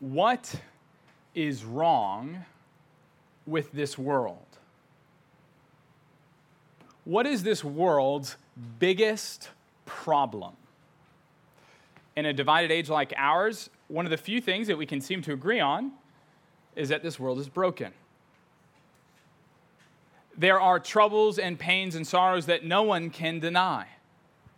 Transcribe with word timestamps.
What 0.00 0.54
is 1.34 1.62
wrong 1.62 2.44
with 3.46 3.70
this 3.72 3.98
world? 3.98 4.38
What 7.04 7.26
is 7.26 7.42
this 7.42 7.62
world's 7.62 8.36
biggest 8.78 9.50
problem? 9.84 10.54
In 12.16 12.26
a 12.26 12.32
divided 12.32 12.70
age 12.70 12.88
like 12.88 13.12
ours, 13.16 13.68
one 13.88 14.06
of 14.06 14.10
the 14.10 14.16
few 14.16 14.40
things 14.40 14.66
that 14.68 14.76
we 14.76 14.86
can 14.86 15.00
seem 15.00 15.22
to 15.22 15.32
agree 15.32 15.60
on 15.60 15.92
is 16.76 16.88
that 16.88 17.02
this 17.02 17.20
world 17.20 17.38
is 17.38 17.48
broken. 17.48 17.92
There 20.36 20.60
are 20.60 20.78
troubles 20.78 21.38
and 21.38 21.58
pains 21.58 21.94
and 21.94 22.06
sorrows 22.06 22.46
that 22.46 22.64
no 22.64 22.82
one 22.82 23.10
can 23.10 23.38
deny, 23.38 23.86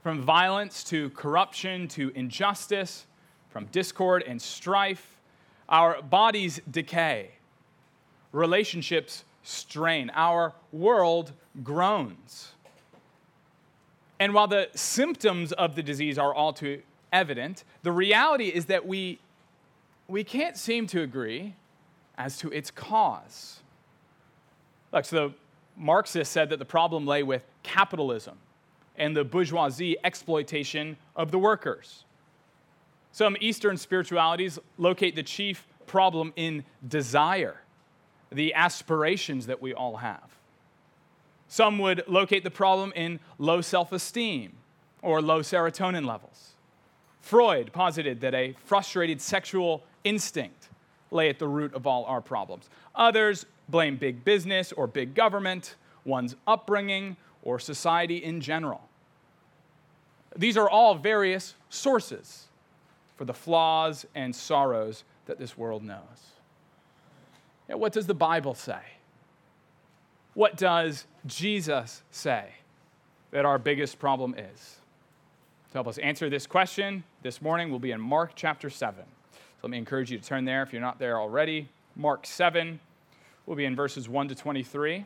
from 0.02 0.22
violence 0.22 0.84
to 0.84 1.10
corruption 1.10 1.88
to 1.88 2.12
injustice, 2.14 3.06
from 3.50 3.64
discord 3.66 4.22
and 4.24 4.40
strife. 4.40 5.11
Our 5.72 6.02
bodies 6.02 6.60
decay, 6.70 7.30
relationships 8.30 9.24
strain, 9.42 10.10
our 10.14 10.52
world 10.70 11.32
groans. 11.64 12.52
And 14.20 14.34
while 14.34 14.46
the 14.46 14.68
symptoms 14.74 15.50
of 15.50 15.74
the 15.74 15.82
disease 15.82 16.18
are 16.18 16.32
all 16.32 16.52
too 16.52 16.82
evident, 17.12 17.64
the 17.82 17.90
reality 17.90 18.48
is 18.48 18.66
that 18.66 18.86
we, 18.86 19.18
we 20.06 20.22
can't 20.22 20.56
seem 20.56 20.86
to 20.88 21.02
agree 21.02 21.54
as 22.18 22.38
to 22.38 22.50
its 22.50 22.70
cause. 22.70 23.60
Look, 24.92 25.06
so 25.06 25.16
the 25.16 25.34
Marxists 25.76 26.32
said 26.32 26.50
that 26.50 26.58
the 26.58 26.64
problem 26.66 27.06
lay 27.06 27.22
with 27.22 27.44
capitalism 27.62 28.36
and 28.96 29.16
the 29.16 29.24
bourgeoisie 29.24 29.96
exploitation 30.04 30.98
of 31.16 31.30
the 31.30 31.38
workers. 31.38 32.04
Some 33.12 33.36
Eastern 33.40 33.76
spiritualities 33.76 34.58
locate 34.78 35.14
the 35.14 35.22
chief 35.22 35.66
problem 35.86 36.32
in 36.34 36.64
desire, 36.88 37.56
the 38.30 38.54
aspirations 38.54 39.46
that 39.46 39.60
we 39.60 39.74
all 39.74 39.98
have. 39.98 40.30
Some 41.46 41.78
would 41.80 42.02
locate 42.08 42.44
the 42.44 42.50
problem 42.50 42.92
in 42.96 43.20
low 43.38 43.60
self 43.60 43.92
esteem 43.92 44.54
or 45.02 45.20
low 45.20 45.40
serotonin 45.40 46.06
levels. 46.06 46.52
Freud 47.20 47.72
posited 47.74 48.22
that 48.22 48.34
a 48.34 48.56
frustrated 48.64 49.20
sexual 49.20 49.84
instinct 50.04 50.70
lay 51.10 51.28
at 51.28 51.38
the 51.38 51.46
root 51.46 51.74
of 51.74 51.86
all 51.86 52.06
our 52.06 52.22
problems. 52.22 52.70
Others 52.94 53.44
blame 53.68 53.96
big 53.96 54.24
business 54.24 54.72
or 54.72 54.86
big 54.86 55.14
government, 55.14 55.76
one's 56.06 56.34
upbringing, 56.46 57.16
or 57.42 57.58
society 57.58 58.16
in 58.16 58.40
general. 58.40 58.88
These 60.34 60.56
are 60.56 60.70
all 60.70 60.94
various 60.94 61.54
sources 61.68 62.48
for 63.22 63.26
the 63.26 63.32
flaws 63.32 64.04
and 64.16 64.34
sorrows 64.34 65.04
that 65.26 65.38
this 65.38 65.56
world 65.56 65.84
knows. 65.84 66.32
Now, 67.68 67.76
what 67.76 67.92
does 67.92 68.08
the 68.08 68.14
Bible 68.14 68.56
say? 68.56 68.80
What 70.34 70.56
does 70.56 71.06
Jesus 71.24 72.02
say 72.10 72.46
that 73.30 73.44
our 73.44 73.60
biggest 73.60 74.00
problem 74.00 74.34
is? 74.36 74.78
To 75.70 75.74
help 75.74 75.86
us 75.86 75.98
answer 75.98 76.28
this 76.28 76.48
question 76.48 77.04
this 77.22 77.40
morning, 77.40 77.70
we'll 77.70 77.78
be 77.78 77.92
in 77.92 78.00
Mark 78.00 78.32
chapter 78.34 78.68
7. 78.68 79.04
So 79.30 79.38
let 79.62 79.70
me 79.70 79.78
encourage 79.78 80.10
you 80.10 80.18
to 80.18 80.24
turn 80.24 80.44
there 80.44 80.64
if 80.64 80.72
you're 80.72 80.82
not 80.82 80.98
there 80.98 81.20
already. 81.20 81.68
Mark 81.94 82.26
7, 82.26 82.80
we'll 83.46 83.56
be 83.56 83.66
in 83.66 83.76
verses 83.76 84.08
1 84.08 84.26
to 84.30 84.34
23. 84.34 85.04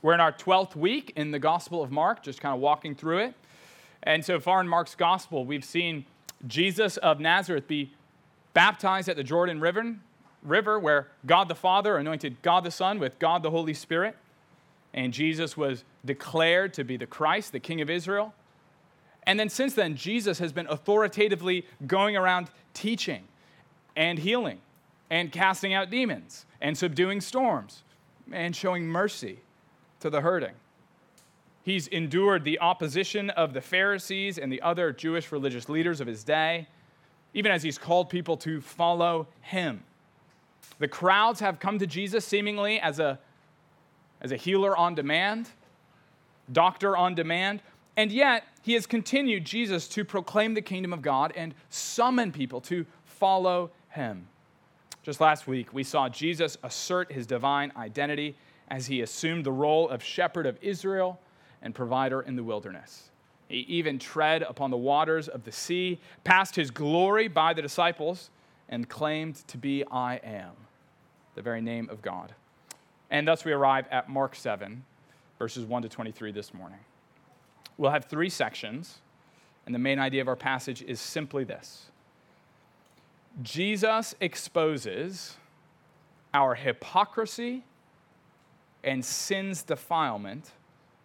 We're 0.00 0.14
in 0.14 0.20
our 0.20 0.32
12th 0.32 0.76
week 0.76 1.12
in 1.14 1.30
the 1.30 1.38
Gospel 1.38 1.82
of 1.82 1.90
Mark, 1.90 2.22
just 2.22 2.40
kind 2.40 2.54
of 2.54 2.62
walking 2.62 2.94
through 2.94 3.18
it. 3.18 3.34
And 4.02 4.24
so 4.24 4.40
far 4.40 4.62
in 4.62 4.68
Mark's 4.68 4.94
Gospel, 4.94 5.44
we've 5.44 5.62
seen 5.62 6.06
Jesus 6.46 6.96
of 6.96 7.20
Nazareth 7.20 7.66
be 7.68 7.92
baptized 8.54 9.08
at 9.08 9.16
the 9.16 9.24
Jordan 9.24 9.60
River, 9.60 9.96
river 10.42 10.78
where 10.78 11.08
God 11.26 11.48
the 11.48 11.54
Father 11.54 11.96
anointed 11.96 12.42
God 12.42 12.64
the 12.64 12.70
Son 12.70 12.98
with 12.98 13.18
God 13.18 13.42
the 13.42 13.50
Holy 13.50 13.74
Spirit. 13.74 14.16
And 14.92 15.12
Jesus 15.12 15.56
was 15.56 15.84
declared 16.04 16.74
to 16.74 16.84
be 16.84 16.96
the 16.96 17.06
Christ, 17.06 17.52
the 17.52 17.60
King 17.60 17.80
of 17.80 17.90
Israel. 17.90 18.34
And 19.24 19.38
then 19.38 19.48
since 19.48 19.74
then, 19.74 19.96
Jesus 19.96 20.38
has 20.38 20.52
been 20.52 20.66
authoritatively 20.66 21.66
going 21.86 22.16
around 22.16 22.50
teaching 22.74 23.24
and 23.94 24.18
healing 24.18 24.60
and 25.10 25.30
casting 25.30 25.74
out 25.74 25.90
demons 25.90 26.46
and 26.60 26.76
subduing 26.76 27.20
storms 27.20 27.82
and 28.32 28.56
showing 28.56 28.86
mercy 28.86 29.40
to 30.00 30.10
the 30.10 30.22
hurting. 30.22 30.54
He's 31.62 31.86
endured 31.88 32.44
the 32.44 32.58
opposition 32.60 33.30
of 33.30 33.52
the 33.52 33.60
Pharisees 33.60 34.38
and 34.38 34.50
the 34.50 34.62
other 34.62 34.92
Jewish 34.92 35.30
religious 35.30 35.68
leaders 35.68 36.00
of 36.00 36.06
his 36.06 36.24
day, 36.24 36.66
even 37.34 37.52
as 37.52 37.62
he's 37.62 37.78
called 37.78 38.08
people 38.08 38.36
to 38.38 38.60
follow 38.60 39.28
him. 39.42 39.84
The 40.78 40.88
crowds 40.88 41.40
have 41.40 41.60
come 41.60 41.78
to 41.78 41.86
Jesus 41.86 42.24
seemingly 42.24 42.80
as 42.80 42.98
a, 42.98 43.18
as 44.20 44.32
a 44.32 44.36
healer 44.36 44.76
on 44.76 44.94
demand, 44.94 45.50
doctor 46.50 46.96
on 46.96 47.14
demand, 47.14 47.62
and 47.96 48.10
yet 48.10 48.44
he 48.62 48.72
has 48.72 48.86
continued, 48.86 49.44
Jesus, 49.44 49.86
to 49.88 50.04
proclaim 50.04 50.54
the 50.54 50.62
kingdom 50.62 50.92
of 50.92 51.02
God 51.02 51.32
and 51.36 51.54
summon 51.68 52.32
people 52.32 52.60
to 52.62 52.86
follow 53.04 53.70
him. 53.90 54.26
Just 55.02 55.20
last 55.20 55.46
week, 55.46 55.74
we 55.74 55.82
saw 55.82 56.08
Jesus 56.08 56.56
assert 56.62 57.12
his 57.12 57.26
divine 57.26 57.72
identity 57.76 58.36
as 58.68 58.86
he 58.86 59.02
assumed 59.02 59.44
the 59.44 59.52
role 59.52 59.88
of 59.88 60.02
shepherd 60.02 60.46
of 60.46 60.56
Israel 60.62 61.20
and 61.62 61.74
provider 61.74 62.20
in 62.20 62.36
the 62.36 62.42
wilderness. 62.42 63.10
He 63.48 63.58
even 63.60 63.98
tread 63.98 64.42
upon 64.42 64.70
the 64.70 64.76
waters 64.76 65.28
of 65.28 65.44
the 65.44 65.52
sea, 65.52 65.98
passed 66.22 66.54
his 66.54 66.70
glory 66.70 67.26
by 67.26 67.52
the 67.52 67.62
disciples, 67.62 68.30
and 68.68 68.88
claimed 68.88 69.36
to 69.48 69.58
be 69.58 69.84
I 69.90 70.16
am, 70.16 70.52
the 71.34 71.42
very 71.42 71.60
name 71.60 71.90
of 71.90 72.00
God. 72.00 72.32
And 73.10 73.26
thus 73.26 73.44
we 73.44 73.52
arrive 73.52 73.86
at 73.90 74.08
Mark 74.08 74.36
7, 74.36 74.84
verses 75.38 75.64
1 75.64 75.82
to 75.82 75.88
23 75.88 76.30
this 76.30 76.54
morning. 76.54 76.78
We'll 77.76 77.90
have 77.90 78.04
three 78.04 78.28
sections, 78.28 78.98
and 79.66 79.74
the 79.74 79.80
main 79.80 79.98
idea 79.98 80.20
of 80.20 80.28
our 80.28 80.36
passage 80.36 80.82
is 80.82 81.00
simply 81.00 81.44
this 81.44 81.86
Jesus 83.42 84.14
exposes 84.20 85.36
our 86.32 86.54
hypocrisy 86.54 87.64
and 88.84 89.04
sin's 89.04 89.62
defilement 89.62 90.50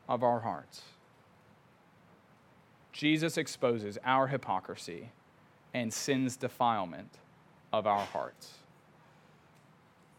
of 0.07 0.23
our 0.23 0.39
hearts. 0.39 0.81
Jesus 2.91 3.37
exposes 3.37 3.97
our 4.05 4.27
hypocrisy 4.27 5.09
and 5.73 5.93
sin's 5.93 6.37
defilement 6.37 7.09
of 7.73 7.85
our 7.85 8.05
hearts. 8.05 8.53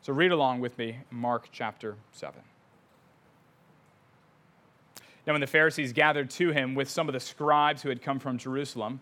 So 0.03 0.13
read 0.13 0.31
along 0.31 0.61
with 0.61 0.77
me, 0.79 0.99
Mark 1.11 1.49
chapter 1.51 1.97
7. 2.13 2.41
Now, 5.27 5.33
when 5.33 5.41
the 5.41 5.47
Pharisees 5.47 5.93
gathered 5.93 6.31
to 6.31 6.51
him 6.51 6.75
with 6.75 6.89
some 6.89 7.09
of 7.09 7.13
the 7.13 7.21
scribes 7.21 7.83
who 7.83 7.89
had 7.89 8.01
come 8.01 8.21
from 8.21 8.39
Jerusalem, 8.39 9.01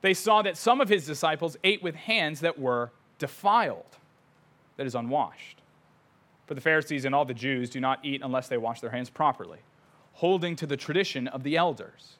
they 0.00 0.14
saw 0.14 0.40
that 0.42 0.56
some 0.56 0.80
of 0.80 0.88
his 0.88 1.04
disciples 1.04 1.56
ate 1.64 1.82
with 1.82 1.94
hands 1.94 2.40
that 2.40 2.58
were 2.58 2.92
defiled, 3.18 3.98
that 4.76 4.86
is, 4.86 4.94
unwashed. 4.94 5.60
For 6.46 6.54
the 6.54 6.60
Pharisees 6.60 7.04
and 7.04 7.14
all 7.14 7.24
the 7.24 7.34
Jews 7.34 7.68
do 7.68 7.80
not 7.80 8.02
eat 8.02 8.22
unless 8.24 8.48
they 8.48 8.56
wash 8.56 8.80
their 8.80 8.90
hands 8.90 9.10
properly, 9.10 9.58
holding 10.18 10.56
to 10.56 10.66
the 10.66 10.76
tradition 10.76 11.28
of 11.28 11.44
the 11.44 11.56
elders. 11.56 12.16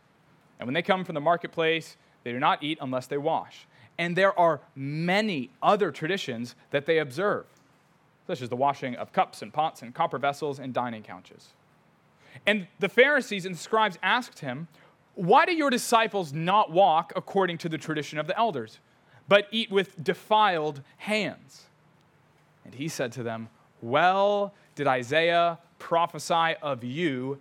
And 0.60 0.68
when 0.68 0.74
they 0.74 0.82
come 0.82 1.04
from 1.04 1.16
the 1.16 1.20
marketplace, 1.20 1.96
they 2.22 2.30
do 2.30 2.38
not 2.38 2.62
eat 2.62 2.78
unless 2.80 3.08
they 3.08 3.18
wash. 3.18 3.66
And 3.98 4.14
there 4.14 4.38
are 4.38 4.60
many 4.76 5.50
other 5.60 5.90
traditions 5.90 6.54
that 6.70 6.86
they 6.86 6.98
observe, 6.98 7.46
such 8.28 8.40
as 8.40 8.50
the 8.50 8.56
washing 8.56 8.94
of 8.94 9.12
cups 9.12 9.42
and 9.42 9.52
pots 9.52 9.82
and 9.82 9.92
copper 9.92 10.16
vessels 10.16 10.60
and 10.60 10.72
dining 10.72 11.02
couches. 11.02 11.48
And 12.46 12.68
the 12.78 12.88
Pharisees 12.88 13.44
and 13.44 13.56
the 13.56 13.58
scribes 13.58 13.98
asked 14.00 14.38
him, 14.38 14.68
Why 15.16 15.44
do 15.44 15.52
your 15.52 15.68
disciples 15.68 16.32
not 16.32 16.70
walk 16.70 17.12
according 17.16 17.58
to 17.58 17.68
the 17.68 17.78
tradition 17.78 18.20
of 18.20 18.28
the 18.28 18.38
elders, 18.38 18.78
but 19.26 19.48
eat 19.50 19.72
with 19.72 20.04
defiled 20.04 20.82
hands? 20.98 21.64
And 22.64 22.76
he 22.76 22.86
said 22.86 23.10
to 23.12 23.24
them, 23.24 23.48
Well 23.82 24.54
did 24.76 24.86
Isaiah 24.86 25.58
prophesy 25.80 26.54
of 26.62 26.84
you, 26.84 27.40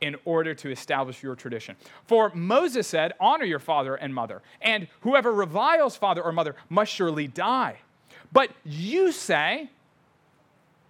in 0.00 0.16
order 0.24 0.54
to 0.54 0.70
establish 0.70 1.22
your 1.22 1.34
tradition. 1.34 1.76
For 2.04 2.30
Moses 2.34 2.86
said, 2.86 3.12
Honor 3.20 3.44
your 3.44 3.58
father 3.58 3.94
and 3.94 4.14
mother, 4.14 4.42
and 4.60 4.88
whoever 5.00 5.32
reviles 5.32 5.96
father 5.96 6.22
or 6.22 6.32
mother 6.32 6.56
must 6.68 6.92
surely 6.92 7.26
die. 7.26 7.78
But 8.32 8.50
you 8.64 9.12
say, 9.12 9.70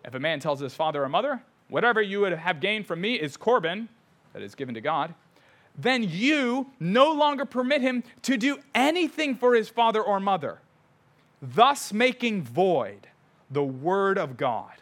if 0.04 0.14
a 0.14 0.20
man 0.20 0.40
tells 0.40 0.60
his 0.60 0.74
father 0.74 1.04
or 1.04 1.08
mother, 1.08 1.42
whatever 1.68 2.02
you 2.02 2.20
would 2.20 2.32
have 2.32 2.60
gained 2.60 2.86
from 2.86 3.00
me 3.00 3.14
is 3.14 3.36
Corban, 3.36 3.88
that 4.32 4.42
is 4.42 4.54
given 4.54 4.74
to 4.74 4.80
God, 4.80 5.14
then 5.76 6.02
you 6.02 6.70
no 6.78 7.12
longer 7.12 7.44
permit 7.44 7.80
him 7.80 8.04
to 8.22 8.36
do 8.36 8.58
anything 8.74 9.34
for 9.34 9.54
his 9.54 9.68
father 9.68 10.02
or 10.02 10.20
mother, 10.20 10.60
thus 11.42 11.92
making 11.92 12.42
void 12.42 13.08
the 13.50 13.62
word 13.62 14.18
of 14.18 14.36
God 14.36 14.72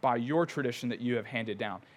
by 0.00 0.16
your 0.16 0.46
tradition 0.46 0.88
that 0.88 1.00
you 1.00 1.16
have 1.16 1.26
handed 1.26 1.58
down. 1.58 1.80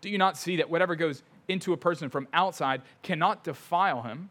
Do 0.00 0.08
you 0.08 0.18
not 0.18 0.36
see 0.36 0.56
that 0.56 0.70
whatever 0.70 0.94
goes 0.96 1.22
into 1.48 1.72
a 1.72 1.76
person 1.76 2.08
from 2.08 2.28
outside 2.32 2.82
cannot 3.02 3.44
defile 3.44 4.02
him, 4.02 4.30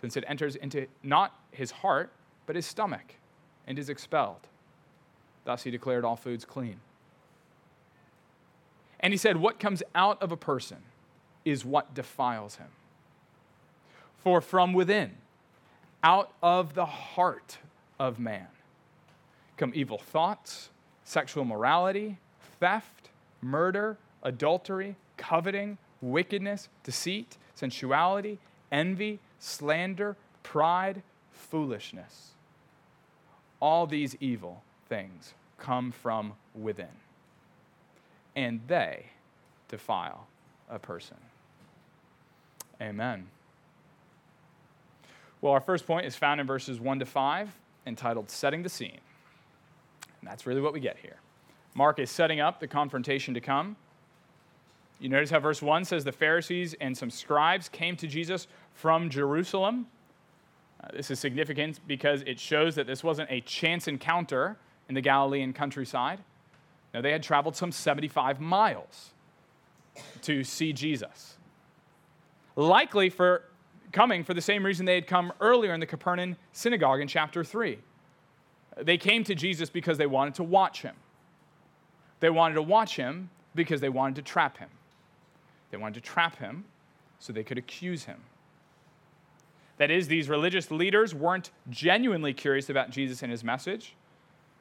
since 0.00 0.16
it 0.16 0.24
enters 0.26 0.56
into 0.56 0.86
not 1.02 1.34
his 1.50 1.70
heart, 1.70 2.12
but 2.46 2.56
his 2.56 2.66
stomach, 2.66 3.14
and 3.66 3.78
is 3.78 3.88
expelled? 3.88 4.46
Thus 5.44 5.62
he 5.62 5.70
declared 5.70 6.04
all 6.04 6.16
foods 6.16 6.44
clean. 6.44 6.80
And 9.00 9.12
he 9.12 9.16
said, 9.18 9.36
What 9.36 9.60
comes 9.60 9.82
out 9.94 10.22
of 10.22 10.32
a 10.32 10.36
person 10.36 10.78
is 11.44 11.64
what 11.64 11.94
defiles 11.94 12.56
him. 12.56 12.68
For 14.16 14.40
from 14.40 14.72
within, 14.72 15.16
out 16.02 16.32
of 16.42 16.74
the 16.74 16.86
heart 16.86 17.58
of 17.98 18.18
man, 18.18 18.48
come 19.58 19.72
evil 19.74 19.98
thoughts, 19.98 20.70
sexual 21.04 21.44
morality, 21.44 22.18
theft, 22.58 23.10
murder, 23.42 23.98
adultery, 24.24 24.96
coveting, 25.16 25.78
wickedness, 26.00 26.68
deceit, 26.82 27.36
sensuality, 27.54 28.38
envy, 28.72 29.20
slander, 29.38 30.16
pride, 30.42 31.02
foolishness. 31.30 32.30
All 33.60 33.86
these 33.86 34.16
evil 34.20 34.62
things 34.88 35.34
come 35.58 35.92
from 35.92 36.34
within, 36.54 36.86
and 38.34 38.60
they 38.66 39.06
defile 39.68 40.26
a 40.68 40.78
person. 40.78 41.16
Amen. 42.80 43.26
Well, 45.40 45.52
our 45.52 45.60
first 45.60 45.86
point 45.86 46.06
is 46.06 46.16
found 46.16 46.40
in 46.40 46.46
verses 46.46 46.80
1 46.80 46.98
to 47.00 47.06
5, 47.06 47.50
entitled 47.86 48.30
Setting 48.30 48.62
the 48.62 48.68
Scene. 48.68 49.00
And 50.20 50.30
that's 50.30 50.46
really 50.46 50.60
what 50.60 50.72
we 50.72 50.80
get 50.80 50.96
here. 50.96 51.16
Mark 51.74 51.98
is 51.98 52.10
setting 52.10 52.40
up 52.40 52.60
the 52.60 52.66
confrontation 52.66 53.34
to 53.34 53.40
come. 53.40 53.76
You 55.00 55.08
notice 55.08 55.30
how 55.30 55.40
verse 55.40 55.60
1 55.60 55.84
says 55.84 56.04
the 56.04 56.12
Pharisees 56.12 56.74
and 56.80 56.96
some 56.96 57.10
scribes 57.10 57.68
came 57.68 57.96
to 57.96 58.06
Jesus 58.06 58.46
from 58.72 59.10
Jerusalem. 59.10 59.86
Uh, 60.82 60.88
this 60.92 61.10
is 61.10 61.18
significant 61.18 61.80
because 61.86 62.22
it 62.22 62.38
shows 62.38 62.74
that 62.76 62.86
this 62.86 63.02
wasn't 63.02 63.30
a 63.30 63.40
chance 63.40 63.88
encounter 63.88 64.56
in 64.88 64.94
the 64.94 65.00
Galilean 65.00 65.52
countryside. 65.52 66.20
Now, 66.92 67.00
they 67.00 67.10
had 67.10 67.22
traveled 67.22 67.56
some 67.56 67.72
75 67.72 68.40
miles 68.40 69.10
to 70.22 70.44
see 70.44 70.72
Jesus. 70.72 71.38
Likely 72.56 73.10
for 73.10 73.42
coming 73.92 74.24
for 74.24 74.34
the 74.34 74.40
same 74.40 74.64
reason 74.64 74.86
they 74.86 74.94
had 74.94 75.06
come 75.06 75.32
earlier 75.40 75.72
in 75.72 75.80
the 75.80 75.86
Capernaum 75.86 76.36
synagogue 76.52 77.00
in 77.00 77.08
chapter 77.08 77.42
3. 77.42 77.78
They 78.82 78.98
came 78.98 79.24
to 79.24 79.34
Jesus 79.34 79.70
because 79.70 79.98
they 79.98 80.06
wanted 80.06 80.34
to 80.34 80.42
watch 80.42 80.82
him. 80.82 80.96
They 82.20 82.30
wanted 82.30 82.54
to 82.54 82.62
watch 82.62 82.96
him 82.96 83.30
because 83.54 83.80
they 83.80 83.88
wanted 83.88 84.16
to 84.16 84.22
trap 84.22 84.58
him. 84.58 84.68
They 85.74 85.78
wanted 85.78 86.04
to 86.04 86.08
trap 86.08 86.38
him 86.38 86.66
so 87.18 87.32
they 87.32 87.42
could 87.42 87.58
accuse 87.58 88.04
him. 88.04 88.20
That 89.78 89.90
is, 89.90 90.06
these 90.06 90.28
religious 90.28 90.70
leaders 90.70 91.12
weren't 91.12 91.50
genuinely 91.68 92.32
curious 92.32 92.70
about 92.70 92.90
Jesus 92.90 93.24
and 93.24 93.32
his 93.32 93.42
message. 93.42 93.96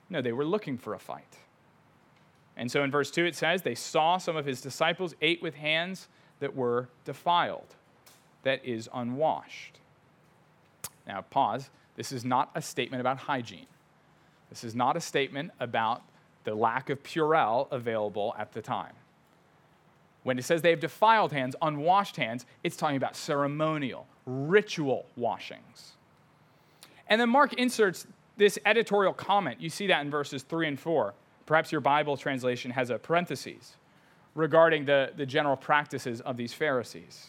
No, 0.10 0.24
they 0.24 0.32
were 0.32 0.44
looking 0.44 0.76
for 0.76 0.96
a 0.96 0.98
fight. 0.98 1.38
And 2.58 2.72
so 2.72 2.84
in 2.84 2.90
verse 2.90 3.12
2 3.12 3.26
it 3.26 3.36
says, 3.36 3.62
They 3.62 3.76
saw 3.76 4.18
some 4.18 4.36
of 4.36 4.48
his 4.48 4.60
disciples 4.60 5.14
ate 5.22 5.40
with 5.40 5.54
hands 5.54 6.08
that 6.40 6.56
were 6.56 6.90
defiled, 7.06 7.76
that 8.42 8.66
is, 8.66 8.90
unwashed. 8.92 9.82
Now, 11.06 11.22
pause. 11.22 11.70
This 11.96 12.12
is 12.12 12.26
not 12.26 12.50
a 12.56 12.62
statement 12.64 13.02
about 13.02 13.20
hygiene. 13.20 13.68
This 14.50 14.64
is 14.64 14.74
not 14.74 14.98
a 14.98 15.00
statement 15.00 15.52
about 15.60 16.02
the 16.44 16.56
lack 16.56 16.90
of 16.90 17.04
Purell 17.04 17.72
available 17.72 18.34
at 18.36 18.54
the 18.54 18.64
time. 18.64 18.94
When 20.24 20.40
it 20.40 20.44
says 20.46 20.62
they 20.62 20.70
have 20.70 20.80
defiled 20.80 21.32
hands, 21.32 21.56
unwashed 21.62 22.16
hands, 22.16 22.46
it's 22.64 22.78
talking 22.78 22.98
about 22.98 23.16
ceremonial, 23.16 24.08
ritual 24.26 25.06
washings. 25.16 25.94
And 27.08 27.20
then 27.20 27.30
Mark 27.30 27.54
inserts 27.54 28.08
this 28.38 28.58
editorial 28.66 29.14
comment. 29.14 29.62
You 29.62 29.70
see 29.70 29.88
that 29.88 30.02
in 30.02 30.10
verses 30.10 30.44
3 30.44 30.70
and 30.70 30.80
4. 30.80 31.14
Perhaps 31.46 31.72
your 31.72 31.82
Bible 31.82 32.18
translation 32.18 32.72
has 32.72 32.90
a 32.90 32.98
parenthesis 32.98 33.76
regarding 34.34 34.86
the, 34.86 35.12
the 35.16 35.26
general 35.26 35.58
practices 35.58 36.22
of 36.22 36.38
these 36.38 36.54
Pharisees. 36.54 37.28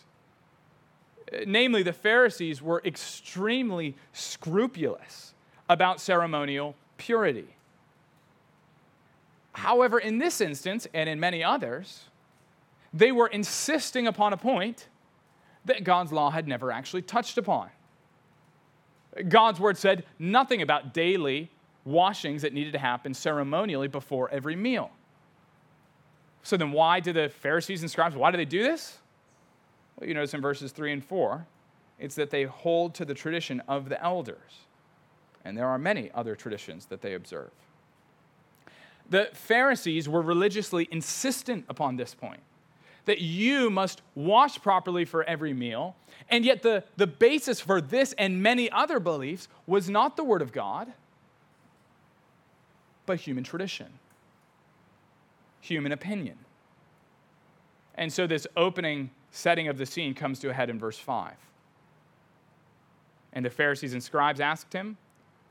Namely, 1.47 1.83
the 1.83 1.93
Pharisees 1.93 2.63
were 2.63 2.81
extremely 2.85 3.95
scrupulous 4.13 5.35
about 5.69 6.01
ceremonial 6.01 6.77
purity. 6.97 7.49
However, 9.53 9.99
in 9.99 10.19
this 10.19 10.41
instance, 10.41 10.87
and 10.95 11.09
in 11.09 11.19
many 11.19 11.43
others, 11.43 12.05
they 12.95 13.11
were 13.11 13.27
insisting 13.27 14.07
upon 14.07 14.33
a 14.33 14.37
point 14.37 14.89
that 15.65 15.83
God's 15.83 16.13
law 16.13 16.31
had 16.31 16.47
never 16.47 16.71
actually 16.71 17.03
touched 17.03 17.37
upon. 17.37 17.69
God's 19.29 19.59
word 19.59 19.77
said 19.77 20.05
nothing 20.19 20.63
about 20.63 20.95
daily 20.95 21.51
washings 21.85 22.43
that 22.43 22.53
needed 22.53 22.73
to 22.73 22.79
happen 22.79 23.13
ceremonially 23.13 23.89
before 23.89 24.31
every 24.31 24.57
meal. 24.57 24.91
So 26.43 26.57
then, 26.57 26.73
why 26.73 27.01
do 27.01 27.13
the 27.13 27.29
Pharisees 27.29 27.83
and 27.83 27.91
scribes, 27.91 28.15
why 28.15 28.31
do 28.31 28.37
they 28.37 28.45
do 28.45 28.63
this? 28.63 28.99
Well, 29.97 30.09
you 30.09 30.15
notice 30.15 30.35
in 30.35 30.41
verses 30.41 30.73
3 30.73 30.93
and 30.93 31.05
4, 31.05 31.47
it's 31.99 32.15
that 32.17 32.31
they 32.31 32.45
hold 32.45 32.95
to 32.97 33.05
the 33.05 33.15
tradition 33.15 33.61
of 33.67 33.89
the 33.89 34.03
elders. 34.03 34.67
And 35.45 35.57
there 35.57 35.69
are 35.69 35.79
many 35.79 36.11
other 36.15 36.35
traditions 36.37 36.87
that 36.87 37.01
they 37.03 37.15
observe. 37.15 37.51
The 39.09 39.31
Pharisees 39.33 40.09
were 40.09 40.23
religiously 40.23 40.89
insistent 40.91 41.65
upon 41.69 41.97
this 41.97 42.15
point 42.15 42.41
that 43.07 43.21
you 43.21 43.71
must 43.71 44.03
wash 44.15 44.61
properly 44.61 45.05
for 45.05 45.25
every 45.25 45.53
meal. 45.53 45.97
And 46.31 46.45
yet, 46.45 46.63
the, 46.63 46.85
the 46.97 47.07
basis 47.07 47.61
for 47.61 47.81
this 47.81 48.15
and 48.15 48.43
many 48.43 48.71
other 48.71 48.99
beliefs 48.99 49.49
was 49.67 49.91
not 49.91 50.17
the 50.17 50.25
Word 50.25 50.43
of 50.43 50.53
God, 50.53 50.93
but 53.07 53.21
human 53.21 53.45
tradition, 53.45 53.89
human 55.61 55.93
opinion. 55.93 56.39
And 57.95 58.13
so, 58.13 58.27
this 58.27 58.47
opening 58.57 59.11
setting 59.31 59.69
of 59.69 59.77
the 59.77 59.87
scene 59.87 60.15
comes 60.15 60.39
to 60.41 60.51
a 60.51 60.53
head 60.53 60.71
in 60.71 60.79
verse 60.79 60.99
5. 60.99 61.35
And 63.33 63.45
the 63.45 63.51
Pharisees 63.51 63.93
and 63.93 64.03
scribes 64.03 64.41
asked 64.41 64.73
him, 64.73 64.97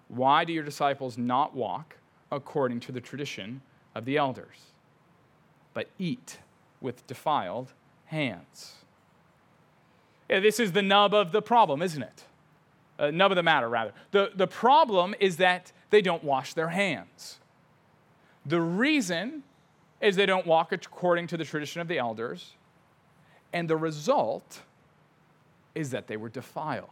why 0.08 0.46
do 0.46 0.54
your 0.54 0.64
disciples 0.64 1.18
not 1.18 1.56
walk 1.56 1.98
according 2.32 2.80
to 2.82 2.92
the 2.92 3.02
tradition 3.02 3.62
of 3.96 4.06
the 4.06 4.18
elders, 4.18 4.74
but 5.74 5.90
eat 5.98 6.38
with 6.84 7.06
defiled 7.08 7.74
hands? 8.06 8.76
This 10.28 10.60
is 10.60 10.72
the 10.72 10.82
nub 10.82 11.14
of 11.14 11.32
the 11.32 11.42
problem, 11.42 11.82
isn't 11.82 12.04
it? 12.04 12.24
Uh, 13.00 13.10
nub 13.10 13.32
of 13.32 13.36
the 13.36 13.44
matter, 13.44 13.68
rather. 13.68 13.92
The, 14.12 14.32
the 14.36 14.48
problem 14.48 15.16
is 15.20 15.38
that 15.38 15.72
they 15.90 16.02
don't 16.02 16.24
wash 16.24 16.54
their 16.54 16.70
hands. 16.70 17.40
The 18.46 18.62
reason 18.62 19.44
is 20.00 20.16
they 20.16 20.26
don't 20.28 20.46
walk 20.46 20.72
according 20.72 21.28
to 21.28 21.38
the 21.38 21.46
tradition 21.46 21.82
of 21.82 21.88
the 21.88 21.98
elders, 21.98 22.52
and 23.52 23.68
the 23.68 23.78
result 23.78 24.62
is 25.74 25.90
that 25.92 26.08
they 26.08 26.18
were 26.18 26.30
defiled 26.30 26.90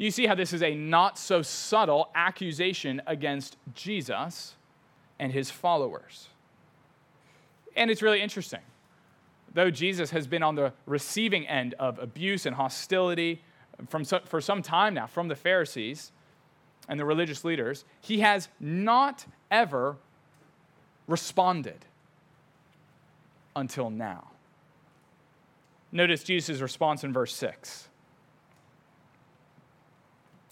you 0.00 0.10
see 0.10 0.26
how 0.26 0.34
this 0.34 0.54
is 0.54 0.62
a 0.62 0.74
not 0.74 1.18
so 1.18 1.42
subtle 1.42 2.08
accusation 2.14 3.02
against 3.06 3.58
Jesus 3.74 4.54
and 5.18 5.30
his 5.30 5.50
followers. 5.50 6.28
And 7.76 7.90
it's 7.90 8.02
really 8.02 8.20
interesting. 8.20 8.60
Though 9.52 9.70
Jesus 9.70 10.10
has 10.10 10.26
been 10.26 10.42
on 10.42 10.54
the 10.54 10.72
receiving 10.86 11.46
end 11.46 11.74
of 11.78 11.98
abuse 11.98 12.46
and 12.46 12.54
hostility 12.54 13.42
from, 13.88 14.04
for 14.04 14.40
some 14.40 14.62
time 14.62 14.94
now 14.94 15.06
from 15.06 15.28
the 15.28 15.36
Pharisees, 15.36 16.12
and 16.90 16.98
the 16.98 17.04
religious 17.04 17.44
leaders, 17.44 17.84
he 18.00 18.20
has 18.20 18.48
not 18.58 19.24
ever 19.50 19.96
responded 21.06 21.86
until 23.54 23.90
now. 23.90 24.32
Notice 25.92 26.24
Jesus' 26.24 26.60
response 26.60 27.04
in 27.04 27.12
verse 27.12 27.34
6. 27.34 27.88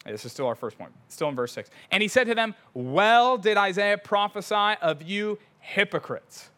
This 0.06 0.24
is 0.24 0.32
still 0.32 0.46
our 0.46 0.54
first 0.54 0.78
point, 0.78 0.92
still 1.08 1.28
in 1.28 1.34
verse 1.34 1.52
6. 1.52 1.70
And 1.90 2.02
he 2.02 2.08
said 2.08 2.28
to 2.28 2.34
them, 2.34 2.54
Well 2.72 3.36
did 3.36 3.56
Isaiah 3.56 3.98
prophesy 3.98 4.76
of 4.80 5.02
you 5.02 5.38
hypocrites, 5.58 6.50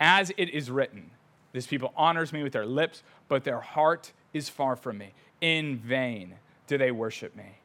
as 0.00 0.32
it 0.36 0.50
is 0.50 0.70
written, 0.70 1.10
This 1.52 1.66
people 1.66 1.92
honors 1.96 2.32
me 2.32 2.42
with 2.42 2.52
their 2.52 2.66
lips, 2.66 3.02
but 3.28 3.44
their 3.44 3.60
heart 3.60 4.12
is 4.32 4.48
far 4.48 4.74
from 4.74 4.98
me. 4.98 5.12
In 5.40 5.78
vain 5.78 6.34
do 6.66 6.78
they 6.78 6.90
worship 6.90 7.36
me, 7.36 7.58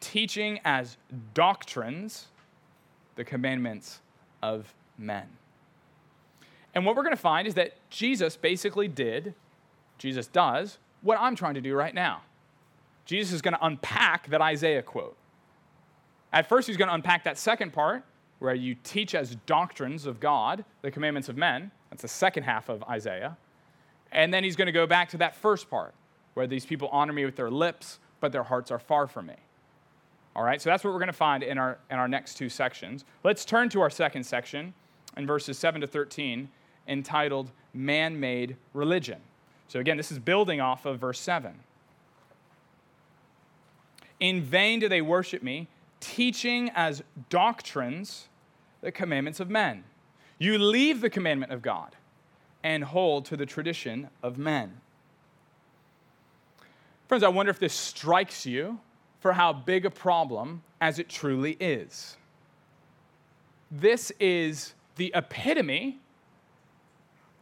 teaching 0.00 0.60
as 0.64 0.96
doctrines 1.34 2.28
the 3.16 3.24
commandments 3.24 4.00
of 4.42 4.72
men. 4.96 5.26
And 6.74 6.86
what 6.86 6.96
we're 6.96 7.02
going 7.02 7.14
to 7.14 7.20
find 7.20 7.48
is 7.48 7.54
that 7.54 7.72
Jesus 7.90 8.36
basically 8.36 8.88
did, 8.88 9.34
Jesus 9.98 10.26
does, 10.26 10.78
what 11.02 11.18
I'm 11.20 11.34
trying 11.34 11.54
to 11.54 11.60
do 11.60 11.74
right 11.74 11.94
now. 11.94 12.22
Jesus 13.04 13.32
is 13.32 13.42
going 13.42 13.54
to 13.54 13.66
unpack 13.66 14.28
that 14.30 14.40
Isaiah 14.40 14.82
quote. 14.82 15.16
At 16.32 16.48
first, 16.48 16.68
he's 16.68 16.76
going 16.76 16.88
to 16.88 16.94
unpack 16.94 17.24
that 17.24 17.38
second 17.38 17.72
part, 17.72 18.04
where 18.40 18.54
you 18.54 18.74
teach 18.82 19.14
as 19.14 19.36
doctrines 19.46 20.06
of 20.06 20.18
God 20.18 20.64
the 20.82 20.90
commandments 20.90 21.28
of 21.28 21.36
men. 21.36 21.70
That's 21.90 22.02
the 22.02 22.08
second 22.08 22.42
half 22.42 22.68
of 22.68 22.82
Isaiah. 22.84 23.36
And 24.10 24.34
then 24.34 24.42
he's 24.42 24.56
going 24.56 24.66
to 24.66 24.72
go 24.72 24.86
back 24.86 25.10
to 25.10 25.18
that 25.18 25.36
first 25.36 25.70
part, 25.70 25.94
where 26.34 26.46
these 26.46 26.66
people 26.66 26.88
honor 26.90 27.12
me 27.12 27.24
with 27.24 27.36
their 27.36 27.50
lips, 27.50 28.00
but 28.18 28.32
their 28.32 28.42
hearts 28.42 28.70
are 28.70 28.78
far 28.78 29.06
from 29.06 29.26
me. 29.26 29.36
All 30.34 30.42
right, 30.42 30.60
so 30.60 30.70
that's 30.70 30.82
what 30.82 30.92
we're 30.92 30.98
going 30.98 31.08
to 31.08 31.12
find 31.12 31.42
in 31.42 31.58
our, 31.58 31.78
in 31.90 31.98
our 31.98 32.08
next 32.08 32.34
two 32.34 32.48
sections. 32.48 33.04
Let's 33.22 33.44
turn 33.44 33.68
to 33.70 33.80
our 33.80 33.90
second 33.90 34.24
section 34.24 34.74
in 35.16 35.26
verses 35.26 35.58
7 35.58 35.80
to 35.80 35.86
13, 35.86 36.48
entitled 36.88 37.50
Man 37.74 38.18
Made 38.18 38.56
Religion. 38.72 39.18
So 39.68 39.80
again, 39.80 39.96
this 39.96 40.10
is 40.10 40.18
building 40.18 40.60
off 40.60 40.86
of 40.86 40.98
verse 40.98 41.20
7. 41.20 41.52
In 44.18 44.42
vain 44.42 44.80
do 44.80 44.88
they 44.88 45.00
worship 45.02 45.42
me, 45.42 45.68
teaching 46.00 46.70
as 46.74 47.02
doctrines 47.28 48.28
the 48.80 48.92
commandments 48.92 49.40
of 49.40 49.50
men. 49.50 49.84
You 50.38 50.58
leave 50.58 51.00
the 51.00 51.10
commandment 51.10 51.52
of 51.52 51.62
God 51.62 51.96
and 52.62 52.84
hold 52.84 53.24
to 53.26 53.36
the 53.36 53.46
tradition 53.46 54.08
of 54.22 54.38
men. 54.38 54.80
Friends, 57.08 57.24
I 57.24 57.28
wonder 57.28 57.50
if 57.50 57.58
this 57.58 57.74
strikes 57.74 58.46
you 58.46 58.78
for 59.20 59.32
how 59.32 59.52
big 59.52 59.84
a 59.84 59.90
problem 59.90 60.62
as 60.80 60.98
it 60.98 61.08
truly 61.08 61.56
is. 61.60 62.16
This 63.70 64.10
is 64.18 64.74
the 64.96 65.12
epitome 65.14 65.98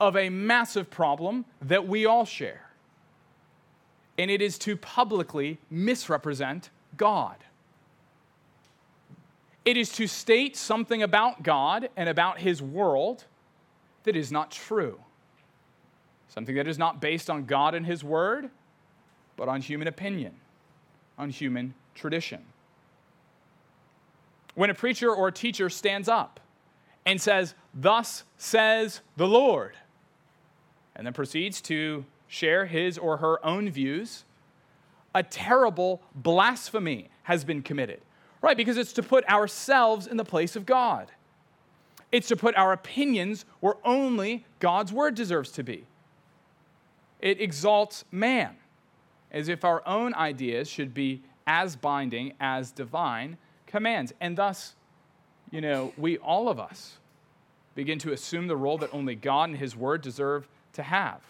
of 0.01 0.17
a 0.17 0.29
massive 0.29 0.91
problem 0.91 1.45
that 1.63 1.87
we 1.87 2.07
all 2.07 2.25
share. 2.25 2.71
And 4.17 4.31
it 4.31 4.43
is 4.43 4.59
to 4.59 4.77
publicly 4.77 5.59
misrepresent 5.71 6.71
God. 6.97 7.37
It 9.65 9.77
is 9.77 9.91
to 9.93 10.07
state 10.07 10.57
something 10.57 11.03
about 11.03 11.43
God 11.43 11.91
and 11.97 12.09
about 12.09 12.39
His 12.39 12.63
world 12.63 13.25
that 14.05 14.17
is 14.17 14.33
not 14.33 14.51
true. 14.51 15.01
Something 16.29 16.55
that 16.57 16.69
is 16.69 16.79
not 16.79 17.01
based 17.01 17.29
on 17.29 17.45
God 17.45 17.75
and 17.75 17.85
His 17.85 18.03
Word, 18.03 18.51
but 19.37 19.49
on 19.49 19.61
human 19.61 19.89
opinion, 19.89 20.35
on 21.17 21.31
human 21.31 21.75
tradition. 21.95 22.45
When 24.55 24.71
a 24.71 24.75
preacher 24.75 25.15
or 25.15 25.29
a 25.29 25.33
teacher 25.33 25.71
stands 25.71 26.09
up 26.09 26.41
and 27.07 27.21
says, 27.21 27.55
Thus 27.73 28.25
says 28.37 29.01
the 29.17 29.27
Lord, 29.27 29.77
and 30.97 31.07
then 31.07 31.15
proceeds 31.15 31.61
to 31.63 32.05
share 32.27 32.67
his 32.67 32.99
or 32.99 33.19
her 33.19 33.45
own 33.45 33.71
views, 33.71 34.25
a 35.15 35.23
terrible 35.23 36.03
blasphemy 36.15 37.09
has 37.23 37.45
been 37.45 37.63
committed. 37.63 38.01
Right? 38.41 38.57
Because 38.57 38.77
it's 38.77 38.93
to 38.95 39.03
put 39.03 39.29
ourselves 39.29 40.07
in 40.07 40.17
the 40.17 40.25
place 40.25 40.57
of 40.57 40.65
God. 40.65 41.11
It's 42.11 42.29
to 42.29 42.37
put 42.37 42.57
our 42.57 42.73
opinions 42.73 43.45
where 43.61 43.75
only 43.85 44.45
God's 44.61 44.93
word 44.93 45.15
deserves 45.15 45.51
to 45.53 45.63
be. 45.63 45.85
It 47.21 47.41
exalts 47.41 48.05
man 48.11 48.57
as 49.31 49.49
if 49.49 49.65
our 49.65 49.87
own 49.87 50.15
ideas 50.15 50.69
should 50.69 50.95
be 50.95 51.23
as 51.47 51.77
binding 51.77 52.33
as 52.41 52.71
divine 52.71 53.37
commands. 53.67 54.13
And 54.21 54.37
thus, 54.37 54.75
you 55.51 55.61
know, 55.61 55.93
we, 55.97 56.19
all 56.19 56.49
of 56.49 56.59
us, 56.59 56.99
begin 57.75 57.99
to 58.01 58.13
assume 58.13 58.49
the 58.49 58.57
role 58.57 58.79
that 58.79 58.91
only 58.93 59.15
God 59.15 59.51
and 59.51 59.59
His 59.59 59.77
Word 59.77 60.03
deserve 60.03 60.49
to 60.73 60.83
have. 60.83 61.21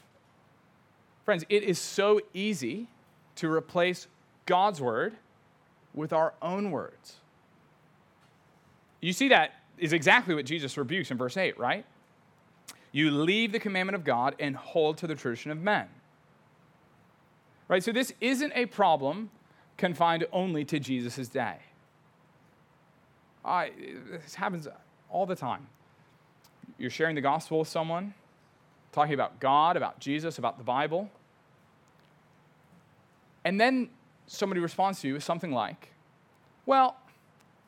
Friends, 1.24 1.44
it 1.48 1.62
is 1.62 1.78
so 1.78 2.20
easy 2.32 2.88
to 3.36 3.50
replace 3.50 4.06
God's 4.46 4.80
Word 4.80 5.14
with 5.98 6.12
our 6.12 6.32
own 6.40 6.70
words. 6.70 7.16
You 9.00 9.12
see, 9.12 9.28
that 9.28 9.54
is 9.76 9.92
exactly 9.92 10.34
what 10.34 10.46
Jesus 10.46 10.76
rebukes 10.76 11.10
in 11.10 11.18
verse 11.18 11.36
8, 11.36 11.58
right? 11.58 11.84
You 12.92 13.10
leave 13.10 13.52
the 13.52 13.58
commandment 13.58 13.96
of 13.96 14.04
God 14.04 14.36
and 14.38 14.56
hold 14.56 14.98
to 14.98 15.06
the 15.06 15.14
tradition 15.14 15.50
of 15.50 15.58
men. 15.58 15.88
Right? 17.66 17.82
So 17.82 17.92
this 17.92 18.12
isn't 18.20 18.52
a 18.54 18.66
problem 18.66 19.30
confined 19.76 20.24
only 20.32 20.64
to 20.66 20.78
Jesus' 20.78 21.28
day. 21.28 21.56
I, 23.44 23.72
this 24.10 24.36
happens 24.36 24.68
all 25.10 25.26
the 25.26 25.36
time. 25.36 25.66
You're 26.78 26.90
sharing 26.90 27.16
the 27.16 27.20
gospel 27.20 27.58
with 27.58 27.68
someone, 27.68 28.14
talking 28.92 29.14
about 29.14 29.40
God, 29.40 29.76
about 29.76 29.98
Jesus, 29.98 30.38
about 30.38 30.58
the 30.58 30.64
Bible. 30.64 31.10
And 33.44 33.60
then 33.60 33.90
somebody 34.28 34.60
responds 34.60 35.00
to 35.00 35.08
you 35.08 35.14
with 35.14 35.24
something 35.24 35.50
like, 35.50 35.90
Well, 36.66 36.96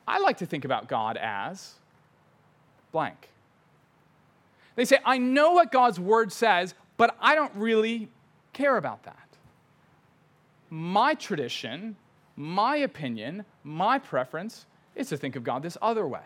I 0.07 0.19
like 0.19 0.37
to 0.37 0.45
think 0.45 0.63
about 0.63 0.87
God 0.87 1.17
as 1.17 1.73
blank. 2.91 3.29
They 4.75 4.85
say, 4.85 4.99
I 5.03 5.17
know 5.17 5.51
what 5.51 5.71
God's 5.71 5.99
word 5.99 6.31
says, 6.31 6.73
but 6.97 7.15
I 7.19 7.35
don't 7.35 7.53
really 7.55 8.09
care 8.53 8.77
about 8.77 9.03
that. 9.03 9.17
My 10.69 11.13
tradition, 11.13 11.97
my 12.35 12.77
opinion, 12.77 13.45
my 13.63 13.99
preference 13.99 14.65
is 14.95 15.09
to 15.09 15.17
think 15.17 15.35
of 15.35 15.43
God 15.43 15.63
this 15.63 15.77
other 15.81 16.07
way. 16.07 16.21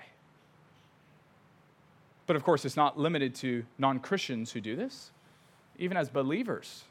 But 2.28 2.36
of 2.36 2.44
course, 2.44 2.66
it's 2.66 2.78
not 2.78 3.00
limited 3.00 3.36
to 3.36 3.66
non 3.78 4.00
Christians 4.00 4.52
who 4.52 4.62
do 4.62 4.76
this. 4.76 5.12
Even 5.78 5.98
as 5.98 6.10
believers, 6.10 6.84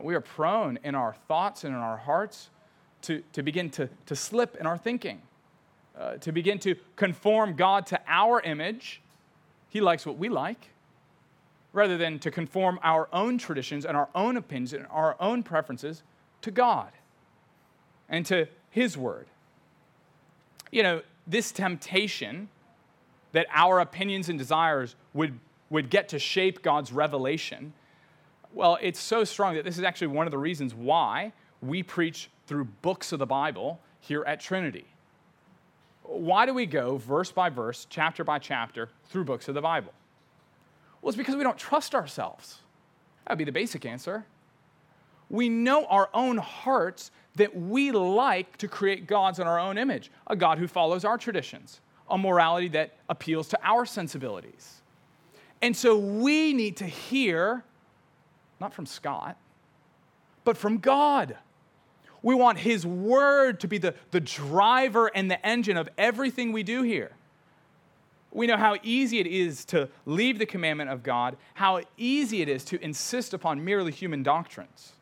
we 0.00 0.14
are 0.14 0.20
prone 0.20 0.78
in 0.82 0.94
our 0.94 1.14
thoughts 1.28 1.64
and 1.64 1.74
in 1.74 1.80
our 1.80 1.96
hearts 1.96 2.50
to, 3.02 3.22
to 3.32 3.42
begin 3.42 3.70
to, 3.70 3.88
to 4.06 4.16
slip 4.16 4.56
in 4.56 4.66
our 4.66 4.78
thinking, 4.78 5.20
uh, 5.98 6.14
to 6.16 6.32
begin 6.32 6.58
to 6.60 6.74
conform 6.96 7.54
God 7.54 7.86
to 7.88 8.00
our 8.06 8.40
image. 8.40 9.00
He 9.68 9.80
likes 9.80 10.06
what 10.06 10.18
we 10.18 10.28
like, 10.28 10.68
rather 11.72 11.96
than 11.96 12.18
to 12.20 12.30
conform 12.30 12.78
our 12.82 13.08
own 13.12 13.38
traditions 13.38 13.84
and 13.84 13.96
our 13.96 14.08
own 14.14 14.36
opinions 14.36 14.72
and 14.72 14.86
our 14.90 15.16
own 15.20 15.42
preferences 15.42 16.02
to 16.42 16.50
God 16.50 16.90
and 18.08 18.26
to 18.26 18.46
His 18.70 18.96
Word. 18.96 19.26
You 20.70 20.82
know, 20.82 21.02
this 21.26 21.52
temptation 21.52 22.48
that 23.32 23.46
our 23.52 23.80
opinions 23.80 24.28
and 24.28 24.38
desires 24.38 24.94
would, 25.14 25.38
would 25.70 25.88
get 25.88 26.08
to 26.10 26.18
shape 26.18 26.62
God's 26.62 26.92
revelation, 26.92 27.72
well, 28.52 28.78
it's 28.82 29.00
so 29.00 29.24
strong 29.24 29.54
that 29.54 29.64
this 29.64 29.78
is 29.78 29.84
actually 29.84 30.08
one 30.08 30.26
of 30.26 30.30
the 30.30 30.38
reasons 30.38 30.74
why 30.74 31.32
we 31.62 31.82
preach 31.82 32.28
through 32.46 32.64
books 32.64 33.12
of 33.12 33.18
the 33.18 33.26
Bible 33.26 33.80
here 34.00 34.24
at 34.26 34.40
Trinity. 34.40 34.86
Why 36.02 36.46
do 36.46 36.52
we 36.52 36.66
go 36.66 36.96
verse 36.96 37.30
by 37.30 37.48
verse, 37.48 37.86
chapter 37.88 38.24
by 38.24 38.38
chapter, 38.38 38.88
through 39.08 39.24
books 39.24 39.48
of 39.48 39.54
the 39.54 39.60
Bible? 39.60 39.92
Well, 41.00 41.10
it's 41.10 41.16
because 41.16 41.36
we 41.36 41.42
don't 41.42 41.58
trust 41.58 41.94
ourselves. 41.94 42.58
That 43.24 43.32
would 43.32 43.38
be 43.38 43.44
the 43.44 43.52
basic 43.52 43.86
answer. 43.86 44.24
We 45.30 45.48
know 45.48 45.86
our 45.86 46.10
own 46.12 46.38
hearts 46.38 47.10
that 47.36 47.56
we 47.56 47.92
like 47.92 48.58
to 48.58 48.68
create 48.68 49.06
gods 49.06 49.38
in 49.38 49.46
our 49.46 49.58
own 49.58 49.78
image, 49.78 50.10
a 50.26 50.36
God 50.36 50.58
who 50.58 50.66
follows 50.66 51.04
our 51.04 51.16
traditions, 51.16 51.80
a 52.10 52.18
morality 52.18 52.68
that 52.68 52.96
appeals 53.08 53.48
to 53.48 53.58
our 53.62 53.86
sensibilities. 53.86 54.82
And 55.62 55.74
so 55.76 55.96
we 55.96 56.52
need 56.52 56.76
to 56.78 56.84
hear, 56.84 57.64
not 58.60 58.74
from 58.74 58.84
Scott, 58.84 59.36
but 60.44 60.56
from 60.56 60.78
God. 60.78 61.38
We 62.22 62.34
want 62.34 62.58
His 62.58 62.86
Word 62.86 63.60
to 63.60 63.68
be 63.68 63.78
the, 63.78 63.94
the 64.10 64.20
driver 64.20 65.08
and 65.14 65.30
the 65.30 65.44
engine 65.44 65.76
of 65.76 65.88
everything 65.98 66.52
we 66.52 66.62
do 66.62 66.82
here. 66.82 67.12
We 68.30 68.46
know 68.46 68.56
how 68.56 68.76
easy 68.82 69.18
it 69.18 69.26
is 69.26 69.64
to 69.66 69.88
leave 70.06 70.38
the 70.38 70.46
commandment 70.46 70.90
of 70.90 71.02
God, 71.02 71.36
how 71.54 71.82
easy 71.96 72.40
it 72.40 72.48
is 72.48 72.64
to 72.66 72.82
insist 72.82 73.34
upon 73.34 73.64
merely 73.64 73.92
human 73.92 74.22
doctrines. 74.22 74.92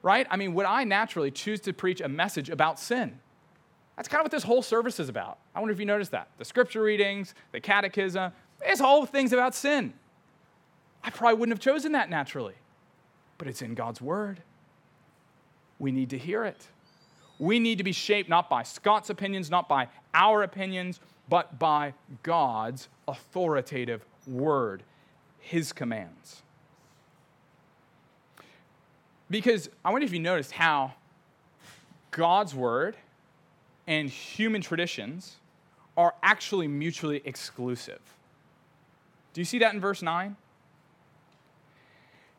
Right? 0.00 0.26
I 0.30 0.36
mean, 0.36 0.54
would 0.54 0.64
I 0.64 0.84
naturally 0.84 1.30
choose 1.30 1.60
to 1.62 1.72
preach 1.72 2.00
a 2.00 2.08
message 2.08 2.48
about 2.48 2.78
sin? 2.78 3.18
That's 3.96 4.08
kind 4.08 4.20
of 4.20 4.26
what 4.26 4.30
this 4.30 4.44
whole 4.44 4.62
service 4.62 5.00
is 5.00 5.08
about. 5.08 5.38
I 5.54 5.58
wonder 5.58 5.72
if 5.72 5.80
you 5.80 5.84
noticed 5.84 6.12
that. 6.12 6.28
The 6.38 6.44
scripture 6.44 6.80
readings, 6.80 7.34
the 7.50 7.60
catechism, 7.60 8.32
it's 8.62 8.80
all 8.80 9.04
things 9.04 9.32
about 9.32 9.56
sin. 9.56 9.92
I 11.02 11.10
probably 11.10 11.38
wouldn't 11.38 11.58
have 11.58 11.60
chosen 11.60 11.92
that 11.92 12.08
naturally, 12.08 12.54
but 13.38 13.48
it's 13.48 13.60
in 13.60 13.74
God's 13.74 14.00
word. 14.00 14.42
We 15.78 15.92
need 15.92 16.10
to 16.10 16.18
hear 16.18 16.44
it. 16.44 16.66
We 17.38 17.58
need 17.58 17.78
to 17.78 17.84
be 17.84 17.92
shaped 17.92 18.28
not 18.28 18.50
by 18.50 18.64
Scott's 18.64 19.10
opinions, 19.10 19.50
not 19.50 19.68
by 19.68 19.88
our 20.12 20.42
opinions, 20.42 21.00
but 21.28 21.58
by 21.58 21.94
God's 22.22 22.88
authoritative 23.06 24.04
word, 24.26 24.82
his 25.38 25.72
commands. 25.72 26.42
Because 29.30 29.68
I 29.84 29.92
wonder 29.92 30.06
if 30.06 30.12
you 30.12 30.20
noticed 30.20 30.52
how 30.52 30.94
God's 32.10 32.54
word 32.54 32.96
and 33.86 34.08
human 34.08 34.62
traditions 34.62 35.36
are 35.96 36.14
actually 36.22 36.68
mutually 36.68 37.22
exclusive. 37.24 38.00
Do 39.32 39.40
you 39.40 39.44
see 39.44 39.58
that 39.58 39.74
in 39.74 39.80
verse 39.80 40.02
9? 40.02 40.36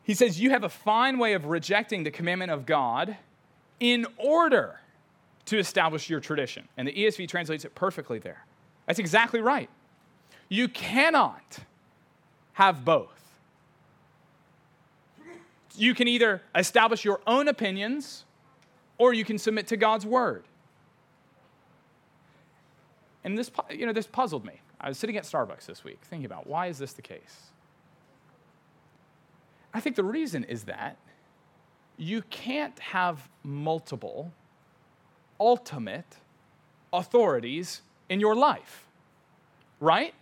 He 0.04 0.14
says, 0.16 0.40
You 0.40 0.50
have 0.50 0.64
a 0.64 0.70
fine 0.70 1.20
way 1.20 1.34
of 1.34 1.46
rejecting 1.46 2.04
the 2.04 2.12
commandment 2.12 2.52
of 2.52 2.66
God 2.66 3.18
in 3.80 4.06
order 4.18 4.80
to 5.46 5.58
establish 5.58 6.10
your 6.10 6.20
tradition. 6.20 6.68
And 6.78 6.88
the 6.88 6.94
ESV 6.94 7.28
translates 7.28 7.66
it 7.66 7.74
perfectly 7.76 8.20
there. 8.20 8.46
That's 8.86 9.00
exactly 9.00 9.42
right. 9.42 9.70
You 10.48 10.68
cannot 10.68 11.60
have 12.54 12.84
both. 12.84 13.16
You 15.76 15.96
can 15.96 16.08
either 16.08 16.42
establish 16.56 17.06
your 17.06 17.22
own 17.26 17.48
opinions 17.48 18.26
or 18.98 19.14
you 19.14 19.24
can 19.24 19.38
submit 19.38 19.68
to 19.68 19.78
God's 19.78 20.06
word. 20.06 20.44
And 23.24 23.38
this, 23.38 23.50
you 23.72 23.86
know, 23.86 23.94
this 23.94 24.08
puzzled 24.08 24.46
me. 24.46 24.62
I 24.82 24.90
was 24.90 24.98
sitting 24.98 25.18
at 25.18 25.24
Starbucks 25.24 25.66
this 25.66 25.84
week 25.84 26.00
thinking 26.04 26.26
about 26.26 26.48
why 26.48 26.68
is 26.68 26.78
this 26.78 26.94
the 26.94 27.02
case? 27.02 27.48
I 29.74 29.80
think 29.80 29.96
the 29.96 30.04
reason 30.04 30.44
is 30.44 30.64
that 30.64 30.98
you 32.00 32.22
can't 32.30 32.80
have 32.80 33.30
multiple 33.44 34.32
ultimate 35.40 36.18
authorities 36.94 37.82
in 38.08 38.20
your 38.20 38.36
life, 38.36 38.86
right? 39.80 40.14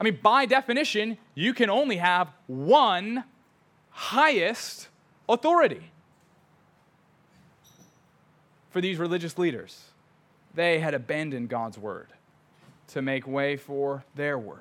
I 0.00 0.04
mean, 0.04 0.18
by 0.22 0.46
definition, 0.46 1.16
you 1.34 1.54
can 1.54 1.70
only 1.70 1.96
have 1.96 2.30
one 2.46 3.24
highest 3.90 4.88
authority. 5.28 5.90
For 8.70 8.80
these 8.80 8.98
religious 8.98 9.38
leaders, 9.38 9.84
they 10.54 10.80
had 10.80 10.94
abandoned 10.94 11.48
God's 11.48 11.78
word 11.78 12.08
to 12.88 13.00
make 13.02 13.26
way 13.26 13.56
for 13.56 14.04
their 14.14 14.38
word. 14.38 14.60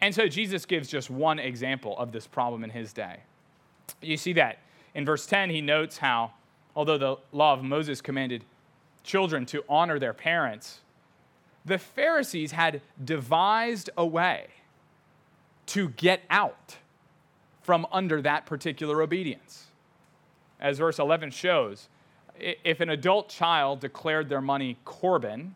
And 0.00 0.14
so 0.14 0.28
Jesus 0.28 0.66
gives 0.66 0.88
just 0.88 1.08
one 1.08 1.38
example 1.38 1.96
of 1.98 2.12
this 2.12 2.26
problem 2.26 2.62
in 2.62 2.70
his 2.70 2.92
day. 2.92 3.20
You 4.00 4.16
see 4.16 4.32
that 4.34 4.58
in 4.94 5.04
verse 5.04 5.26
10, 5.26 5.50
he 5.50 5.60
notes 5.60 5.98
how, 5.98 6.32
although 6.76 6.98
the 6.98 7.16
law 7.32 7.52
of 7.52 7.62
Moses 7.62 8.00
commanded 8.00 8.44
children 9.02 9.44
to 9.46 9.64
honor 9.68 9.98
their 9.98 10.14
parents, 10.14 10.80
the 11.64 11.78
Pharisees 11.78 12.52
had 12.52 12.80
devised 13.02 13.90
a 13.96 14.06
way 14.06 14.48
to 15.66 15.88
get 15.90 16.22
out 16.30 16.76
from 17.62 17.86
under 17.90 18.20
that 18.22 18.46
particular 18.46 19.02
obedience. 19.02 19.66
As 20.60 20.78
verse 20.78 20.98
11 20.98 21.30
shows, 21.30 21.88
if 22.38 22.80
an 22.80 22.90
adult 22.90 23.28
child 23.28 23.80
declared 23.80 24.28
their 24.28 24.40
money 24.40 24.76
Corban, 24.84 25.54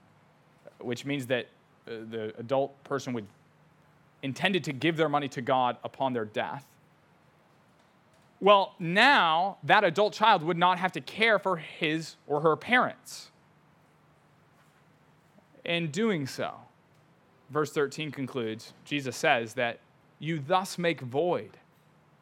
which 0.81 1.05
means 1.05 1.27
that 1.27 1.49
uh, 1.87 1.93
the 2.11 2.33
adult 2.39 2.83
person 2.85 3.13
would 3.13 3.27
intended 4.23 4.64
to 4.64 4.73
give 4.73 4.97
their 4.97 5.09
money 5.09 5.29
to 5.29 5.41
God 5.41 5.77
upon 5.85 6.12
their 6.12 6.25
death, 6.25 6.67
well, 8.40 8.74
now 8.79 9.59
that 9.64 9.85
adult 9.85 10.12
child 10.12 10.42
would 10.42 10.57
not 10.57 10.79
have 10.79 10.92
to 10.92 11.01
care 11.01 11.38
for 11.38 11.57
his 11.57 12.16
or 12.27 12.40
her 12.40 12.57
parents. 12.57 13.31
In 15.64 15.90
doing 15.90 16.27
so, 16.27 16.55
verse 17.51 17.72
13 17.72 18.11
concludes 18.11 18.72
Jesus 18.85 19.16
says 19.16 19.55
that 19.55 19.81
you 20.18 20.38
thus 20.38 20.79
make 20.79 21.01
void 21.01 21.59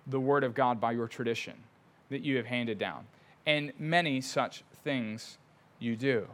the 0.07 0.21
word 0.21 0.45
of 0.45 0.55
God 0.55 0.81
by 0.81 0.93
your 0.93 1.09
tradition 1.09 1.55
that 2.09 2.23
you 2.23 2.37
have 2.37 2.47
handed 2.47 2.79
down. 2.79 3.07
And 3.47 3.73
many 3.79 4.21
such 4.21 4.65
things 4.85 5.39
you 5.79 5.97
do. 5.97 6.27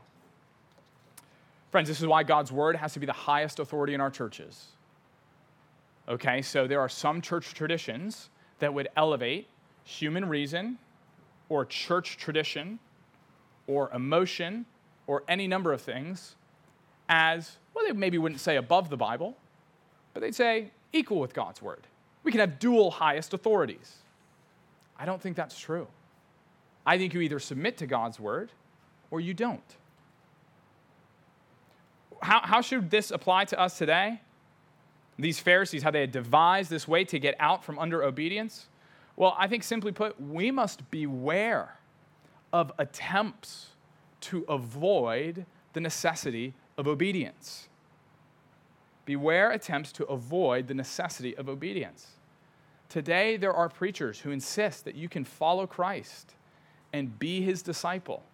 Friends, 1.71 1.89
this 1.89 2.01
is 2.01 2.07
why 2.07 2.23
God's 2.23 2.53
word 2.53 2.77
has 2.77 2.93
to 2.93 3.01
be 3.01 3.07
the 3.07 3.13
highest 3.13 3.59
authority 3.59 3.95
in 3.95 4.01
our 4.01 4.11
churches. 4.11 4.67
Okay, 6.09 6.43
so 6.43 6.67
there 6.67 6.81
are 6.81 6.89
some 6.89 7.21
church 7.21 7.55
traditions 7.55 8.29
that 8.59 8.73
would 8.73 8.89
elevate 8.97 9.49
human 9.85 10.29
reason 10.29 10.79
or 11.49 11.65
church 11.65 12.17
tradition 12.17 12.79
or 13.67 13.91
emotion 13.93 14.67
or 15.07 15.23
any 15.29 15.47
number 15.47 15.73
of 15.73 15.81
things 15.81 16.37
as, 17.09 17.59
well, 17.75 17.85
they 17.85 17.93
maybe 17.93 18.19
wouldn't 18.19 18.41
say 18.41 18.57
above 18.57 18.89
the 18.89 18.97
Bible, 18.97 19.37
but 20.15 20.21
they'd 20.21 20.35
say 20.35 20.71
equal 20.93 21.19
with 21.19 21.35
God's 21.35 21.61
word. 21.61 21.87
We 22.23 22.31
can 22.31 22.41
have 22.41 22.59
dual 22.59 22.91
highest 22.91 23.35
authorities. 23.35 23.97
I 24.99 25.05
don't 25.05 25.21
think 25.21 25.37
that's 25.37 25.59
true. 25.59 25.89
I 26.87 26.99
think 26.99 27.15
you 27.15 27.21
either 27.21 27.39
submit 27.39 27.77
to 27.79 27.87
God's 27.87 28.19
word 28.19 28.51
or 29.11 29.21
you 29.21 29.35
don't. 29.35 29.61
How, 32.23 32.41
how 32.43 32.61
should 32.61 32.91
this 32.91 33.11
apply 33.11 33.47
to 33.47 33.59
us 33.59 33.79
today? 33.79 34.21
These 35.19 35.41
Pharisees, 35.41 35.83
how 35.83 35.91
they 35.91 36.01
had 36.01 36.13
devised 36.13 36.71
this 36.71 36.87
way 36.87 37.05
to 37.05 37.19
get 37.19 37.35
out 37.39 37.65
from 37.65 37.79
under 37.79 38.03
obedience? 38.03 38.69
Well, 39.23 39.37
I 39.39 39.47
think 39.47 39.63
simply 39.63 39.93
put, 39.93 40.21
we 40.21 40.51
must 40.51 40.91
beware 40.91 41.77
of 42.53 42.73
attempts 42.77 43.69
to 44.23 44.43
avoid 44.49 45.47
the 45.75 45.81
necessity 45.81 46.55
of 46.77 46.89
obedience. 46.89 47.69
Beware 49.05 49.53
attempts 49.53 49.93
to 49.93 50.05
avoid 50.07 50.67
the 50.67 50.75
necessity 50.75 51.37
of 51.37 51.49
obedience. 51.49 52.17
Today, 52.89 53.37
there 53.37 53.53
are 53.53 53.69
preachers 53.69 54.19
who 54.19 54.33
insist 54.33 54.85
that 54.87 54.97
you 54.97 55.09
can 55.09 55.25
follow 55.25 55.69
Christ 55.69 56.35
and 56.93 57.17
be 57.21 57.43
his 57.43 57.63
disciple, 57.63 58.25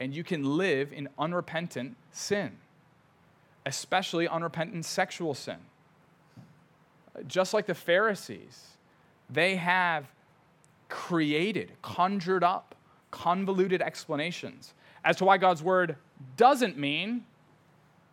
and 0.00 0.14
you 0.14 0.24
can 0.24 0.56
live 0.56 0.94
in 0.94 1.10
unrepentant 1.18 1.94
sin, 2.10 2.56
especially 3.66 4.26
unrepentant 4.26 4.86
sexual 4.86 5.34
sin. 5.34 5.58
Just 7.26 7.52
like 7.52 7.66
the 7.66 7.74
Pharisees, 7.74 8.75
they 9.30 9.56
have 9.56 10.06
created, 10.88 11.72
conjured 11.82 12.44
up, 12.44 12.74
convoluted 13.10 13.82
explanations 13.82 14.74
as 15.04 15.16
to 15.16 15.24
why 15.24 15.38
God's 15.38 15.62
word 15.62 15.96
doesn't 16.36 16.76
mean 16.76 17.24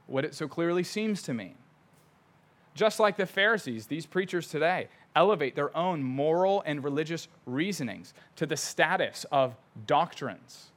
what 0.07 0.25
it 0.25 0.33
so 0.33 0.47
clearly 0.47 0.83
seems 0.83 1.21
to 1.23 1.33
mean. 1.33 1.55
Just 2.75 2.99
like 2.99 3.17
the 3.17 3.25
Pharisees, 3.25 3.87
these 3.87 4.05
preachers 4.05 4.47
today 4.47 4.87
elevate 5.15 5.55
their 5.55 5.75
own 5.77 6.01
moral 6.03 6.63
and 6.65 6.83
religious 6.83 7.27
reasonings 7.45 8.13
to 8.35 8.45
the 8.45 8.57
status 8.57 9.25
of 9.31 9.55
doctrines, 9.85 10.71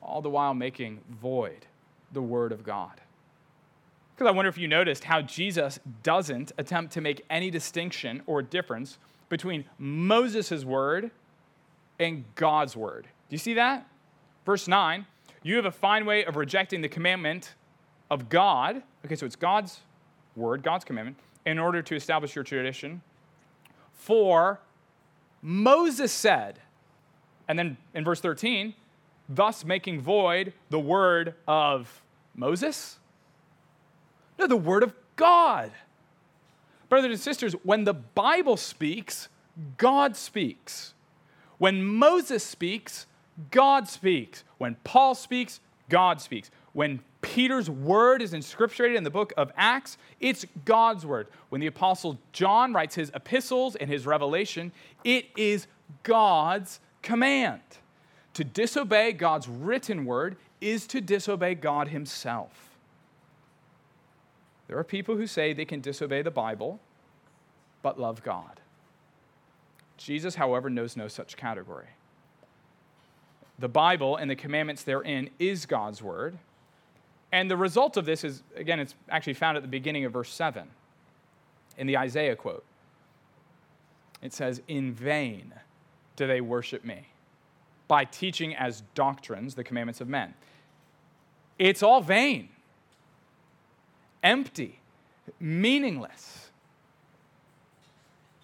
all 0.00 0.22
the 0.22 0.30
while 0.30 0.54
making 0.54 1.00
void 1.20 1.66
the 2.12 2.22
Word 2.22 2.52
of 2.52 2.62
God. 2.62 3.00
Because 4.14 4.28
I 4.28 4.34
wonder 4.34 4.48
if 4.48 4.56
you 4.56 4.68
noticed 4.68 5.04
how 5.04 5.20
Jesus 5.20 5.78
doesn't 6.02 6.52
attempt 6.58 6.92
to 6.94 7.00
make 7.00 7.24
any 7.28 7.50
distinction 7.50 8.22
or 8.26 8.40
difference 8.40 8.98
between 9.28 9.64
Moses' 9.78 10.64
word 10.64 11.10
and 11.98 12.24
God's 12.34 12.76
word. 12.76 13.04
Do 13.04 13.34
you 13.34 13.38
see 13.38 13.54
that? 13.54 13.86
Verse 14.44 14.68
9, 14.68 15.06
you 15.42 15.56
have 15.56 15.64
a 15.64 15.70
fine 15.70 16.06
way 16.06 16.24
of 16.24 16.36
rejecting 16.36 16.80
the 16.80 16.88
commandment 16.88 17.54
of 18.10 18.28
God. 18.28 18.82
Okay, 19.04 19.16
so 19.16 19.26
it's 19.26 19.36
God's 19.36 19.80
word, 20.36 20.62
God's 20.62 20.84
commandment, 20.84 21.18
in 21.44 21.58
order 21.58 21.82
to 21.82 21.94
establish 21.96 22.34
your 22.34 22.44
tradition. 22.44 23.02
For 23.94 24.60
Moses 25.42 26.12
said, 26.12 26.60
and 27.48 27.58
then 27.58 27.76
in 27.94 28.04
verse 28.04 28.20
13, 28.20 28.74
thus 29.28 29.64
making 29.64 30.00
void 30.00 30.52
the 30.70 30.78
word 30.78 31.34
of 31.48 32.02
Moses? 32.34 32.98
No, 34.38 34.46
the 34.46 34.56
word 34.56 34.82
of 34.82 34.94
God. 35.16 35.72
Brothers 36.88 37.10
and 37.10 37.20
sisters, 37.20 37.54
when 37.62 37.84
the 37.84 37.94
Bible 37.94 38.56
speaks, 38.56 39.28
God 39.76 40.16
speaks. 40.16 40.94
When 41.58 41.84
Moses 41.84 42.44
speaks, 42.44 43.06
God 43.50 43.88
speaks. 43.88 44.44
When 44.58 44.76
Paul 44.84 45.14
speaks, 45.14 45.60
God 45.88 46.20
speaks. 46.20 46.50
When 46.72 47.00
Peter's 47.22 47.68
word 47.68 48.22
is 48.22 48.32
inscripturated 48.32 48.96
in 48.96 49.04
the 49.04 49.10
book 49.10 49.32
of 49.36 49.50
Acts, 49.56 49.98
it's 50.20 50.44
God's 50.64 51.04
word. 51.04 51.28
When 51.48 51.60
the 51.60 51.66
apostle 51.66 52.18
John 52.32 52.72
writes 52.72 52.94
his 52.94 53.10
epistles 53.14 53.76
and 53.76 53.90
his 53.90 54.06
revelation, 54.06 54.72
it 55.02 55.26
is 55.36 55.66
God's 56.02 56.80
command. 57.02 57.62
To 58.34 58.44
disobey 58.44 59.12
God's 59.12 59.48
written 59.48 60.04
word 60.04 60.36
is 60.60 60.86
to 60.88 61.00
disobey 61.00 61.54
God 61.54 61.88
Himself. 61.88 62.65
There 64.68 64.78
are 64.78 64.84
people 64.84 65.16
who 65.16 65.26
say 65.26 65.52
they 65.52 65.64
can 65.64 65.80
disobey 65.80 66.22
the 66.22 66.30
Bible, 66.30 66.80
but 67.82 68.00
love 68.00 68.22
God. 68.22 68.60
Jesus, 69.96 70.34
however, 70.34 70.68
knows 70.68 70.96
no 70.96 71.08
such 71.08 71.36
category. 71.36 71.86
The 73.58 73.68
Bible 73.68 74.16
and 74.16 74.30
the 74.30 74.36
commandments 74.36 74.82
therein 74.82 75.30
is 75.38 75.66
God's 75.66 76.02
word. 76.02 76.36
And 77.32 77.50
the 77.50 77.56
result 77.56 77.96
of 77.96 78.04
this 78.04 78.24
is, 78.24 78.42
again, 78.54 78.80
it's 78.80 78.94
actually 79.08 79.34
found 79.34 79.56
at 79.56 79.62
the 79.62 79.68
beginning 79.68 80.04
of 80.04 80.12
verse 80.12 80.32
7 80.32 80.68
in 81.78 81.86
the 81.86 81.96
Isaiah 81.96 82.36
quote. 82.36 82.64
It 84.22 84.32
says, 84.32 84.62
In 84.68 84.92
vain 84.92 85.52
do 86.16 86.26
they 86.26 86.40
worship 86.40 86.84
me 86.84 87.08
by 87.88 88.04
teaching 88.04 88.54
as 88.56 88.82
doctrines 88.94 89.54
the 89.54 89.64
commandments 89.64 90.00
of 90.00 90.08
men. 90.08 90.34
It's 91.58 91.82
all 91.82 92.00
vain, 92.00 92.48
empty, 94.26 94.80
meaningless. 95.38 96.50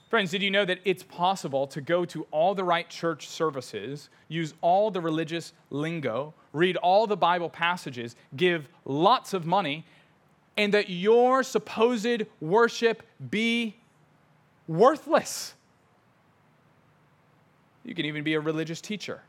Friends, 0.08 0.30
did 0.30 0.40
you 0.40 0.50
know 0.50 0.64
that 0.64 0.78
it's 0.84 1.02
possible 1.02 1.66
to 1.66 1.80
go 1.80 2.04
to 2.04 2.24
all 2.30 2.54
the 2.54 2.62
right 2.62 2.88
church 2.88 3.28
services, 3.28 4.08
use 4.28 4.54
all 4.60 4.92
the 4.92 5.00
religious 5.00 5.52
lingo, 5.70 6.34
read 6.52 6.76
all 6.76 7.08
the 7.08 7.16
Bible 7.16 7.50
passages, 7.50 8.14
give 8.36 8.68
lots 8.84 9.34
of 9.34 9.44
money, 9.44 9.84
and 10.56 10.72
that 10.72 10.88
your 10.88 11.42
supposed 11.42 12.26
worship 12.40 13.02
be 13.30 13.74
worthless? 14.68 15.54
You 17.82 17.94
can 17.96 18.06
even 18.06 18.22
be 18.22 18.34
a 18.34 18.40
religious 18.40 18.80
teacher. 18.80 19.22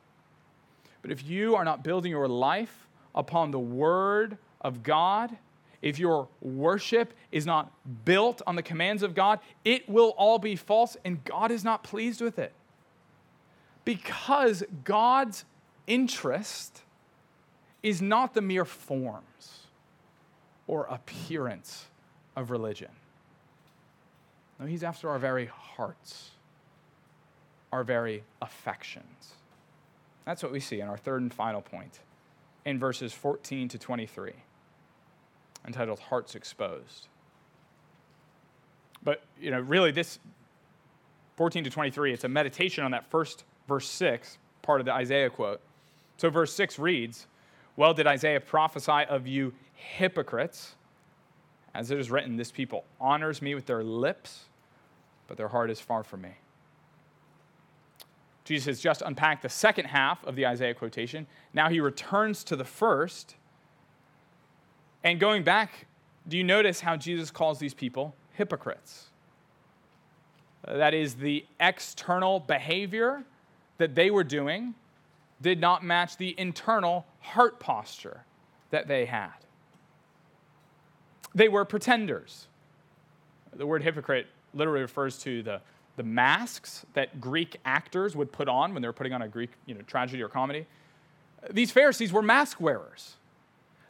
But 1.02 1.12
if 1.12 1.28
you 1.28 1.56
are 1.56 1.66
not 1.66 1.84
building 1.84 2.12
your 2.12 2.28
life 2.28 2.88
upon 3.16 3.50
the 3.50 3.60
Word 3.60 4.38
of 4.62 4.84
God, 4.84 5.36
if 5.84 6.00
your 6.00 6.30
worship 6.40 7.14
is 7.30 7.46
not 7.46 7.70
built 8.06 8.42
on 8.48 8.56
the 8.56 8.64
commands 8.64 9.04
of 9.04 9.14
God, 9.14 9.40
it 9.66 9.88
will 9.88 10.16
all 10.18 10.40
be 10.40 10.56
false 10.56 10.96
and 11.04 11.22
God 11.26 11.52
is 11.52 11.66
not 11.66 11.84
pleased 11.84 12.22
with 12.22 12.40
it. 12.40 12.54
Because 13.84 14.64
God's 14.86 15.44
interest 15.86 16.84
is 17.84 18.02
not 18.02 18.34
the 18.34 18.42
mere 18.42 18.64
forms 18.64 19.68
or 20.68 20.86
appearance 20.86 21.88
of 22.38 22.50
religion. 22.50 22.92
No, 24.62 24.66
He's 24.66 24.84
after 24.84 25.10
our 25.10 25.20
very 25.20 25.48
hearts, 25.48 26.32
our 27.74 27.84
very 27.84 28.24
affections. 28.42 29.34
That's 30.24 30.42
what 30.42 30.54
we 30.54 30.62
see 30.62 30.80
in 30.80 30.88
our 30.88 30.98
third 30.98 31.22
and 31.22 31.34
final 31.34 31.62
point 31.62 32.00
in 32.64 32.80
verses 32.80 33.12
14 33.12 33.68
to 33.68 33.78
23 33.78 34.32
entitled 35.66 36.00
Hearts 36.00 36.36
Exposed. 36.36 37.08
But, 39.04 39.24
you 39.40 39.52
know, 39.52 39.60
really, 39.60 39.92
this 39.92 40.20
14 41.36 41.64
to 41.64 41.70
23, 41.70 42.14
it's 42.14 42.24
a 42.24 42.30
meditation 42.30 42.84
on 42.84 42.92
that 42.92 43.10
first 43.10 43.44
verse 43.68 43.90
6 43.90 44.38
part 44.62 44.80
of 44.80 44.86
the 44.86 44.94
Isaiah 44.94 45.30
quote. 45.30 45.62
So, 46.18 46.30
verse 46.30 46.54
6 46.54 46.80
reads, 46.80 47.28
Well, 47.76 47.94
did 47.94 48.08
Isaiah 48.08 48.40
prophesy 48.40 49.06
of 49.10 49.28
you 49.28 49.54
hypocrites? 49.74 50.76
As 51.74 51.90
it 51.90 52.00
is 52.00 52.12
written, 52.12 52.38
this 52.38 52.52
people 52.52 52.86
honors 53.02 53.42
me 53.42 53.56
with 53.56 53.66
their 53.66 53.84
lips, 53.84 54.46
but 55.28 55.38
their 55.38 55.48
heart 55.48 55.72
is 55.72 55.80
far 55.80 56.04
from 56.04 56.22
me. 56.22 56.36
Jesus 58.46 58.66
has 58.66 58.80
just 58.80 59.02
unpacked 59.02 59.42
the 59.42 59.50
second 59.50 59.86
half 59.86 60.24
of 60.26 60.36
the 60.36 60.46
Isaiah 60.46 60.74
quotation. 60.74 61.26
Now 61.54 61.70
he 61.70 61.80
returns 61.80 62.44
to 62.46 62.56
the 62.56 62.66
first 62.66 63.36
and 65.04 65.20
going 65.20 65.44
back, 65.44 65.88
do 66.28 66.38
you 66.38 66.44
notice 66.44 66.80
how 66.80 66.96
Jesus 66.96 67.32
calls 67.32 67.60
these 67.60 67.74
people 67.74 68.16
hypocrites? 68.34 69.08
Uh, 70.66 70.78
that 70.78 70.94
is, 70.94 71.16
the 71.16 71.46
external 71.60 72.40
behavior 72.40 73.24
that 73.78 73.96
they 73.96 74.10
were 74.10 74.24
doing 74.24 74.74
did 75.42 75.60
not 75.60 75.84
match 75.84 76.16
the 76.18 76.34
internal 76.38 77.06
heart 77.20 77.60
posture 77.60 78.24
that 78.70 78.88
they 78.88 79.06
had. 79.06 79.34
They 81.36 81.50
were 81.50 81.66
pretenders. 81.66 82.48
The 83.54 83.66
word 83.66 83.84
hypocrite 83.84 84.28
literally 84.54 84.82
refers 84.82 85.18
to 85.20 85.44
the, 85.44 85.62
the 85.98 86.04
masks 86.04 86.86
that 86.94 87.20
Greek 87.20 87.58
actors 87.66 88.16
would 88.16 88.32
put 88.32 88.48
on 88.48 88.74
when 88.74 88.82
they 88.82 88.88
were 88.88 88.94
putting 88.94 89.14
on 89.14 89.22
a 89.22 89.28
Greek 89.28 89.52
you 89.66 89.74
know, 89.74 89.82
tragedy 89.82 90.22
or 90.22 90.30
comedy. 90.30 90.66
These 91.52 91.72
Pharisees 91.72 92.14
were 92.14 92.22
mask 92.22 92.62
wearers. 92.62 93.16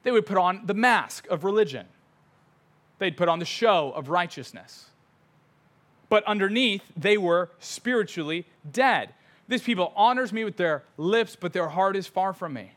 They 0.04 0.12
would 0.12 0.26
put 0.26 0.38
on 0.38 0.62
the 0.66 0.74
mask 0.74 1.28
of 1.28 1.44
religion, 1.44 1.88
they'd 3.00 3.18
put 3.18 3.30
on 3.30 3.40
the 3.40 3.46
show 3.46 3.92
of 3.92 4.10
righteousness. 4.10 4.90
But 6.10 6.24
underneath, 6.26 6.84
they 6.96 7.18
were 7.18 7.50
spiritually 7.60 8.46
dead. 8.72 9.16
This 9.48 9.64
people 9.64 9.92
honors 9.96 10.32
me 10.32 10.44
with 10.44 10.58
their 10.58 10.84
lips, 10.96 11.36
but 11.36 11.54
their 11.54 11.70
heart 11.70 11.96
is 11.96 12.06
far 12.06 12.34
from 12.34 12.54
me. 12.54 12.74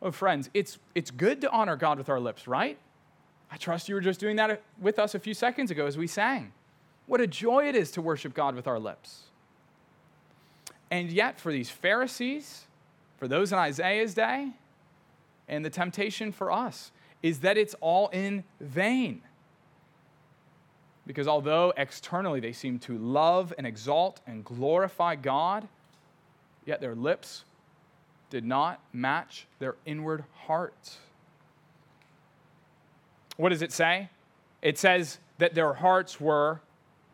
Oh, 0.00 0.10
friends, 0.10 0.48
it's, 0.54 0.78
it's 0.94 1.10
good 1.10 1.40
to 1.42 1.50
honor 1.50 1.76
God 1.76 1.98
with 1.98 2.08
our 2.08 2.20
lips, 2.20 2.48
right? 2.48 2.78
I 3.50 3.56
trust 3.56 3.88
you 3.88 3.94
were 3.94 4.00
just 4.00 4.20
doing 4.20 4.36
that 4.36 4.62
with 4.80 4.98
us 4.98 5.14
a 5.14 5.18
few 5.18 5.34
seconds 5.34 5.70
ago 5.70 5.86
as 5.86 5.98
we 5.98 6.06
sang. 6.06 6.52
What 7.06 7.20
a 7.20 7.26
joy 7.26 7.68
it 7.68 7.74
is 7.74 7.90
to 7.92 8.02
worship 8.02 8.34
God 8.34 8.54
with 8.54 8.66
our 8.66 8.78
lips. 8.78 9.24
And 10.90 11.10
yet, 11.10 11.40
for 11.40 11.52
these 11.52 11.70
Pharisees, 11.70 12.64
for 13.18 13.28
those 13.28 13.52
in 13.52 13.58
Isaiah's 13.58 14.14
day, 14.14 14.52
and 15.48 15.64
the 15.64 15.70
temptation 15.70 16.32
for 16.32 16.52
us 16.52 16.92
is 17.22 17.40
that 17.40 17.56
it's 17.56 17.74
all 17.80 18.08
in 18.08 18.44
vain. 18.60 19.22
Because 21.06 21.26
although 21.26 21.72
externally 21.76 22.38
they 22.38 22.52
seem 22.52 22.78
to 22.80 22.98
love 22.98 23.54
and 23.56 23.66
exalt 23.66 24.20
and 24.26 24.44
glorify 24.44 25.16
God, 25.16 25.66
yet 26.66 26.80
their 26.80 26.94
lips 26.94 27.44
did 28.30 28.44
not 28.44 28.80
match 28.92 29.46
their 29.58 29.76
inward 29.86 30.24
hearts. 30.46 30.98
What 33.36 33.48
does 33.48 33.62
it 33.62 33.72
say? 33.72 34.10
It 34.60 34.76
says 34.78 35.18
that 35.38 35.54
their 35.54 35.72
hearts 35.74 36.20
were 36.20 36.60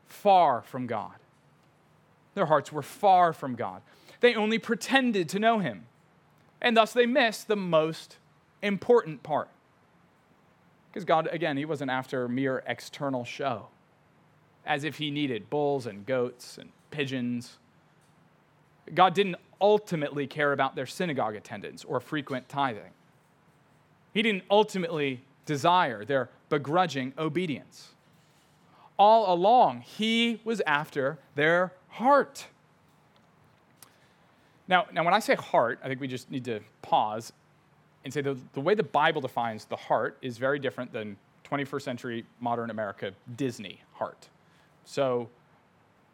far 0.06 0.62
from 0.62 0.86
God. 0.86 1.12
Their 2.34 2.46
hearts 2.46 2.72
were 2.72 2.82
far 2.82 3.32
from 3.32 3.54
God. 3.54 3.82
They 4.20 4.34
only 4.34 4.58
pretended 4.58 5.28
to 5.28 5.38
know 5.38 5.60
Him, 5.60 5.86
and 6.60 6.76
thus 6.76 6.92
they 6.92 7.06
missed 7.06 7.46
the 7.46 7.56
most 7.56 8.16
important 8.64 9.22
part. 9.22 9.48
Because 10.90 11.04
God, 11.04 11.28
again, 11.30 11.56
He 11.56 11.64
wasn't 11.64 11.90
after 11.90 12.28
mere 12.28 12.62
external 12.66 13.24
show, 13.24 13.66
as 14.64 14.84
if 14.84 14.98
He 14.98 15.10
needed 15.10 15.50
bulls 15.50 15.86
and 15.86 16.06
goats 16.06 16.58
and 16.58 16.70
pigeons. 16.90 17.58
God 18.94 19.14
didn't 19.14 19.36
ultimately 19.60 20.26
care 20.26 20.52
about 20.52 20.76
their 20.76 20.86
synagogue 20.86 21.34
attendance 21.34 21.84
or 21.84 22.00
frequent 22.00 22.48
tithing. 22.48 22.92
He 24.12 24.22
didn't 24.22 24.44
ultimately 24.50 25.22
desire 25.46 26.04
their 26.04 26.30
begrudging 26.48 27.12
obedience. 27.18 27.94
All 28.96 29.34
along, 29.34 29.80
He 29.80 30.40
was 30.44 30.62
after 30.66 31.18
their 31.34 31.72
heart. 31.88 32.46
Now, 34.68 34.86
now, 34.92 35.04
when 35.04 35.12
I 35.12 35.18
say 35.18 35.34
heart, 35.34 35.80
I 35.82 35.88
think 35.88 36.00
we 36.00 36.08
just 36.08 36.30
need 36.30 36.44
to 36.46 36.60
pause 36.80 37.32
and 38.04 38.12
say 38.12 38.20
the, 38.20 38.36
the 38.52 38.60
way 38.60 38.74
the 38.74 38.82
Bible 38.82 39.20
defines 39.20 39.64
the 39.64 39.76
heart 39.76 40.16
is 40.20 40.38
very 40.38 40.58
different 40.58 40.92
than 40.92 41.16
21st 41.44 41.82
century 41.82 42.26
modern 42.40 42.70
America 42.70 43.12
Disney 43.36 43.80
heart. 43.94 44.28
So, 44.84 45.28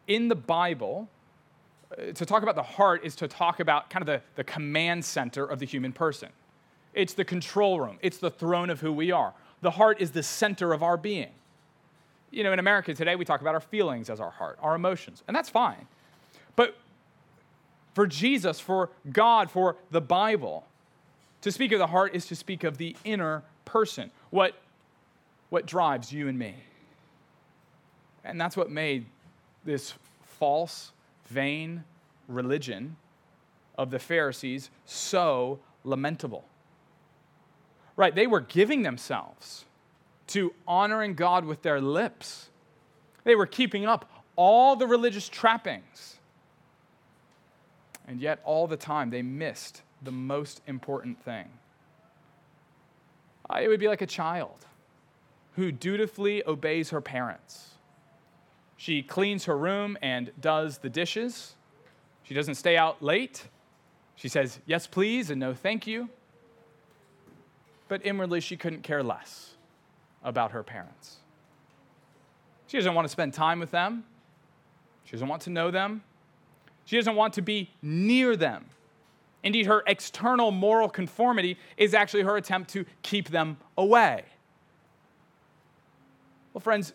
in 0.07 0.27
the 0.27 0.35
Bible, 0.35 1.09
uh, 1.91 2.11
to 2.13 2.25
talk 2.25 2.43
about 2.43 2.55
the 2.55 2.63
heart 2.63 3.03
is 3.03 3.15
to 3.17 3.27
talk 3.27 3.59
about 3.59 3.89
kind 3.89 4.01
of 4.01 4.07
the, 4.07 4.21
the 4.35 4.43
command 4.43 5.03
center 5.03 5.45
of 5.45 5.59
the 5.59 5.65
human 5.65 5.91
person. 5.91 6.29
It's 6.93 7.13
the 7.13 7.25
control 7.25 7.79
room, 7.79 7.97
it's 8.01 8.17
the 8.17 8.31
throne 8.31 8.69
of 8.69 8.81
who 8.81 8.91
we 8.91 9.11
are. 9.11 9.33
The 9.61 9.71
heart 9.71 10.01
is 10.01 10.11
the 10.11 10.23
center 10.23 10.73
of 10.73 10.81
our 10.81 10.97
being. 10.97 11.31
You 12.31 12.43
know, 12.43 12.53
in 12.53 12.59
America 12.59 12.93
today, 12.93 13.15
we 13.15 13.25
talk 13.25 13.41
about 13.41 13.53
our 13.53 13.61
feelings 13.61 14.09
as 14.09 14.19
our 14.19 14.31
heart, 14.31 14.57
our 14.61 14.75
emotions, 14.75 15.23
and 15.27 15.35
that's 15.35 15.49
fine. 15.49 15.87
But 16.55 16.77
for 17.93 18.07
Jesus, 18.07 18.59
for 18.59 18.89
God, 19.11 19.51
for 19.51 19.75
the 19.91 20.01
Bible, 20.01 20.65
to 21.41 21.51
speak 21.51 21.71
of 21.71 21.79
the 21.79 21.87
heart 21.87 22.15
is 22.15 22.25
to 22.27 22.35
speak 22.35 22.63
of 22.63 22.77
the 22.77 22.95
inner 23.03 23.43
person, 23.65 24.11
what, 24.29 24.55
what 25.49 25.65
drives 25.65 26.11
you 26.11 26.27
and 26.27 26.37
me. 26.37 26.55
And 28.23 28.39
that's 28.39 28.55
what 28.55 28.69
made 28.69 29.05
this 29.65 29.93
false, 30.23 30.91
vain 31.27 31.83
religion 32.27 32.95
of 33.77 33.89
the 33.89 33.99
Pharisees 33.99 34.69
so 34.85 35.59
lamentable. 35.83 36.45
Right, 37.95 38.13
they 38.13 38.27
were 38.27 38.41
giving 38.41 38.83
themselves 38.83 39.65
to 40.27 40.53
honoring 40.67 41.13
God 41.13 41.45
with 41.45 41.61
their 41.61 41.81
lips. 41.81 42.49
They 43.23 43.35
were 43.35 43.45
keeping 43.45 43.85
up 43.85 44.09
all 44.35 44.75
the 44.75 44.87
religious 44.87 45.27
trappings. 45.27 46.17
And 48.07 48.19
yet, 48.19 48.39
all 48.43 48.67
the 48.67 48.77
time, 48.77 49.09
they 49.09 49.21
missed 49.21 49.81
the 50.01 50.11
most 50.11 50.61
important 50.67 51.23
thing. 51.23 51.47
It 53.59 53.67
would 53.67 53.79
be 53.79 53.87
like 53.87 54.01
a 54.01 54.07
child 54.07 54.65
who 55.55 55.71
dutifully 55.71 56.45
obeys 56.47 56.91
her 56.91 57.01
parents. 57.01 57.71
She 58.77 59.03
cleans 59.03 59.45
her 59.45 59.57
room 59.57 59.97
and 60.01 60.31
does 60.39 60.77
the 60.79 60.89
dishes. 60.89 61.55
She 62.23 62.33
doesn't 62.33 62.55
stay 62.55 62.77
out 62.77 63.03
late. 63.03 63.47
She 64.15 64.29
says, 64.29 64.59
yes, 64.65 64.87
please, 64.87 65.29
and 65.29 65.39
no, 65.39 65.53
thank 65.53 65.85
you. 65.85 66.09
But 67.87 68.05
inwardly, 68.05 68.39
she 68.39 68.55
couldn't 68.55 68.83
care 68.83 69.03
less 69.03 69.55
about 70.23 70.51
her 70.51 70.63
parents. 70.63 71.17
She 72.67 72.77
doesn't 72.77 72.93
want 72.93 73.05
to 73.05 73.11
spend 73.11 73.33
time 73.33 73.59
with 73.59 73.71
them. 73.71 74.05
She 75.03 75.11
doesn't 75.11 75.27
want 75.27 75.41
to 75.43 75.49
know 75.49 75.71
them. 75.71 76.03
She 76.85 76.95
doesn't 76.95 77.15
want 77.15 77.33
to 77.33 77.41
be 77.41 77.69
near 77.81 78.37
them. 78.37 78.65
Indeed, 79.43 79.65
her 79.65 79.83
external 79.87 80.51
moral 80.51 80.89
conformity 80.89 81.57
is 81.77 81.93
actually 81.93 82.23
her 82.23 82.37
attempt 82.37 82.69
to 82.71 82.85
keep 83.01 83.29
them 83.29 83.57
away. 83.77 84.23
Well, 86.53 86.61
friends, 86.61 86.93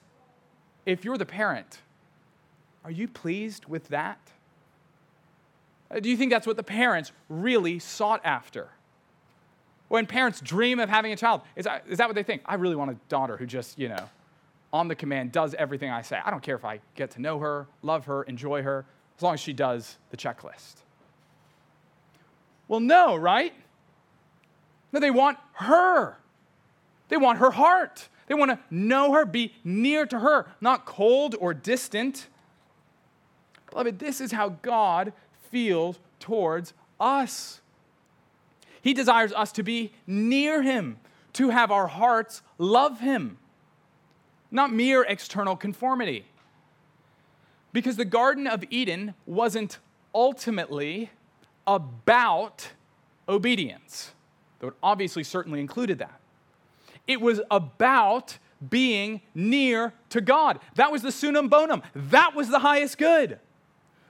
if 0.85 1.05
you're 1.05 1.19
the 1.19 1.27
parent, 1.27 1.81
are 2.85 2.91
you 2.91 3.09
pleased 3.09 3.67
with 3.67 3.89
that? 3.89 4.21
Uh, 5.91 6.01
do 6.01 6.09
you 6.09 6.17
think 6.17 6.31
that's 6.31 6.47
what 6.47 6.57
the 6.57 6.63
parents 6.63 7.13
really 7.29 7.79
sought 7.79 8.21
after? 8.25 8.69
When 9.89 10.07
parents 10.07 10.41
dream 10.41 10.79
of 10.79 10.89
having 10.89 11.13
a 11.13 11.17
child, 11.17 11.43
is 11.55 11.65
that, 11.65 11.85
is 11.89 11.99
that 11.99 12.09
what 12.09 12.15
they 12.15 12.23
think? 12.23 12.43
I 12.47 12.55
really 12.55 12.77
want 12.77 12.91
a 12.91 12.97
daughter 13.09 13.37
who 13.37 13.47
just, 13.47 13.79
you 13.79 13.89
know, 13.89 14.09
on 14.73 14.89
the 14.89 14.95
command 14.95 15.33
does 15.33 15.55
everything 15.55 15.91
I 15.91 16.03
say. 16.03 16.21
I 16.25 16.31
don't 16.31 16.43
care 16.43 16.57
if 16.57 16.65
I 16.65 16.81
get 16.95 17.13
to 17.13 17.21
know 17.21 17.39
her, 17.39 17.67
love 17.83 18.07
her, 18.07 18.25
enjoy 18.25 18.63
her, 18.63 18.85
as 19.17 19.23
long 19.23 19.35
as 19.35 19.41
she 19.41 19.53
does 19.53 19.97
the 20.11 20.17
checklist. 20.17 20.75
Well, 22.69 22.81
no, 22.81 23.17
right? 23.17 23.55
No, 24.93 25.01
they 25.01 25.11
want 25.11 25.39
her. 25.55 26.17
They 27.09 27.17
want 27.17 27.39
her 27.39 27.51
heart. 27.51 28.09
They 28.27 28.35
want 28.35 28.51
to 28.51 28.59
know 28.71 29.13
her, 29.13 29.25
be 29.25 29.55
near 29.63 30.07
to 30.07 30.19
her, 30.19 30.47
not 30.61 30.85
cold 30.85 31.37
or 31.39 31.55
distant. 31.55 32.27
Beloved, 33.71 33.99
this 33.99 34.21
is 34.21 34.33
how 34.33 34.51
God 34.63 35.13
feels 35.51 35.99
towards 36.19 36.75
us. 36.99 37.61
He 38.83 38.95
desires 38.95 39.33
us 39.33 39.53
to 39.53 39.63
be 39.63 39.93
near 40.07 40.63
Him, 40.63 40.99
to 41.35 41.51
have 41.51 41.71
our 41.71 41.87
hearts 41.87 42.43
love 42.59 43.01
Him, 43.01 43.39
not 44.51 44.73
mere 44.73 45.03
external 45.03 45.57
conformity. 45.57 46.27
Because 47.73 47.97
the 47.97 48.05
Garden 48.05 48.47
of 48.47 48.65
Eden 48.71 49.15
wasn't 49.27 49.79
ultimately 50.15 51.11
about 51.67 52.69
obedience, 53.29 54.13
though 54.59 54.69
it 54.69 54.75
obviously 54.83 55.25
certainly 55.25 55.61
included 55.61 55.99
that. 55.99 56.21
It 57.07 57.21
was 57.21 57.41
about 57.51 58.39
being 58.69 59.21
near 59.35 59.93
to 60.11 60.21
God. 60.21 60.61
That 60.77 60.91
was 60.91 61.03
the 61.03 61.13
summum 61.13 61.49
bonum. 61.49 61.83
That 61.95 62.35
was 62.35 62.49
the 62.49 62.61
highest 62.61 62.99
good. 62.99 63.39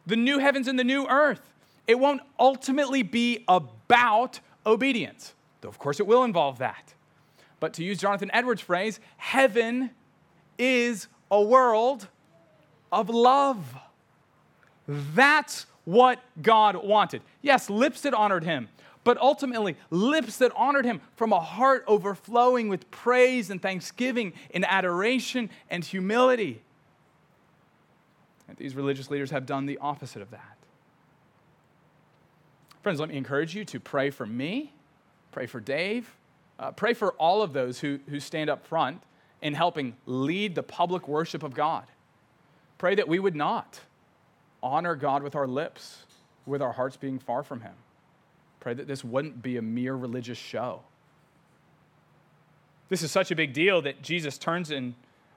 The 0.06 0.16
new 0.16 0.38
heavens 0.38 0.68
and 0.68 0.78
the 0.78 0.84
new 0.84 1.06
earth. 1.06 1.52
It 1.86 1.98
won't 1.98 2.22
ultimately 2.38 3.02
be 3.02 3.44
about 3.48 4.40
obedience, 4.64 5.34
though 5.60 5.68
of 5.68 5.78
course 5.78 6.00
it 6.00 6.06
will 6.06 6.24
involve 6.24 6.58
that. 6.58 6.94
But 7.60 7.72
to 7.74 7.84
use 7.84 7.98
Jonathan 7.98 8.30
Edwards' 8.32 8.60
phrase, 8.60 9.00
heaven 9.16 9.90
is 10.58 11.08
a 11.30 11.42
world 11.42 12.08
of 12.92 13.08
love. 13.08 13.76
That's 14.86 15.66
what 15.86 16.20
God 16.42 16.84
wanted. 16.84 17.22
Yes, 17.40 17.70
lips 17.70 18.02
that 18.02 18.12
honored 18.12 18.44
him, 18.44 18.68
but 19.04 19.16
ultimately, 19.18 19.76
lips 19.88 20.36
that 20.38 20.52
honored 20.54 20.84
him 20.84 21.00
from 21.14 21.32
a 21.32 21.40
heart 21.40 21.84
overflowing 21.86 22.68
with 22.68 22.90
praise 22.90 23.50
and 23.50 23.62
thanksgiving 23.62 24.34
and 24.52 24.66
adoration 24.66 25.48
and 25.70 25.84
humility. 25.84 26.60
And 28.48 28.56
these 28.58 28.74
religious 28.74 29.10
leaders 29.10 29.30
have 29.30 29.46
done 29.46 29.66
the 29.66 29.78
opposite 29.78 30.22
of 30.22 30.32
that. 30.32 30.58
Friends, 32.82 32.98
let 32.98 33.08
me 33.08 33.16
encourage 33.16 33.54
you 33.54 33.64
to 33.66 33.80
pray 33.80 34.10
for 34.10 34.26
me, 34.26 34.72
pray 35.30 35.46
for 35.46 35.60
Dave, 35.60 36.16
uh, 36.58 36.72
pray 36.72 36.94
for 36.94 37.12
all 37.12 37.42
of 37.42 37.52
those 37.52 37.78
who, 37.78 38.00
who 38.08 38.18
stand 38.18 38.50
up 38.50 38.66
front 38.66 39.02
in 39.40 39.54
helping 39.54 39.96
lead 40.06 40.56
the 40.56 40.62
public 40.64 41.06
worship 41.06 41.44
of 41.44 41.54
God. 41.54 41.84
Pray 42.76 42.96
that 42.96 43.06
we 43.06 43.20
would 43.20 43.36
not 43.36 43.80
honor 44.62 44.94
God 44.94 45.22
with 45.22 45.34
our 45.34 45.46
lips, 45.46 46.04
with 46.44 46.62
our 46.62 46.72
hearts 46.72 46.96
being 46.96 47.18
far 47.18 47.42
from 47.42 47.60
Him. 47.60 47.74
Pray 48.60 48.74
that 48.74 48.88
this 48.88 49.04
wouldn't 49.04 49.42
be 49.42 49.56
a 49.56 49.62
mere 49.62 49.94
religious 49.94 50.38
show. 50.38 50.80
This 52.88 53.02
is 53.02 53.10
such 53.10 53.30
a 53.30 53.36
big 53.36 53.52
deal 53.52 53.82
that 53.82 54.02
Jesus 54.02 54.38
turns 54.38 54.70
and 54.70 54.94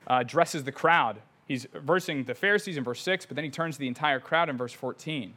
uh, 0.08 0.20
addresses 0.22 0.64
the 0.64 0.72
crowd. 0.72 1.18
He's 1.48 1.68
versing 1.74 2.26
the 2.26 2.36
Pharisees 2.36 2.78
in 2.78 2.84
verse 2.84 3.02
6, 3.02 3.26
but 3.26 3.36
then 3.36 3.44
he 3.44 3.50
turns 3.50 3.76
to 3.76 3.80
the 3.80 3.88
entire 3.88 4.20
crowd 4.20 4.50
in 4.50 4.58
verse 4.58 4.74
14. 4.74 5.34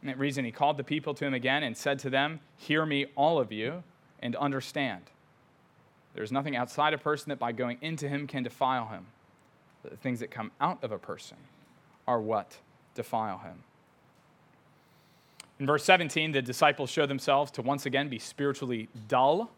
And 0.00 0.10
that 0.10 0.18
reason 0.18 0.44
he 0.44 0.50
called 0.50 0.76
the 0.76 0.84
people 0.84 1.14
to 1.14 1.24
him 1.24 1.34
again 1.34 1.62
and 1.62 1.76
said 1.76 1.98
to 2.00 2.10
them, 2.10 2.40
Hear 2.56 2.84
me, 2.84 3.06
all 3.16 3.38
of 3.38 3.52
you, 3.52 3.82
and 4.20 4.34
understand. 4.36 5.02
There 6.14 6.22
is 6.22 6.32
nothing 6.32 6.56
outside 6.56 6.94
a 6.94 6.98
person 6.98 7.30
that 7.30 7.38
by 7.38 7.52
going 7.52 7.78
into 7.80 8.08
him 8.08 8.26
can 8.26 8.42
defile 8.42 8.88
him. 8.88 9.06
The 9.82 9.96
things 9.96 10.20
that 10.20 10.30
come 10.30 10.52
out 10.60 10.82
of 10.82 10.92
a 10.92 10.98
person 10.98 11.36
are 12.06 12.20
what 12.20 12.58
defile 12.94 13.38
him. 13.38 13.62
In 15.60 15.66
verse 15.66 15.84
17, 15.84 16.32
the 16.32 16.42
disciples 16.42 16.90
show 16.90 17.06
themselves 17.06 17.50
to 17.52 17.62
once 17.62 17.86
again 17.86 18.08
be 18.08 18.18
spiritually 18.18 18.88
dull. 19.08 19.50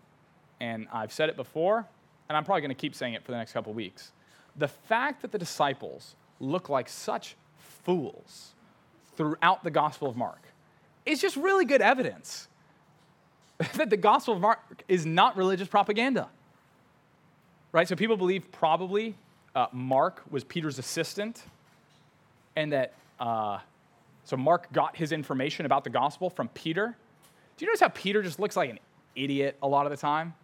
And 0.60 0.86
I've 0.92 1.12
said 1.12 1.28
it 1.28 1.36
before, 1.36 1.86
and 2.28 2.36
I'm 2.36 2.44
probably 2.44 2.62
going 2.62 2.70
to 2.70 2.80
keep 2.80 2.94
saying 2.94 3.14
it 3.14 3.24
for 3.24 3.32
the 3.32 3.38
next 3.38 3.52
couple 3.52 3.72
weeks. 3.72 4.12
The 4.56 4.68
fact 4.68 5.22
that 5.22 5.32
the 5.32 5.38
disciples 5.38 6.14
look 6.40 6.68
like 6.68 6.88
such 6.88 7.36
fools 7.58 8.52
throughout 9.16 9.64
the 9.64 9.70
Gospel 9.70 10.08
of 10.08 10.16
Mark 10.16 10.42
is 11.04 11.20
just 11.20 11.36
really 11.36 11.64
good 11.64 11.80
evidence 11.80 12.48
that 13.74 13.90
the 13.90 13.96
Gospel 13.96 14.34
of 14.34 14.40
Mark 14.40 14.60
is 14.88 15.06
not 15.06 15.36
religious 15.36 15.68
propaganda. 15.68 16.28
Right? 17.72 17.88
So 17.88 17.96
people 17.96 18.16
believe 18.16 18.50
probably 18.52 19.14
uh, 19.54 19.66
Mark 19.72 20.22
was 20.30 20.44
Peter's 20.44 20.78
assistant 20.78 21.42
and 22.56 22.72
that, 22.72 22.94
uh, 23.20 23.58
so 24.24 24.36
Mark 24.36 24.72
got 24.72 24.96
his 24.96 25.12
information 25.12 25.66
about 25.66 25.84
the 25.84 25.90
gospel 25.90 26.30
from 26.30 26.48
Peter. 26.48 26.96
Do 27.56 27.64
you 27.64 27.70
notice 27.70 27.80
how 27.80 27.88
Peter 27.88 28.22
just 28.22 28.40
looks 28.40 28.56
like 28.56 28.70
an 28.70 28.78
idiot 29.14 29.56
a 29.62 29.68
lot 29.68 29.86
of 29.86 29.90
the 29.90 29.96
time? 29.96 30.34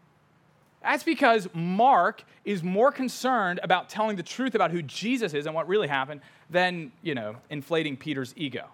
That's 0.82 1.04
because 1.04 1.48
Mark 1.54 2.24
is 2.44 2.62
more 2.62 2.90
concerned 2.90 3.60
about 3.62 3.88
telling 3.88 4.16
the 4.16 4.22
truth 4.22 4.54
about 4.54 4.70
who 4.70 4.82
Jesus 4.82 5.32
is 5.32 5.46
and 5.46 5.54
what 5.54 5.68
really 5.68 5.88
happened 5.88 6.20
than, 6.50 6.92
you 7.02 7.14
know, 7.14 7.36
inflating 7.50 7.96
Peter's 7.96 8.34
ego 8.36 8.66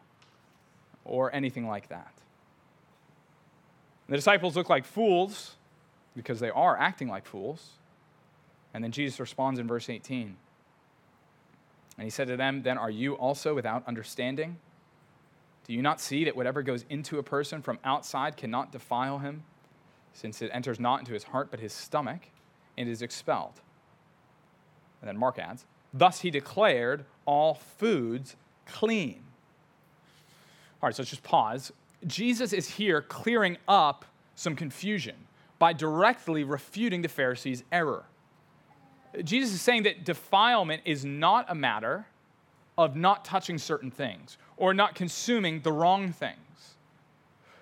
or 1.05 1.35
anything 1.35 1.66
like 1.66 1.88
that. 1.88 2.12
The 4.09 4.16
disciples 4.16 4.57
look 4.57 4.70
like 4.70 4.87
fools 4.87 5.57
because 6.16 6.40
they 6.40 6.51
are 6.51 6.77
acting 6.79 7.09
like 7.09 7.27
fools. 7.27 7.72
And 8.72 8.83
then 8.83 8.90
Jesus 8.90 9.20
responds 9.20 9.61
in 9.61 9.66
verse 9.66 9.90
18. 9.90 10.37
And 11.99 12.05
he 12.05 12.11
said 12.11 12.29
to 12.29 12.37
them, 12.37 12.63
Then 12.63 12.79
are 12.79 12.91
you 12.91 13.15
also 13.15 13.55
without 13.55 13.87
understanding? 13.87 14.57
Do 15.67 15.75
you 15.75 15.83
not 15.83 16.01
see 16.01 16.25
that 16.25 16.37
whatever 16.37 16.63
goes 16.63 16.85
into 16.89 17.19
a 17.19 17.23
person 17.23 17.61
from 17.61 17.79
outside 17.85 18.37
cannot 18.37 18.73
defile 18.73 19.19
him, 19.19 19.43
since 20.13 20.41
it 20.41 20.51
enters 20.55 20.81
not 20.81 21.01
into 21.01 21.13
his 21.13 21.25
heart 21.25 21.49
but 21.51 21.61
his 21.61 21.73
stomach 21.73 22.31
and 22.79 22.89
is 22.89 23.03
expelled? 23.03 23.61
And 25.03 25.09
then 25.09 25.19
Mark 25.19 25.39
adds, 25.39 25.67
Thus 25.93 26.21
he 26.21 26.31
declared 26.31 27.05
all 27.27 27.55
foods 27.55 28.37
clean. 28.65 29.25
All 30.81 30.87
right, 30.87 30.95
so 30.95 31.03
let's 31.03 31.11
just 31.11 31.25
pause. 31.25 31.73
Jesus 32.07 32.53
is 32.53 32.69
here 32.69 33.03
clearing 33.03 33.59
up 33.67 34.05
some 34.37 34.55
confusion 34.55 35.17
by 35.59 35.73
directly 35.73 36.45
refuting 36.45 37.03
the 37.03 37.09
Pharisees' 37.09 37.65
error. 37.73 38.05
Jesus 39.25 39.53
is 39.53 39.62
saying 39.62 39.85
that 39.85 40.05
defilement 40.05 40.83
is 40.85 41.05
not 41.05 41.47
a 41.49 41.55
matter 41.55 42.07
of 42.77 42.94
not 42.94 43.25
touching 43.25 43.59
certain 43.59 43.90
things 43.90 44.38
or 44.57 44.73
not 44.75 44.94
consuming 44.94 45.61
the 45.61 45.73
wrong 45.73 46.12
things. 46.12 46.38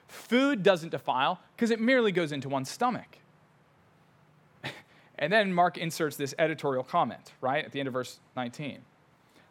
Food 0.08 0.62
doesn't 0.62 0.90
defile 0.90 1.40
because 1.54 1.70
it 1.70 1.80
merely 1.80 2.12
goes 2.12 2.32
into 2.32 2.48
one's 2.48 2.70
stomach. 2.70 3.18
and 5.18 5.32
then 5.32 5.52
Mark 5.52 5.78
inserts 5.78 6.16
this 6.16 6.34
editorial 6.38 6.84
comment, 6.84 7.32
right, 7.40 7.64
at 7.64 7.72
the 7.72 7.80
end 7.80 7.86
of 7.86 7.92
verse 7.92 8.20
19. 8.36 8.80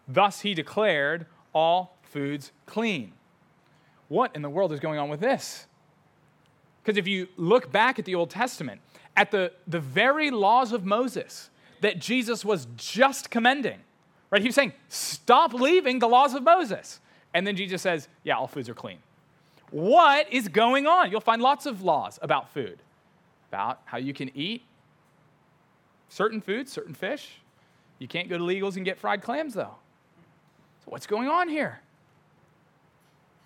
Thus 0.08 0.42
he 0.42 0.54
declared 0.54 1.26
all 1.54 1.98
foods 2.04 2.52
clean. 2.66 3.14
What 4.08 4.36
in 4.36 4.42
the 4.42 4.50
world 4.50 4.72
is 4.72 4.80
going 4.80 5.00
on 5.00 5.10
with 5.10 5.20
this? 5.20 5.66
Because 6.84 6.98
if 6.98 7.08
you 7.08 7.28
look 7.38 7.72
back 7.72 7.98
at 7.98 8.06
the 8.06 8.14
Old 8.14 8.30
Testament, 8.30 8.82
at 9.18 9.32
the, 9.32 9.52
the 9.68 9.80
very 9.80 10.30
laws 10.30 10.72
of 10.72 10.86
Moses, 10.86 11.50
that 11.82 12.00
Jesus 12.00 12.46
was 12.46 12.68
just 12.76 13.30
commending. 13.30 13.80
Right? 14.30 14.42
He 14.42 14.48
was 14.48 14.56
saying, 14.56 14.74
stop 14.90 15.54
leaving 15.54 16.00
the 16.00 16.08
laws 16.08 16.34
of 16.34 16.44
Moses. 16.44 17.00
And 17.34 17.46
then 17.46 17.56
Jesus 17.56 17.82
says, 17.82 18.08
yeah, 18.24 18.38
all 18.38 18.48
foods 18.48 18.70
are 18.70 18.74
clean. 18.74 19.00
what 19.72 20.32
is 20.32 20.48
going 20.48 20.88
on? 20.88 21.12
You'll 21.12 21.22
find 21.22 21.42
lots 21.42 21.66
of 21.66 21.82
laws 21.82 22.18
about 22.22 22.50
food, 22.54 22.80
about 23.50 23.82
how 23.86 23.98
you 23.98 24.14
can 24.14 24.32
eat 24.36 24.64
certain 26.10 26.42
foods, 26.42 26.72
certain 26.72 26.94
fish. 26.94 27.40
You 28.00 28.08
can't 28.08 28.30
go 28.30 28.38
to 28.38 28.44
Legals 28.44 28.76
and 28.76 28.86
get 28.86 28.98
fried 28.98 29.22
clams, 29.22 29.54
though. 29.54 29.76
So, 30.84 30.92
what's 30.92 31.08
going 31.08 31.28
on 31.28 31.50
here? 31.50 31.80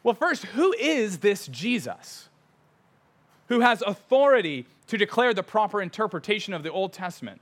Well, 0.04 0.14
first, 0.16 0.46
who 0.46 0.74
is 0.74 1.20
this 1.20 1.48
Jesus 1.48 2.30
who 3.50 3.60
has 3.60 3.82
authority 3.82 4.66
to 4.88 4.98
declare 4.98 5.34
the 5.34 5.44
proper 5.44 5.82
interpretation 5.82 6.54
of 6.54 6.64
the 6.64 6.72
Old 6.72 6.94
Testament, 6.94 7.42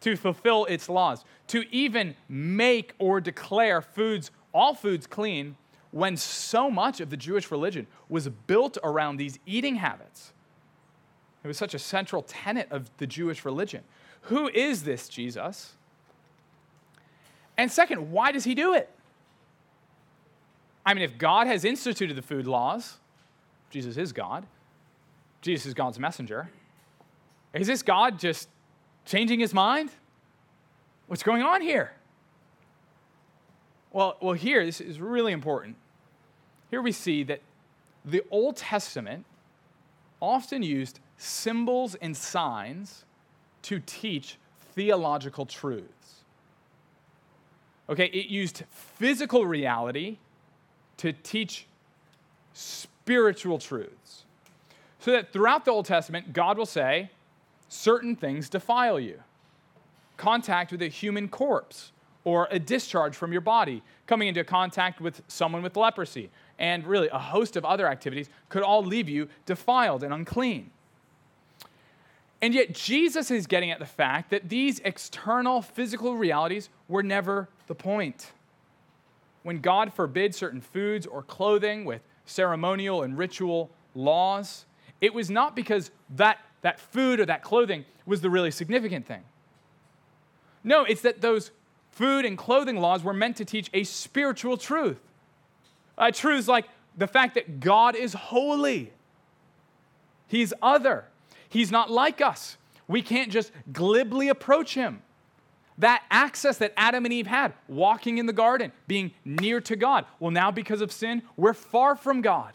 to 0.00 0.16
fulfill 0.16 0.64
its 0.66 0.88
laws, 0.88 1.24
to 1.48 1.64
even 1.70 2.14
make 2.28 2.94
or 2.98 3.20
declare 3.20 3.82
foods, 3.82 4.30
all 4.52 4.74
foods 4.74 5.06
clean, 5.06 5.56
when 5.90 6.16
so 6.16 6.70
much 6.70 7.00
of 7.00 7.10
the 7.10 7.16
Jewish 7.16 7.50
religion 7.50 7.86
was 8.08 8.28
built 8.28 8.78
around 8.82 9.16
these 9.16 9.38
eating 9.46 9.76
habits? 9.76 10.32
It 11.42 11.48
was 11.48 11.58
such 11.58 11.74
a 11.74 11.78
central 11.78 12.22
tenet 12.22 12.68
of 12.70 12.90
the 12.98 13.06
Jewish 13.06 13.44
religion. 13.44 13.82
Who 14.22 14.48
is 14.48 14.84
this 14.84 15.08
Jesus? 15.08 15.74
And 17.56 17.70
second, 17.70 18.10
why 18.12 18.32
does 18.32 18.44
he 18.44 18.54
do 18.54 18.74
it? 18.74 18.90
I 20.84 20.94
mean, 20.94 21.02
if 21.02 21.18
God 21.18 21.46
has 21.46 21.64
instituted 21.64 22.14
the 22.14 22.22
food 22.22 22.46
laws, 22.46 22.98
Jesus 23.70 23.96
is 23.96 24.12
God, 24.12 24.46
Jesus 25.40 25.66
is 25.66 25.74
God's 25.74 25.98
messenger, 25.98 26.50
is 27.54 27.66
this 27.66 27.82
God 27.82 28.18
just 28.18 28.48
changing 29.04 29.40
his 29.40 29.54
mind? 29.54 29.90
What's 31.06 31.22
going 31.22 31.42
on 31.42 31.60
here? 31.60 31.92
Well, 33.92 34.16
well, 34.20 34.34
here, 34.34 34.64
this 34.64 34.80
is 34.80 35.00
really 35.00 35.32
important. 35.32 35.76
Here 36.70 36.80
we 36.80 36.92
see 36.92 37.24
that 37.24 37.40
the 38.04 38.22
Old 38.30 38.56
Testament 38.56 39.26
often 40.20 40.62
used 40.62 41.00
symbols 41.16 41.96
and 41.96 42.16
signs 42.16 43.04
to 43.62 43.80
teach 43.84 44.38
theological 44.74 45.46
truths. 45.46 46.24
Okay, 47.88 48.06
it 48.06 48.26
used 48.26 48.62
physical 48.70 49.44
reality 49.44 50.18
to 50.98 51.12
teach 51.12 51.66
spiritual 52.52 53.58
truths. 53.58 54.24
So 55.00 55.12
that 55.12 55.32
throughout 55.32 55.64
the 55.64 55.72
Old 55.72 55.86
Testament, 55.86 56.32
God 56.32 56.56
will 56.56 56.66
say, 56.66 57.10
certain 57.70 58.14
things 58.14 58.50
defile 58.50 59.00
you. 59.00 59.18
Contact 60.18 60.70
with 60.70 60.82
a 60.82 60.88
human 60.88 61.28
corpse 61.28 61.92
or 62.24 62.46
a 62.50 62.58
discharge 62.58 63.16
from 63.16 63.32
your 63.32 63.40
body, 63.40 63.82
coming 64.06 64.28
into 64.28 64.44
contact 64.44 65.00
with 65.00 65.22
someone 65.26 65.62
with 65.62 65.74
leprosy, 65.74 66.28
and 66.58 66.86
really 66.86 67.08
a 67.08 67.18
host 67.18 67.56
of 67.56 67.64
other 67.64 67.88
activities 67.88 68.28
could 68.50 68.62
all 68.62 68.84
leave 68.84 69.08
you 69.08 69.26
defiled 69.46 70.02
and 70.02 70.12
unclean. 70.12 70.70
And 72.42 72.52
yet, 72.52 72.74
Jesus 72.74 73.30
is 73.30 73.46
getting 73.46 73.70
at 73.70 73.78
the 73.78 73.86
fact 73.86 74.30
that 74.30 74.50
these 74.50 74.80
external 74.80 75.62
physical 75.62 76.16
realities 76.16 76.68
were 76.88 77.02
never 77.02 77.48
the 77.66 77.74
point 77.74 78.32
when 79.42 79.60
God 79.60 79.92
forbid 79.92 80.34
certain 80.34 80.60
foods 80.60 81.06
or 81.06 81.22
clothing 81.22 81.84
with 81.84 82.02
ceremonial 82.26 83.02
and 83.02 83.16
ritual 83.16 83.70
laws, 83.94 84.66
it 85.00 85.14
was 85.14 85.30
not 85.30 85.56
because 85.56 85.90
that, 86.10 86.38
that 86.62 86.80
food 86.80 87.20
or 87.20 87.26
that 87.26 87.42
clothing 87.42 87.84
was 88.06 88.20
the 88.20 88.30
really 88.30 88.50
significant 88.50 89.06
thing. 89.06 89.22
No, 90.62 90.84
it's 90.84 91.02
that 91.02 91.20
those 91.20 91.50
food 91.90 92.24
and 92.24 92.36
clothing 92.36 92.76
laws 92.76 93.02
were 93.02 93.14
meant 93.14 93.36
to 93.36 93.44
teach 93.44 93.70
a 93.72 93.84
spiritual 93.84 94.56
truth. 94.56 94.98
Uh, 95.96 96.10
truths 96.10 96.48
like 96.48 96.66
the 96.96 97.06
fact 97.06 97.34
that 97.34 97.60
God 97.60 97.96
is 97.96 98.14
holy, 98.14 98.92
He's 100.26 100.52
other, 100.62 101.04
He's 101.48 101.70
not 101.70 101.90
like 101.90 102.20
us. 102.20 102.56
We 102.86 103.02
can't 103.02 103.30
just 103.30 103.52
glibly 103.72 104.28
approach 104.28 104.74
Him 104.74 105.02
that 105.80 106.02
access 106.10 106.58
that 106.58 106.72
Adam 106.76 107.04
and 107.06 107.12
Eve 107.12 107.26
had, 107.26 107.54
walking 107.66 108.18
in 108.18 108.26
the 108.26 108.32
garden, 108.32 108.70
being 108.86 109.12
near 109.24 109.60
to 109.62 109.76
God. 109.76 110.04
Well, 110.18 110.30
now 110.30 110.50
because 110.50 110.82
of 110.82 110.92
sin, 110.92 111.22
we're 111.36 111.54
far 111.54 111.96
from 111.96 112.20
God. 112.20 112.52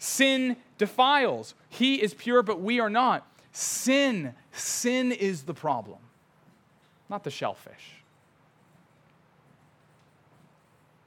Sin 0.00 0.56
defiles. 0.78 1.54
He 1.68 1.96
is 1.96 2.14
pure, 2.14 2.42
but 2.42 2.60
we 2.60 2.80
are 2.80 2.88
not. 2.88 3.26
Sin, 3.52 4.34
sin 4.50 5.12
is 5.12 5.42
the 5.42 5.52
problem, 5.52 5.98
not 7.10 7.22
the 7.22 7.30
shellfish. 7.30 8.00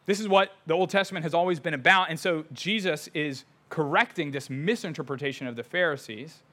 This 0.06 0.20
is 0.20 0.28
what 0.28 0.54
the 0.68 0.76
Old 0.76 0.92
Testament 0.92 1.24
has 1.24 1.34
always 1.34 1.60
been 1.60 1.74
about. 1.74 2.12
And 2.12 2.20
so 2.20 2.46
Jesus 2.54 3.10
is 3.16 3.46
correcting 3.70 4.30
this 4.30 4.48
misinterpretation 4.48 5.48
of 5.48 5.56
the 5.56 5.64
Pharisees. 5.64 6.44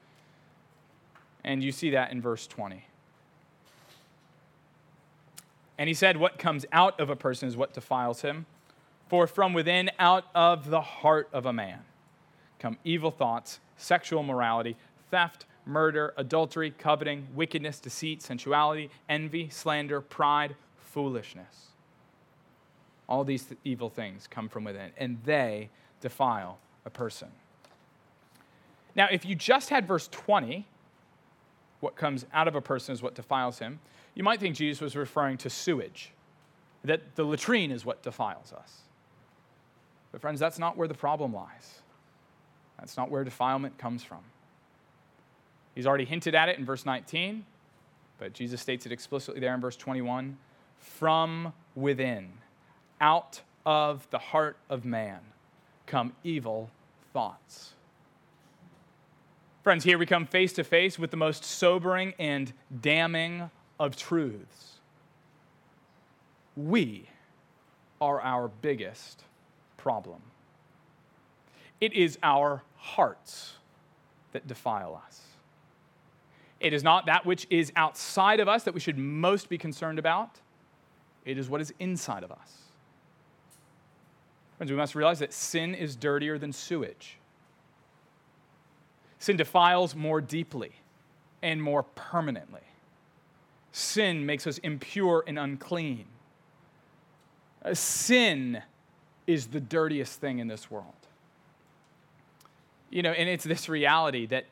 And 1.43 1.63
you 1.63 1.71
see 1.71 1.91
that 1.91 2.11
in 2.11 2.21
verse 2.21 2.47
20. 2.47 2.85
And 5.77 5.87
he 5.87 5.93
said, 5.93 6.17
What 6.17 6.39
comes 6.39 6.65
out 6.71 6.99
of 6.99 7.11
a 7.11 7.15
person 7.15 7.47
is 7.47 7.55
what 7.55 7.73
defiles 7.73 8.21
him. 8.21 8.47
For 9.09 9.27
from 9.27 9.53
within, 9.53 9.91
out 9.99 10.25
of 10.33 10.71
the 10.71 10.81
heart 10.81 11.29
of 11.33 11.45
a 11.45 11.53
man, 11.53 11.81
come 12.61 12.77
evil 12.83 13.11
thoughts, 13.11 13.59
sexual 13.75 14.21
morality, 14.21 14.77
theft, 15.09 15.45
murder, 15.65 16.13
adultery, 16.15 16.71
coveting, 16.71 17.27
wickedness, 17.33 17.79
deceit, 17.79 18.21
sensuality, 18.21 18.89
envy, 19.09 19.49
slander, 19.49 19.99
pride, 19.99 20.55
foolishness. 20.77 21.67
All 23.09 23.23
these 23.23 23.43
th- 23.43 23.59
evil 23.63 23.89
things 23.89 24.27
come 24.27 24.47
from 24.47 24.63
within, 24.63 24.91
and 24.97 25.17
they 25.25 25.69
defile 25.99 26.59
a 26.85 26.89
person. 26.89 27.29
Now, 28.95 29.07
if 29.11 29.25
you 29.25 29.35
just 29.35 29.69
had 29.69 29.87
verse 29.87 30.07
20, 30.09 30.67
what 31.79 31.95
comes 31.95 32.25
out 32.31 32.47
of 32.47 32.55
a 32.55 32.61
person 32.61 32.93
is 32.93 33.01
what 33.01 33.15
defiles 33.15 33.59
him, 33.59 33.79
you 34.13 34.23
might 34.23 34.39
think 34.39 34.55
Jesus 34.55 34.81
was 34.81 34.95
referring 34.95 35.37
to 35.39 35.49
sewage, 35.49 36.11
that 36.83 37.15
the 37.15 37.23
latrine 37.23 37.71
is 37.71 37.85
what 37.85 38.03
defiles 38.03 38.53
us. 38.53 38.81
But, 40.11 40.21
friends, 40.21 40.39
that's 40.39 40.59
not 40.59 40.77
where 40.77 40.87
the 40.87 40.93
problem 40.93 41.33
lies. 41.33 41.80
That's 42.81 42.97
not 42.97 43.09
where 43.09 43.23
defilement 43.23 43.77
comes 43.77 44.03
from. 44.03 44.19
He's 45.73 45.87
already 45.87 46.03
hinted 46.03 46.35
at 46.35 46.49
it 46.49 46.59
in 46.59 46.65
verse 46.65 46.85
19, 46.85 47.45
but 48.17 48.33
Jesus 48.33 48.59
states 48.59 48.85
it 48.85 48.91
explicitly 48.91 49.39
there 49.39 49.53
in 49.53 49.61
verse 49.61 49.77
21 49.77 50.37
from 50.77 51.53
within, 51.75 52.33
out 52.99 53.41
of 53.65 54.05
the 54.09 54.17
heart 54.17 54.57
of 54.69 54.83
man, 54.83 55.19
come 55.85 56.13
evil 56.23 56.69
thoughts. 57.13 57.73
Friends, 59.63 59.83
here 59.83 59.99
we 59.99 60.07
come 60.07 60.25
face 60.25 60.53
to 60.53 60.63
face 60.63 60.97
with 60.97 61.11
the 61.11 61.17
most 61.17 61.45
sobering 61.45 62.13
and 62.17 62.51
damning 62.81 63.49
of 63.79 63.95
truths. 63.95 64.79
We 66.57 67.07
are 68.01 68.19
our 68.21 68.47
biggest 68.47 69.23
problem. 69.77 70.21
It 71.79 71.93
is 71.93 72.17
our 72.23 72.63
hearts 72.81 73.53
that 74.33 74.47
defile 74.47 75.01
us. 75.07 75.21
It 76.59 76.73
is 76.73 76.83
not 76.83 77.07
that 77.07 77.25
which 77.25 77.47
is 77.49 77.71
outside 77.75 78.39
of 78.39 78.47
us 78.47 78.63
that 78.63 78.73
we 78.73 78.79
should 78.79 78.97
most 78.97 79.49
be 79.49 79.57
concerned 79.57 79.97
about. 79.99 80.39
It 81.25 81.37
is 81.37 81.49
what 81.49 81.61
is 81.61 81.73
inside 81.79 82.23
of 82.23 82.31
us. 82.31 82.57
Friends, 84.57 84.71
we 84.71 84.77
must 84.77 84.93
realize 84.93 85.19
that 85.19 85.33
sin 85.33 85.73
is 85.73 85.95
dirtier 85.95 86.37
than 86.37 86.53
sewage. 86.53 87.17
Sin 89.17 89.37
defiles 89.37 89.95
more 89.95 90.21
deeply 90.21 90.71
and 91.41 91.61
more 91.61 91.83
permanently 91.83 92.61
sin 93.71 94.25
makes 94.25 94.45
us 94.45 94.57
impure 94.59 95.23
and 95.27 95.39
unclean. 95.39 96.05
Uh, 97.63 97.73
sin 97.73 98.61
is 99.27 99.47
the 99.47 99.59
dirtiest 99.59 100.19
thing 100.19 100.39
in 100.39 100.47
this 100.47 100.69
world. 100.69 100.93
You 102.91 103.01
know, 103.01 103.11
and 103.11 103.27
it's 103.27 103.43
this 103.43 103.67
reality 103.67 104.27
that, 104.27 104.45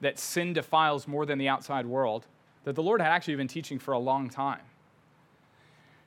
that 0.00 0.18
sin 0.18 0.52
defiles 0.52 1.08
more 1.08 1.26
than 1.26 1.38
the 1.38 1.48
outside 1.48 1.86
world 1.86 2.26
that 2.64 2.74
the 2.74 2.82
Lord 2.82 3.00
had 3.00 3.10
actually 3.10 3.36
been 3.36 3.48
teaching 3.48 3.78
for 3.78 3.92
a 3.92 3.98
long 3.98 4.28
time. 4.28 4.60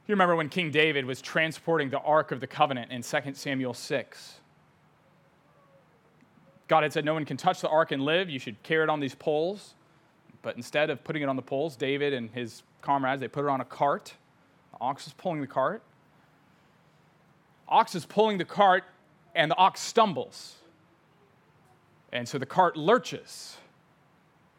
You 0.08 0.14
remember 0.14 0.36
when 0.36 0.50
King 0.50 0.70
David 0.70 1.06
was 1.06 1.22
transporting 1.22 1.90
the 1.90 2.00
Ark 2.00 2.32
of 2.32 2.40
the 2.40 2.48
Covenant 2.48 2.92
in 2.92 3.02
2 3.02 3.34
Samuel 3.34 3.74
6. 3.74 4.34
God 6.68 6.84
had 6.84 6.94
said, 6.94 7.06
No 7.06 7.14
one 7.14 7.26
can 7.26 7.38
touch 7.38 7.62
the 7.62 7.70
ark 7.70 7.92
and 7.92 8.04
live. 8.04 8.30
You 8.30 8.40
should 8.40 8.62
carry 8.64 8.84
it 8.84 8.90
on 8.90 9.00
these 9.00 9.16
poles. 9.16 9.74
But 10.42 10.56
instead 10.58 10.90
of 10.90 11.04
putting 11.04 11.22
it 11.22 11.30
on 11.30 11.36
the 11.36 11.42
poles, 11.42 11.76
David 11.76 12.14
and 12.14 12.30
his 12.32 12.64
comrades, 12.82 13.22
they 13.22 13.28
put 13.28 13.46
it 13.46 13.50
on 13.50 13.62
a 13.62 13.66
cart. 13.66 14.14
The 14.72 14.78
ox 14.82 15.08
is 15.08 15.14
pulling 15.14 15.42
the 15.42 15.48
cart. 15.48 15.82
Ox 17.68 17.96
is 17.96 18.06
pulling 18.06 18.38
the 18.38 18.46
cart, 18.46 18.84
and 19.34 19.50
the 19.50 19.56
ox 19.56 19.80
stumbles. 19.80 20.56
And 22.14 22.30
so 22.30 22.38
the 22.38 22.46
cart 22.46 22.78
lurches. 22.78 23.58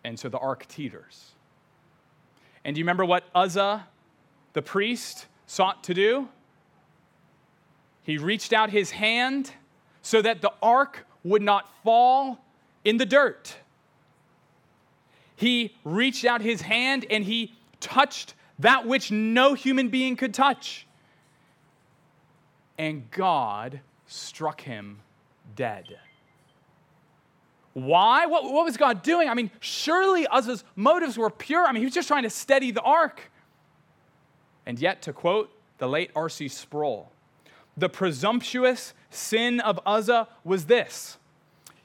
And 0.03 0.19
so 0.19 0.29
the 0.29 0.39
ark 0.39 0.67
teeters. 0.69 1.31
And 2.65 2.75
do 2.75 2.81
you 2.81 2.85
remember 2.85 3.07
what 3.07 3.25
Uzzah, 3.35 3.87
the 4.53 4.61
priest, 4.61 5.27
sought 5.47 5.85
to 5.85 5.95
do? 5.95 6.29
He 8.03 8.19
reached 8.19 8.53
out 8.53 8.69
his 8.69 8.91
hand 8.91 9.53
so 10.03 10.21
that 10.21 10.43
the 10.43 10.53
ark 10.61 11.07
would 11.23 11.41
not 11.41 11.71
fall 11.83 12.45
in 12.85 12.99
the 12.99 13.07
dirt. 13.07 13.57
He 15.37 15.75
reached 15.85 16.25
out 16.25 16.43
his 16.43 16.61
hand 16.61 17.07
and 17.09 17.25
he 17.25 17.55
touched 17.81 18.35
that 18.59 18.87
which 18.87 19.11
no 19.11 19.55
human 19.55 19.89
being 19.89 20.17
could 20.17 20.35
touch. 20.35 20.87
And 22.77 23.11
God 23.11 23.81
struck 24.07 24.61
him 24.61 25.01
dead. 25.55 25.99
Why? 27.75 28.27
What, 28.27 28.45
what, 28.45 28.65
was 28.65 28.77
God 28.77 29.03
doing? 29.03 29.29
I 29.29 29.35
mean, 29.35 29.51
surely 29.61 30.27
Uzzah's 30.29 30.65
motives 30.77 31.19
were 31.19 31.29
pure. 31.31 31.67
I 31.67 31.73
mean, 31.73 31.81
he 31.83 31.87
was 31.87 31.95
just 31.95 32.09
trying 32.09 32.23
to 32.23 32.31
steady 32.31 32.71
the 32.71 32.81
ark. 32.81 33.31
And 34.65 34.79
yet, 34.79 35.03
to 35.03 35.13
quote 35.13 35.51
the 35.79 35.89
late 35.89 36.11
R.C. 36.17 36.49
Sproul, 36.49 37.11
the 37.77 37.89
presumptuous 37.89 38.95
sin 39.11 39.61
of 39.61 39.79
Uzzah 39.85 40.29
was 40.45 40.67
this 40.67 41.19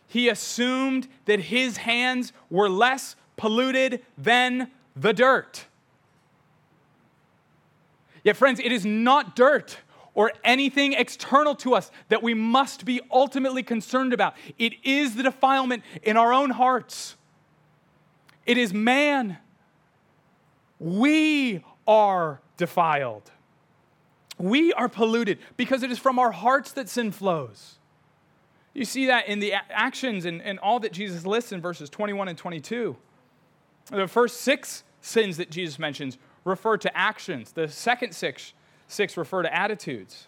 he 0.09 0.27
assumed 0.27 1.07
that 1.25 1.39
his 1.39 1.77
hands 1.77 2.33
were 2.49 2.67
less 2.67 3.15
polluted 3.37 4.03
than 4.17 4.71
the 4.95 5.13
dirt. 5.13 5.65
Yet, 8.23 8.35
friends, 8.35 8.59
it 8.59 8.71
is 8.71 8.85
not 8.85 9.35
dirt 9.35 9.77
or 10.19 10.33
anything 10.43 10.91
external 10.91 11.55
to 11.55 11.73
us 11.73 11.91
that 12.09 12.21
we 12.21 12.33
must 12.33 12.83
be 12.83 12.99
ultimately 13.09 13.63
concerned 13.63 14.11
about. 14.11 14.35
It 14.57 14.73
is 14.83 15.15
the 15.15 15.23
defilement 15.23 15.81
in 16.03 16.17
our 16.17 16.33
own 16.33 16.49
hearts. 16.49 17.15
It 18.45 18.57
is 18.57 18.73
man. 18.73 19.37
We 20.77 21.63
are 21.87 22.41
defiled. 22.57 23.31
We 24.37 24.73
are 24.73 24.89
polluted 24.89 25.39
because 25.55 25.83
it 25.83 25.91
is 25.91 25.97
from 25.97 26.19
our 26.19 26.31
hearts 26.31 26.73
that 26.73 26.89
sin 26.89 27.13
flows. 27.13 27.79
You 28.73 28.83
see 28.83 29.05
that 29.05 29.29
in 29.29 29.39
the 29.39 29.53
actions 29.69 30.25
and, 30.25 30.41
and 30.41 30.59
all 30.59 30.81
that 30.81 30.91
Jesus 30.91 31.25
lists 31.25 31.53
in 31.53 31.61
verses 31.61 31.89
21 31.89 32.27
and 32.27 32.37
22. 32.37 32.97
The 33.89 34.05
first 34.05 34.41
six 34.41 34.83
sins 34.99 35.37
that 35.37 35.49
Jesus 35.49 35.79
mentions 35.79 36.17
refer 36.43 36.75
to 36.75 36.97
actions, 36.97 37.53
the 37.53 37.69
second 37.69 38.13
six, 38.13 38.51
six 38.89 39.15
refer 39.15 39.43
to 39.43 39.55
attitudes. 39.55 40.27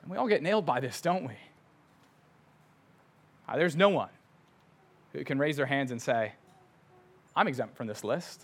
And 0.00 0.10
we 0.10 0.16
all 0.16 0.28
get 0.28 0.42
nailed 0.42 0.64
by 0.64 0.80
this, 0.80 1.00
don't 1.00 1.24
we? 1.24 1.34
Uh, 3.48 3.56
there's 3.56 3.76
no 3.76 3.90
one 3.90 4.08
who 5.12 5.24
can 5.24 5.38
raise 5.38 5.56
their 5.56 5.66
hands 5.66 5.90
and 5.90 6.00
say, 6.00 6.32
I'm 7.34 7.48
exempt 7.48 7.76
from 7.76 7.86
this 7.86 8.02
list. 8.02 8.42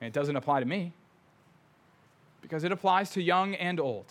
And 0.00 0.06
it 0.06 0.12
doesn't 0.12 0.36
apply 0.36 0.60
to 0.60 0.66
me 0.66 0.92
because 2.40 2.64
it 2.64 2.72
applies 2.72 3.10
to 3.10 3.22
young 3.22 3.54
and 3.56 3.78
old, 3.78 4.06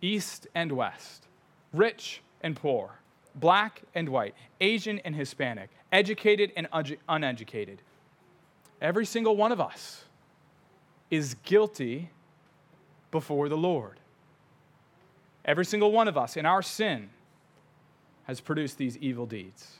east 0.00 0.46
and 0.54 0.72
west, 0.72 1.26
rich 1.72 2.22
and 2.42 2.56
poor, 2.56 3.00
black 3.34 3.82
and 3.94 4.08
white, 4.08 4.34
Asian 4.60 5.00
and 5.00 5.14
Hispanic, 5.14 5.70
educated 5.92 6.52
and 6.56 6.68
uneducated. 7.08 7.82
Every 8.80 9.04
single 9.04 9.36
one 9.36 9.52
of 9.52 9.60
us 9.60 10.04
is 11.10 11.34
guilty 11.42 12.10
before 13.16 13.48
the 13.48 13.56
Lord. 13.56 13.98
Every 15.46 15.64
single 15.64 15.90
one 15.90 16.06
of 16.06 16.18
us 16.18 16.36
in 16.36 16.44
our 16.44 16.60
sin 16.60 17.08
has 18.24 18.42
produced 18.42 18.76
these 18.76 18.98
evil 18.98 19.24
deeds. 19.24 19.76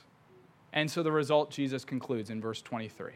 And 0.73 0.89
so 0.89 1.03
the 1.03 1.11
result, 1.11 1.51
Jesus 1.51 1.85
concludes 1.85 2.31
in 2.31 2.41
verse 2.41 2.63
23, 2.63 3.11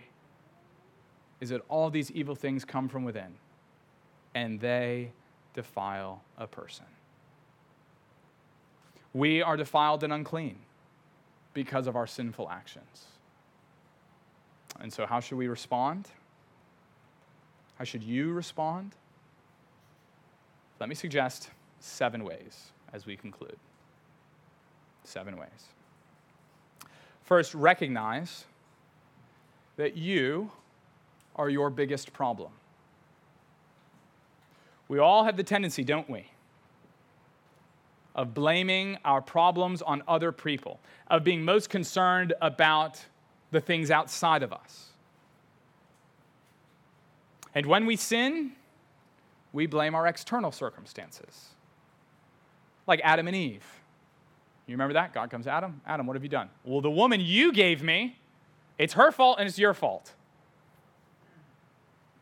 is 1.39 1.49
that 1.49 1.61
all 1.69 1.89
these 1.89 2.11
evil 2.11 2.35
things 2.35 2.63
come 2.63 2.87
from 2.87 3.03
within 3.03 3.33
and 4.35 4.59
they 4.59 5.11
defile 5.55 6.21
a 6.37 6.45
person. 6.45 6.85
We 9.13 9.41
are 9.41 9.57
defiled 9.57 10.03
and 10.03 10.13
unclean 10.13 10.57
because 11.55 11.87
of 11.87 11.95
our 11.95 12.05
sinful 12.05 12.47
actions. 12.47 13.05
And 14.79 14.93
so, 14.93 15.07
how 15.07 15.19
should 15.19 15.39
we 15.39 15.47
respond? 15.47 16.09
How 17.79 17.85
should 17.85 18.03
you 18.03 18.33
respond? 18.33 18.91
Let 20.81 20.89
me 20.89 20.95
suggest 20.95 21.51
seven 21.79 22.23
ways 22.23 22.71
as 22.91 23.05
we 23.05 23.15
conclude. 23.15 23.55
Seven 25.03 25.37
ways. 25.37 25.67
First, 27.21 27.53
recognize 27.53 28.45
that 29.77 29.95
you 29.95 30.49
are 31.35 31.49
your 31.49 31.69
biggest 31.69 32.13
problem. 32.13 32.51
We 34.87 34.97
all 34.97 35.23
have 35.23 35.37
the 35.37 35.43
tendency, 35.43 35.83
don't 35.83 36.09
we, 36.09 36.25
of 38.15 38.33
blaming 38.33 38.97
our 39.05 39.21
problems 39.21 39.83
on 39.83 40.01
other 40.07 40.31
people, 40.31 40.79
of 41.11 41.23
being 41.23 41.45
most 41.45 41.69
concerned 41.69 42.33
about 42.41 43.05
the 43.51 43.61
things 43.61 43.91
outside 43.91 44.41
of 44.41 44.51
us. 44.51 44.87
And 47.53 47.67
when 47.67 47.85
we 47.85 47.97
sin, 47.97 48.53
we 49.53 49.67
blame 49.67 49.95
our 49.95 50.07
external 50.07 50.51
circumstances, 50.51 51.49
like 52.87 53.01
Adam 53.03 53.27
and 53.27 53.35
Eve. 53.35 53.65
You 54.67 54.73
remember 54.73 54.93
that? 54.93 55.13
God 55.13 55.29
comes, 55.29 55.45
to 55.45 55.51
Adam, 55.51 55.81
Adam, 55.85 56.07
what 56.07 56.15
have 56.15 56.23
you 56.23 56.29
done? 56.29 56.49
Well, 56.63 56.81
the 56.81 56.91
woman 56.91 57.19
you 57.19 57.51
gave 57.51 57.83
me, 57.83 58.17
it's 58.77 58.93
her 58.93 59.11
fault 59.11 59.39
and 59.39 59.47
it's 59.47 59.59
your 59.59 59.73
fault. 59.73 60.13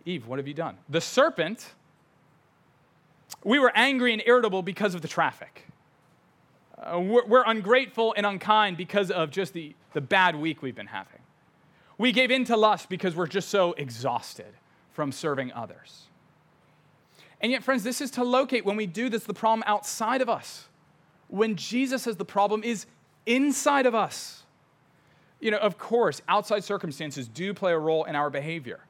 Eve, 0.06 0.26
what 0.26 0.40
have 0.40 0.48
you 0.48 0.54
done? 0.54 0.78
The 0.88 1.02
serpent 1.02 1.74
we 3.44 3.60
were 3.60 3.72
angry 3.76 4.14
and 4.14 4.22
irritable 4.26 4.62
because 4.62 4.96
of 4.96 5.02
the 5.02 5.08
traffic. 5.08 5.66
Uh, 6.78 7.00
we're, 7.00 7.26
we're, 7.26 7.44
ungrateful 7.46 8.14
and 8.16 8.26
unkind 8.26 8.78
because 8.78 9.12
of 9.12 9.32
just 9.32 9.54
the, 9.54 9.76
the 9.94 10.02
bad 10.02 10.36
week 10.36 10.62
we've 10.62 10.76
been 10.76 10.88
having. 10.88 11.20
We 11.98 12.12
gave 12.12 12.32
in 12.32 12.46
to 12.46 12.56
lust 12.56 12.90
because 12.90 13.16
we're 13.16 13.28
just 13.28 13.50
so 13.50 13.74
exhausted 13.74 14.54
from 14.94 15.12
serving 15.12 15.52
others. 15.52 16.04
And 17.42 17.52
yet, 17.52 17.64
friends, 17.64 17.84
this 17.84 18.02
is 18.02 18.12
to 18.12 18.24
locate 18.24 18.66
when 18.66 18.76
we 18.76 18.86
do 18.86 19.10
this 19.10 19.24
the 19.24 19.34
problem 19.34 19.64
outside 19.66 20.22
of 20.22 20.30
us. 20.30 20.68
When 21.28 21.56
Jesus 21.56 22.04
says 22.04 22.18
the 22.18 22.26
problem 22.26 22.64
is 22.64 22.86
inside 23.26 23.86
of 23.86 23.96
us. 23.96 24.44
You 25.40 25.52
know, 25.52 25.58
of 25.58 25.78
course, 25.78 26.22
outside 26.28 26.64
circumstances 26.64 27.28
do 27.28 27.54
play 27.54 27.72
a 27.72 27.78
role 27.78 28.04
in 28.04 28.16
our 28.16 28.30
behavior 28.30 28.82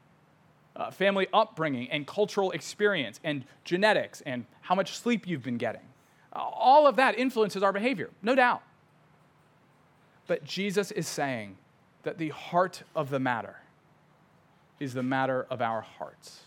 uh, 0.80 0.90
family 0.90 1.28
upbringing 1.34 1.92
and 1.92 2.08
cultural 2.08 2.52
experience 2.52 3.20
and 3.24 3.44
genetics 3.66 4.22
and 4.22 4.46
how 4.62 4.74
much 4.74 4.98
sleep 4.98 5.28
you've 5.28 5.44
been 5.44 5.58
getting. 5.58 5.82
Uh, 6.34 6.40
all 6.40 6.88
of 6.88 6.96
that 6.96 7.20
influences 7.20 7.62
our 7.62 7.74
behavior, 7.74 8.10
no 8.22 8.34
doubt. 8.34 8.64
But 10.26 10.44
Jesus 10.46 10.92
is 10.92 11.08
saying 11.08 11.58
that 12.04 12.18
the 12.18 12.30
heart 12.30 12.84
of 12.96 13.10
the 13.10 13.20
matter 13.20 13.58
is 14.80 14.94
the 14.94 15.04
matter 15.04 15.46
of 15.50 15.62
our 15.62 15.82
hearts. 15.82 16.42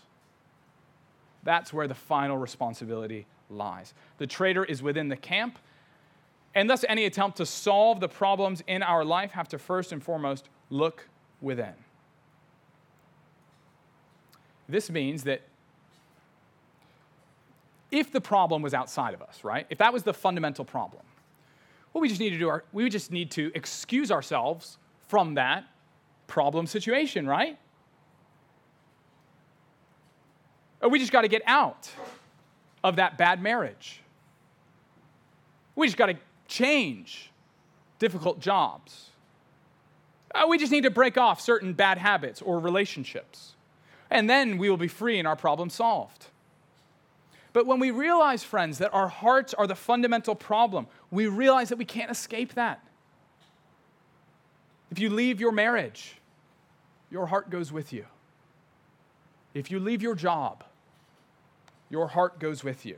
That's 1.43 1.73
where 1.73 1.87
the 1.87 1.95
final 1.95 2.37
responsibility 2.37 3.25
lies. 3.49 3.93
The 4.17 4.27
traitor 4.27 4.63
is 4.63 4.81
within 4.81 5.09
the 5.09 5.17
camp, 5.17 5.59
and 6.55 6.69
thus 6.69 6.85
any 6.87 7.05
attempt 7.05 7.37
to 7.37 7.45
solve 7.45 7.99
the 7.99 8.07
problems 8.07 8.63
in 8.67 8.83
our 8.83 9.03
life 9.03 9.31
have 9.31 9.47
to 9.49 9.57
first 9.57 9.91
and 9.91 10.01
foremost 10.01 10.49
look 10.69 11.07
within. 11.41 11.73
This 14.69 14.89
means 14.89 15.23
that 15.23 15.41
if 17.91 18.11
the 18.11 18.21
problem 18.21 18.61
was 18.61 18.73
outside 18.73 19.13
of 19.13 19.21
us, 19.21 19.43
right? 19.43 19.67
If 19.69 19.77
that 19.77 19.93
was 19.93 20.03
the 20.03 20.13
fundamental 20.13 20.65
problem, 20.65 21.03
what 21.91 22.01
we 22.01 22.09
just 22.09 22.19
need 22.19 22.31
to 22.31 22.39
do, 22.39 22.49
are, 22.49 22.63
we 22.73 22.89
just 22.89 23.11
need 23.11 23.29
to 23.31 23.51
excuse 23.53 24.11
ourselves 24.11 24.79
from 25.07 25.35
that 25.35 25.65
problem 26.25 26.65
situation, 26.65 27.27
right? 27.27 27.59
Or 30.72 30.72
we 30.89 30.99
just 30.99 31.11
got 31.11 31.21
to 31.21 31.27
get 31.27 31.41
out 31.45 31.89
of 32.83 32.97
that 32.97 33.17
bad 33.17 33.41
marriage. 33.41 34.01
We 35.75 35.87
just 35.87 35.97
got 35.97 36.07
to 36.07 36.17
change 36.47 37.31
difficult 37.99 38.39
jobs. 38.39 39.09
Uh, 40.33 40.45
we 40.47 40.57
just 40.57 40.71
need 40.71 40.83
to 40.83 40.91
break 40.91 41.17
off 41.17 41.39
certain 41.41 41.73
bad 41.73 41.97
habits 41.97 42.41
or 42.41 42.59
relationships 42.59 43.53
and 44.13 44.29
then 44.29 44.57
we 44.57 44.69
will 44.69 44.77
be 44.77 44.87
free 44.87 45.17
and 45.17 45.27
our 45.27 45.35
problem 45.35 45.69
solved. 45.69 46.27
But 47.51 47.65
when 47.65 47.79
we 47.79 47.91
realize, 47.91 48.43
friends, 48.43 48.77
that 48.77 48.93
our 48.93 49.07
hearts 49.07 49.53
are 49.53 49.67
the 49.67 49.75
fundamental 49.75 50.35
problem, 50.35 50.87
we 51.11 51.27
realize 51.27 51.69
that 51.69 51.77
we 51.77 51.85
can't 51.85 52.11
escape 52.11 52.53
that. 52.53 52.83
If 54.91 54.99
you 54.99 55.09
leave 55.09 55.41
your 55.41 55.51
marriage, 55.51 56.15
your 57.09 57.25
heart 57.25 57.49
goes 57.49 57.71
with 57.71 57.91
you. 57.91 58.05
If 59.55 59.71
you 59.71 59.79
leave 59.79 60.01
your 60.01 60.15
job, 60.15 60.63
your 61.89 62.07
heart 62.07 62.39
goes 62.39 62.63
with 62.63 62.85
you. 62.85 62.97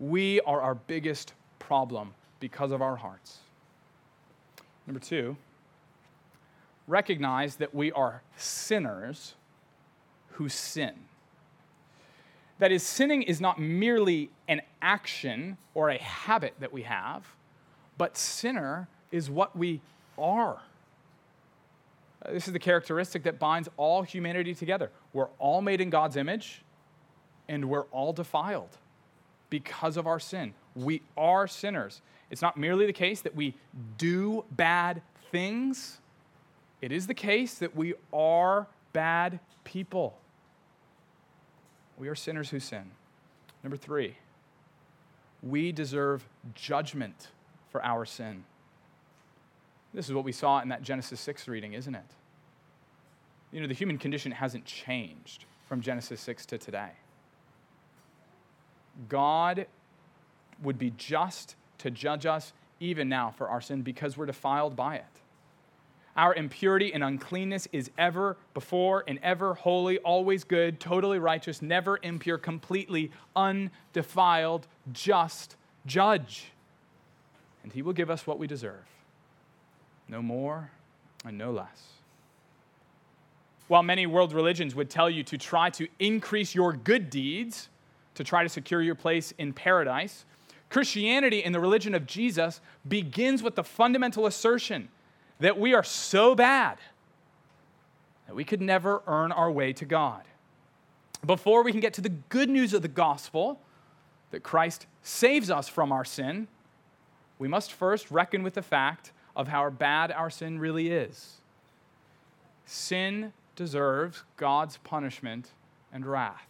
We 0.00 0.40
are 0.40 0.60
our 0.60 0.74
biggest 0.74 1.34
problem 1.58 2.14
because 2.40 2.72
of 2.72 2.82
our 2.82 2.96
hearts. 2.96 3.38
Number 4.86 5.00
two, 5.00 5.36
recognize 6.86 7.56
that 7.56 7.74
we 7.74 7.92
are 7.92 8.22
sinners 8.36 9.34
who 10.32 10.48
sin. 10.48 10.94
That 12.58 12.70
is, 12.70 12.82
sinning 12.82 13.22
is 13.22 13.40
not 13.40 13.58
merely 13.58 14.30
an 14.48 14.62
action 14.80 15.56
or 15.74 15.90
a 15.90 15.98
habit 15.98 16.54
that 16.60 16.72
we 16.72 16.82
have, 16.82 17.26
but 17.98 18.16
sinner 18.16 18.88
is 19.10 19.30
what 19.30 19.56
we 19.56 19.80
are. 20.18 20.60
Uh, 22.24 22.32
This 22.32 22.46
is 22.46 22.52
the 22.52 22.58
characteristic 22.58 23.22
that 23.24 23.38
binds 23.38 23.68
all 23.76 24.02
humanity 24.02 24.54
together. 24.54 24.90
We're 25.12 25.28
all 25.38 25.62
made 25.62 25.80
in 25.80 25.90
God's 25.90 26.16
image, 26.16 26.62
and 27.48 27.68
we're 27.68 27.84
all 27.84 28.12
defiled 28.12 28.76
because 29.50 29.96
of 29.96 30.06
our 30.06 30.18
sin. 30.18 30.54
We 30.74 31.02
are 31.16 31.46
sinners. 31.46 32.00
It's 32.30 32.42
not 32.42 32.56
merely 32.56 32.86
the 32.86 32.92
case 32.92 33.20
that 33.20 33.34
we 33.34 33.54
do 33.98 34.44
bad 34.50 35.02
things, 35.30 35.98
it 36.80 36.92
is 36.92 37.06
the 37.06 37.14
case 37.14 37.54
that 37.54 37.74
we 37.74 37.94
are 38.12 38.66
bad 38.92 39.40
people. 39.64 40.18
We 41.96 42.08
are 42.08 42.14
sinners 42.14 42.50
who 42.50 42.60
sin. 42.60 42.90
Number 43.62 43.76
three, 43.76 44.16
we 45.42 45.72
deserve 45.72 46.28
judgment 46.54 47.28
for 47.70 47.84
our 47.84 48.04
sin. 48.04 48.44
This 49.92 50.08
is 50.08 50.14
what 50.14 50.24
we 50.24 50.32
saw 50.32 50.60
in 50.60 50.68
that 50.68 50.82
Genesis 50.82 51.20
6 51.20 51.48
reading, 51.48 51.72
isn't 51.72 51.94
it? 51.94 52.04
You 53.52 53.60
know, 53.60 53.66
the 53.66 53.74
human 53.74 53.98
condition 53.98 54.32
hasn't 54.32 54.64
changed 54.64 55.44
from 55.68 55.80
Genesis 55.80 56.20
6 56.20 56.46
to 56.46 56.58
today. 56.58 56.90
God 59.08 59.66
would 60.62 60.78
be 60.78 60.92
just 60.96 61.56
to 61.78 61.90
judge 61.90 62.26
us 62.26 62.52
even 62.80 63.08
now 63.08 63.30
for 63.30 63.48
our 63.48 63.60
sin 63.60 63.82
because 63.82 64.16
we're 64.16 64.26
defiled 64.26 64.76
by 64.76 64.96
it. 64.96 65.04
Our 66.16 66.34
impurity 66.34 66.94
and 66.94 67.02
uncleanness 67.02 67.66
is 67.72 67.90
ever 67.98 68.36
before 68.52 69.02
and 69.08 69.18
ever 69.22 69.54
holy, 69.54 69.98
always 69.98 70.44
good, 70.44 70.78
totally 70.78 71.18
righteous, 71.18 71.60
never 71.60 71.98
impure, 72.02 72.38
completely 72.38 73.10
undefiled, 73.34 74.68
just 74.92 75.56
judge. 75.86 76.52
And 77.64 77.72
he 77.72 77.82
will 77.82 77.92
give 77.92 78.10
us 78.10 78.26
what 78.26 78.38
we 78.38 78.46
deserve 78.46 78.84
no 80.08 80.20
more 80.22 80.70
and 81.24 81.38
no 81.38 81.50
less. 81.50 81.82
While 83.68 83.82
many 83.82 84.06
world 84.06 84.34
religions 84.34 84.74
would 84.74 84.90
tell 84.90 85.08
you 85.08 85.22
to 85.24 85.38
try 85.38 85.70
to 85.70 85.88
increase 85.98 86.54
your 86.54 86.74
good 86.74 87.08
deeds 87.08 87.70
to 88.14 88.24
try 88.24 88.42
to 88.42 88.48
secure 88.48 88.82
your 88.82 88.94
place 88.94 89.32
in 89.38 89.52
paradise, 89.52 90.24
Christianity 90.70 91.44
and 91.44 91.54
the 91.54 91.60
religion 91.60 91.94
of 91.94 92.06
Jesus 92.06 92.60
begins 92.86 93.42
with 93.42 93.54
the 93.54 93.64
fundamental 93.64 94.26
assertion 94.26 94.88
that 95.40 95.58
we 95.58 95.74
are 95.74 95.84
so 95.84 96.34
bad 96.34 96.78
that 98.26 98.34
we 98.34 98.44
could 98.44 98.60
never 98.60 99.02
earn 99.06 99.32
our 99.32 99.50
way 99.50 99.72
to 99.74 99.84
God. 99.84 100.22
Before 101.24 101.62
we 101.62 101.72
can 101.72 101.80
get 101.80 101.94
to 101.94 102.00
the 102.00 102.08
good 102.08 102.48
news 102.48 102.74
of 102.74 102.82
the 102.82 102.88
gospel, 102.88 103.60
that 104.30 104.42
Christ 104.42 104.86
saves 105.02 105.50
us 105.50 105.68
from 105.68 105.92
our 105.92 106.04
sin, 106.04 106.48
we 107.38 107.48
must 107.48 107.72
first 107.72 108.10
reckon 108.10 108.42
with 108.42 108.54
the 108.54 108.62
fact 108.62 109.12
of 109.36 109.48
how 109.48 109.68
bad 109.70 110.10
our 110.10 110.30
sin 110.30 110.58
really 110.58 110.90
is. 110.90 111.34
Sin 112.66 113.32
deserves 113.56 114.24
God's 114.36 114.78
punishment 114.78 115.50
and 115.92 116.06
wrath. 116.06 116.46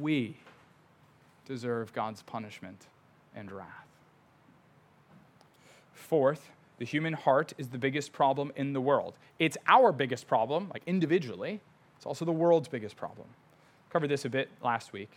We 0.00 0.36
deserve 1.46 1.92
God's 1.92 2.22
punishment 2.22 2.86
and 3.34 3.50
wrath. 3.50 3.86
Fourth, 5.92 6.50
the 6.78 6.84
human 6.84 7.12
heart 7.12 7.52
is 7.58 7.68
the 7.68 7.78
biggest 7.78 8.12
problem 8.12 8.52
in 8.56 8.72
the 8.72 8.80
world. 8.80 9.14
It's 9.38 9.56
our 9.66 9.92
biggest 9.92 10.26
problem, 10.26 10.70
like 10.72 10.82
individually. 10.86 11.60
It's 11.96 12.06
also 12.06 12.24
the 12.24 12.32
world's 12.32 12.68
biggest 12.68 12.96
problem. 12.96 13.26
Covered 13.90 14.08
this 14.08 14.24
a 14.24 14.30
bit 14.30 14.48
last 14.62 14.92
week. 14.92 15.10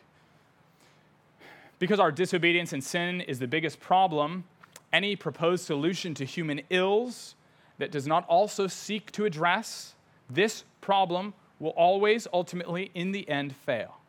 Because 1.80 2.00
our 2.00 2.12
disobedience 2.12 2.74
and 2.74 2.84
sin 2.84 3.22
is 3.22 3.40
the 3.40 3.48
biggest 3.48 3.80
problem, 3.80 4.44
any 4.92 5.16
proposed 5.16 5.66
solution 5.66 6.14
to 6.16 6.26
human 6.26 6.62
ills 6.70 7.36
that 7.78 7.92
does 7.92 8.08
not 8.08 8.26
also 8.28 8.68
seek 8.68 9.12
to 9.14 9.26
address 9.26 9.96
this 10.30 10.64
problem 10.80 11.34
will 11.60 11.72
always 11.72 12.28
ultimately, 12.34 12.92
in 12.94 13.12
the 13.12 13.28
end, 13.30 13.56
fail. 13.56 14.01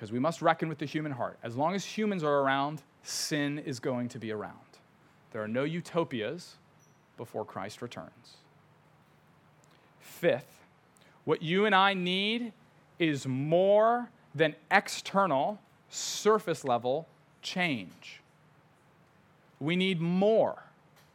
Because 0.00 0.12
we 0.12 0.18
must 0.18 0.40
reckon 0.40 0.70
with 0.70 0.78
the 0.78 0.86
human 0.86 1.12
heart. 1.12 1.36
As 1.42 1.56
long 1.56 1.74
as 1.74 1.84
humans 1.84 2.24
are 2.24 2.38
around, 2.40 2.80
sin 3.02 3.58
is 3.58 3.80
going 3.80 4.08
to 4.08 4.18
be 4.18 4.32
around. 4.32 4.54
There 5.30 5.42
are 5.42 5.48
no 5.48 5.64
utopias 5.64 6.54
before 7.18 7.44
Christ 7.44 7.82
returns. 7.82 8.38
Fifth, 9.98 10.64
what 11.26 11.42
you 11.42 11.66
and 11.66 11.74
I 11.74 11.92
need 11.92 12.54
is 12.98 13.26
more 13.26 14.08
than 14.34 14.54
external, 14.70 15.60
surface 15.90 16.64
level 16.64 17.06
change. 17.42 18.22
We 19.60 19.76
need 19.76 20.00
more 20.00 20.62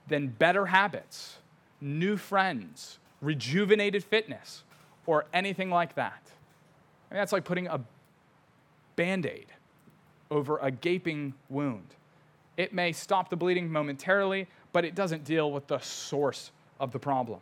than 0.08 0.28
better 0.28 0.68
habits, 0.68 1.38
new 1.82 2.18
friends, 2.18 3.00
rejuvenated 3.20 4.04
fitness, 4.04 4.62
or 5.08 5.26
anything 5.34 5.72
like 5.72 5.96
that. 5.96 6.22
I 7.10 7.16
mean, 7.16 7.22
that's 7.22 7.32
like 7.32 7.46
putting 7.46 7.66
a 7.66 7.80
band 8.96 9.26
aid 9.26 9.48
over 10.32 10.58
a 10.58 10.72
gaping 10.72 11.34
wound. 11.50 11.96
It 12.58 12.74
may 12.74 12.92
stop 12.92 13.30
the 13.30 13.36
bleeding 13.36 13.72
momentarily, 13.72 14.48
but 14.72 14.86
it 14.86 14.96
doesn't 14.96 15.24
deal 15.24 15.52
with 15.52 15.68
the 15.68 15.80
source 15.80 16.52
of 16.80 16.92
the 16.92 17.00
problem. 17.00 17.40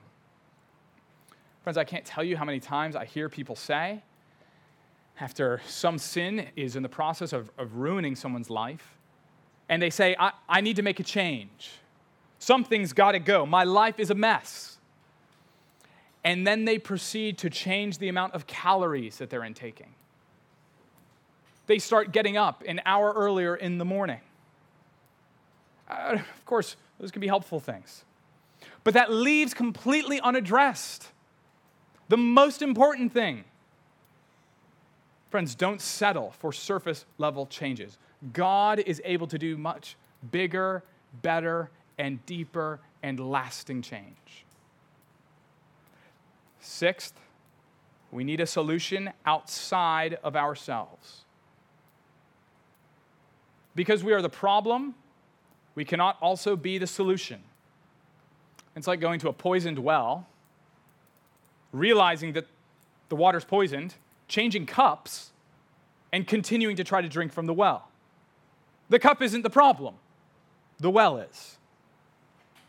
Friends, 1.64 1.78
I 1.78 1.84
can't 1.84 2.04
tell 2.04 2.24
you 2.24 2.36
how 2.36 2.46
many 2.46 2.60
times 2.60 2.96
I 2.96 3.06
hear 3.06 3.30
people 3.30 3.56
say, 3.56 4.04
after 5.20 5.62
some 5.68 5.98
sin 5.98 6.48
is 6.56 6.76
in 6.76 6.84
the 6.84 6.90
process 6.90 7.32
of, 7.32 7.50
of 7.58 7.76
ruining 7.76 8.16
someone's 8.16 8.50
life, 8.50 8.98
and 9.70 9.82
they 9.82 9.90
say, 9.90 10.16
I, 10.20 10.32
I 10.50 10.62
need 10.62 10.76
to 10.76 10.82
make 10.82 11.00
a 11.00 11.04
change. 11.04 11.72
Something's 12.40 12.92
got 12.92 13.14
to 13.14 13.20
go. 13.20 13.46
My 13.46 13.64
life 13.64 14.00
is 14.00 14.10
a 14.10 14.16
mess. 14.16 14.78
And 16.24 16.46
then 16.46 16.66
they 16.66 16.78
proceed 16.78 17.38
to 17.40 17.50
change 17.50 17.98
the 17.98 18.10
amount 18.10 18.34
of 18.34 18.48
calories 18.48 19.18
that 19.18 19.30
they're 19.30 19.44
intaking. 19.44 19.94
They 21.66 21.80
start 21.80 22.12
getting 22.12 22.38
up 22.38 22.64
an 22.68 22.82
hour 22.86 23.14
earlier 23.14 23.56
in 23.56 23.78
the 23.78 23.86
morning. 23.86 24.20
Uh, 25.90 26.18
of 26.20 26.46
course, 26.46 26.76
those 27.00 27.12
can 27.12 27.22
be 27.22 27.28
helpful 27.28 27.60
things. 27.60 28.04
But 28.84 28.94
that 28.96 29.12
leaves 29.12 29.54
completely 29.54 30.20
unaddressed 30.20 31.08
the 32.10 32.18
most 32.18 32.62
important 32.62 33.14
thing. 33.14 33.46
Friends, 35.30 35.56
don't 35.56 35.82
settle 35.82 36.32
for 36.40 36.52
surface 36.54 37.06
level 37.18 37.46
changes. 37.48 37.98
God 38.34 38.80
is 38.80 39.02
able 39.04 39.28
to 39.28 39.38
do 39.38 39.58
much 39.58 39.96
bigger, 40.32 40.84
better, 41.22 41.70
and 41.98 42.24
deeper 42.26 42.80
and 43.02 43.20
lasting 43.20 43.82
change. 43.82 44.46
Sixth, 46.60 47.20
we 48.12 48.24
need 48.24 48.40
a 48.40 48.46
solution 48.46 49.12
outside 49.26 50.18
of 50.24 50.36
ourselves. 50.36 51.23
Because 53.76 54.04
we 54.04 54.14
are 54.14 54.22
the 54.22 54.30
problem, 54.30 54.96
we 55.76 55.86
cannot 55.86 56.18
also 56.22 56.56
be 56.56 56.78
the 56.78 56.88
solution. 56.88 57.42
It's 58.76 58.88
like 58.88 59.00
going 59.00 59.20
to 59.20 59.30
a 59.30 59.34
poisoned 59.34 59.80
well, 59.80 60.28
realizing 61.72 62.34
that 62.34 62.46
the 63.10 63.16
water's 63.16 63.46
poisoned, 63.46 63.96
changing 64.28 64.66
cups, 64.66 65.32
and 66.12 66.28
continuing 66.28 66.76
to 66.76 66.84
try 66.84 67.02
to 67.02 67.10
drink 67.10 67.32
from 67.32 67.46
the 67.46 67.54
well. 67.54 67.90
The 68.90 69.00
cup 69.00 69.22
isn't 69.22 69.42
the 69.42 69.50
problem, 69.50 69.96
the 70.80 70.90
well 70.90 71.18
is. 71.18 71.58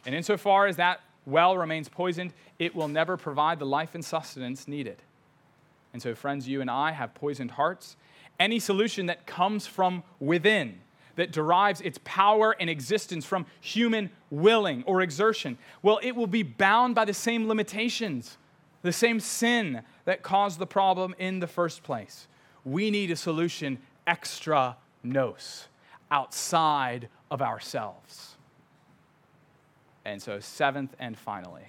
And 0.07 0.15
insofar 0.15 0.67
as 0.67 0.77
that 0.77 1.01
well 1.27 1.57
remains 1.57 1.89
poisoned, 1.89 2.33
it 2.59 2.75
will 2.75 2.89
never 2.89 3.17
provide 3.17 3.59
the 3.59 3.67
life 3.67 3.95
and 3.95 4.05
sustenance 4.05 4.69
needed. 4.69 4.97
And 5.93 6.03
so, 6.03 6.15
friends, 6.15 6.49
you 6.49 6.61
and 6.61 6.71
I 6.71 6.93
have 6.93 7.15
poisoned 7.15 7.53
hearts. 7.53 7.97
Any 8.39 8.59
solution 8.59 9.07
that 9.07 9.27
comes 9.27 9.67
from 9.67 10.03
within, 10.19 10.81
that 11.17 11.33
derives 11.33 11.81
its 11.81 11.99
power 12.05 12.57
and 12.59 12.69
existence 12.69 13.25
from 13.25 13.47
human 13.61 14.11
willing 14.31 14.83
or 14.85 15.01
exertion, 15.01 15.59
well, 15.83 16.01
it 16.03 16.17
will 16.17 16.27
be 16.27 16.43
bound 16.43 16.95
by 16.95 17.05
the 17.05 17.15
same 17.15 17.49
limitations, 17.49 18.37
the 18.83 18.93
same 18.93 19.21
sin 19.21 19.83
that 20.05 20.23
caused 20.23 20.59
the 20.59 20.67
problem 20.67 21.15
in 21.19 21.41
the 21.41 21.47
first 21.47 21.83
place. 21.83 22.27
We 22.65 22.91
need 22.91 23.11
a 23.11 23.17
solution 23.17 23.79
extra 24.07 24.77
nos, 25.03 25.69
outside 26.11 27.09
of 27.31 27.43
ourselves. 27.43 28.37
And 30.05 30.21
so, 30.21 30.39
seventh 30.39 30.95
and 30.99 31.17
finally, 31.17 31.65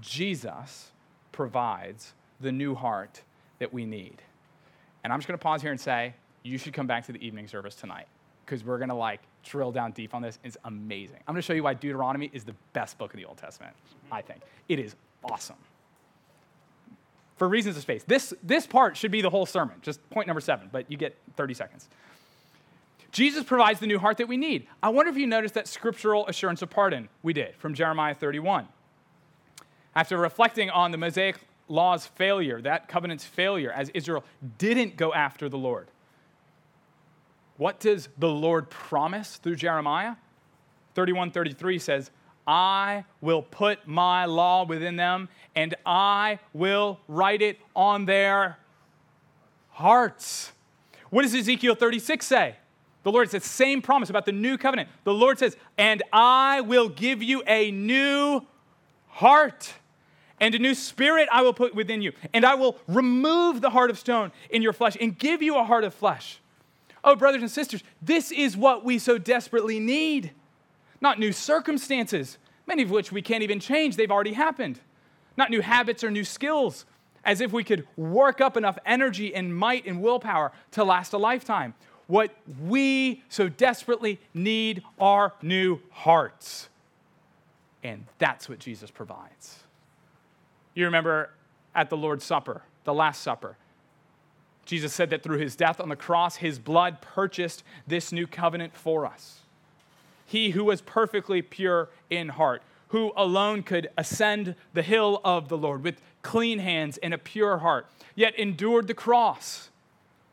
Jesus 0.00 0.92
provides 1.32 2.14
the 2.40 2.52
new 2.52 2.74
heart 2.74 3.22
that 3.58 3.72
we 3.72 3.84
need. 3.84 4.22
And 5.02 5.12
I'm 5.12 5.18
just 5.18 5.26
going 5.26 5.38
to 5.38 5.42
pause 5.42 5.62
here 5.62 5.70
and 5.70 5.80
say, 5.80 6.14
you 6.42 6.58
should 6.58 6.72
come 6.72 6.86
back 6.86 7.06
to 7.06 7.12
the 7.12 7.24
evening 7.24 7.48
service 7.48 7.74
tonight 7.74 8.06
because 8.46 8.64
we're 8.64 8.78
going 8.78 8.88
to 8.88 8.94
like 8.94 9.20
drill 9.42 9.72
down 9.72 9.92
deep 9.92 10.14
on 10.14 10.22
this. 10.22 10.38
It's 10.44 10.56
amazing. 10.64 11.18
I'm 11.26 11.34
going 11.34 11.42
to 11.42 11.46
show 11.46 11.52
you 11.52 11.64
why 11.64 11.74
Deuteronomy 11.74 12.30
is 12.32 12.44
the 12.44 12.54
best 12.72 12.96
book 12.96 13.12
of 13.12 13.18
the 13.18 13.24
Old 13.24 13.36
Testament, 13.36 13.74
I 14.10 14.22
think. 14.22 14.40
It 14.68 14.78
is 14.78 14.94
awesome. 15.24 15.56
For 17.36 17.48
reasons 17.48 17.76
of 17.76 17.82
space. 17.82 18.02
This, 18.04 18.32
this 18.42 18.66
part 18.66 18.96
should 18.96 19.10
be 19.10 19.20
the 19.20 19.30
whole 19.30 19.46
sermon, 19.46 19.76
just 19.82 20.08
point 20.10 20.26
number 20.26 20.40
seven, 20.40 20.70
but 20.72 20.90
you 20.90 20.96
get 20.96 21.16
30 21.36 21.54
seconds. 21.54 21.88
Jesus 23.12 23.44
provides 23.44 23.80
the 23.80 23.86
new 23.86 23.98
heart 23.98 24.18
that 24.18 24.28
we 24.28 24.36
need. 24.36 24.66
I 24.82 24.88
wonder 24.88 25.10
if 25.10 25.16
you 25.16 25.26
noticed 25.26 25.54
that 25.54 25.68
scriptural 25.68 26.26
assurance 26.26 26.62
of 26.62 26.70
pardon 26.70 27.08
we 27.22 27.32
did 27.32 27.54
from 27.56 27.74
Jeremiah 27.74 28.14
31. 28.14 28.68
After 29.94 30.16
reflecting 30.18 30.70
on 30.70 30.90
the 30.90 30.98
Mosaic 30.98 31.36
law's 31.68 32.06
failure, 32.06 32.60
that 32.62 32.88
covenant's 32.88 33.24
failure, 33.24 33.72
as 33.72 33.90
Israel 33.90 34.24
didn't 34.58 34.96
go 34.96 35.12
after 35.14 35.48
the 35.48 35.58
Lord, 35.58 35.88
what 37.56 37.80
does 37.80 38.08
the 38.18 38.28
Lord 38.28 38.70
promise 38.70 39.36
through 39.36 39.56
Jeremiah? 39.56 40.16
31 40.94 41.30
33 41.30 41.78
says, 41.78 42.10
I 42.46 43.04
will 43.20 43.42
put 43.42 43.86
my 43.88 44.24
law 44.24 44.64
within 44.64 44.96
them 44.96 45.28
and 45.54 45.74
I 45.84 46.38
will 46.52 47.00
write 47.08 47.42
it 47.42 47.58
on 47.74 48.06
their 48.06 48.58
hearts. 49.70 50.52
What 51.10 51.22
does 51.22 51.34
Ezekiel 51.34 51.74
36 51.74 52.24
say? 52.24 52.56
The 53.02 53.12
Lord 53.12 53.30
says, 53.30 53.44
same 53.44 53.82
promise 53.82 54.10
about 54.10 54.26
the 54.26 54.32
new 54.32 54.58
covenant. 54.58 54.88
The 55.04 55.14
Lord 55.14 55.38
says, 55.38 55.56
and 55.78 56.02
I 56.12 56.60
will 56.60 56.88
give 56.88 57.22
you 57.22 57.42
a 57.46 57.70
new 57.70 58.44
heart 59.08 59.74
and 60.40 60.54
a 60.54 60.58
new 60.58 60.74
spirit 60.74 61.28
I 61.32 61.42
will 61.42 61.52
put 61.52 61.74
within 61.74 62.02
you. 62.02 62.12
And 62.34 62.44
I 62.44 62.54
will 62.54 62.78
remove 62.88 63.60
the 63.60 63.70
heart 63.70 63.90
of 63.90 63.98
stone 63.98 64.32
in 64.50 64.62
your 64.62 64.72
flesh 64.72 64.96
and 65.00 65.16
give 65.16 65.40
you 65.42 65.56
a 65.56 65.64
heart 65.64 65.84
of 65.84 65.94
flesh. 65.94 66.40
Oh, 67.06 67.14
brothers 67.14 67.40
and 67.40 67.50
sisters, 67.50 67.84
this 68.02 68.32
is 68.32 68.56
what 68.56 68.84
we 68.84 68.98
so 68.98 69.16
desperately 69.16 69.78
need. 69.78 70.32
Not 71.00 71.20
new 71.20 71.30
circumstances, 71.30 72.36
many 72.66 72.82
of 72.82 72.90
which 72.90 73.12
we 73.12 73.22
can't 73.22 73.44
even 73.44 73.60
change, 73.60 73.94
they've 73.94 74.10
already 74.10 74.32
happened. 74.32 74.80
Not 75.36 75.50
new 75.50 75.60
habits 75.60 76.02
or 76.02 76.10
new 76.10 76.24
skills, 76.24 76.84
as 77.24 77.40
if 77.40 77.52
we 77.52 77.62
could 77.62 77.86
work 77.96 78.40
up 78.40 78.56
enough 78.56 78.76
energy 78.84 79.32
and 79.32 79.56
might 79.56 79.86
and 79.86 80.02
willpower 80.02 80.50
to 80.72 80.82
last 80.82 81.12
a 81.12 81.18
lifetime. 81.18 81.74
What 82.08 82.34
we 82.60 83.22
so 83.28 83.48
desperately 83.48 84.18
need 84.34 84.82
are 84.98 85.32
new 85.42 85.80
hearts. 85.90 86.68
And 87.84 88.06
that's 88.18 88.48
what 88.48 88.58
Jesus 88.58 88.90
provides. 88.90 89.60
You 90.74 90.86
remember 90.86 91.30
at 91.72 91.88
the 91.88 91.96
Lord's 91.96 92.24
Supper, 92.24 92.62
the 92.82 92.94
Last 92.94 93.22
Supper, 93.22 93.56
Jesus 94.66 94.92
said 94.92 95.10
that 95.10 95.22
through 95.22 95.38
his 95.38 95.54
death 95.54 95.80
on 95.80 95.88
the 95.88 95.96
cross, 95.96 96.36
his 96.36 96.58
blood 96.58 97.00
purchased 97.00 97.62
this 97.86 98.10
new 98.10 98.26
covenant 98.26 98.76
for 98.76 99.06
us. 99.06 99.40
He 100.26 100.50
who 100.50 100.64
was 100.64 100.80
perfectly 100.80 101.40
pure 101.40 101.88
in 102.10 102.30
heart, 102.30 102.62
who 102.88 103.12
alone 103.16 103.62
could 103.62 103.88
ascend 103.96 104.56
the 104.74 104.82
hill 104.82 105.20
of 105.24 105.48
the 105.48 105.56
Lord 105.56 105.84
with 105.84 106.02
clean 106.22 106.58
hands 106.58 106.98
and 106.98 107.14
a 107.14 107.18
pure 107.18 107.58
heart, 107.58 107.86
yet 108.16 108.34
endured 108.34 108.88
the 108.88 108.94
cross. 108.94 109.70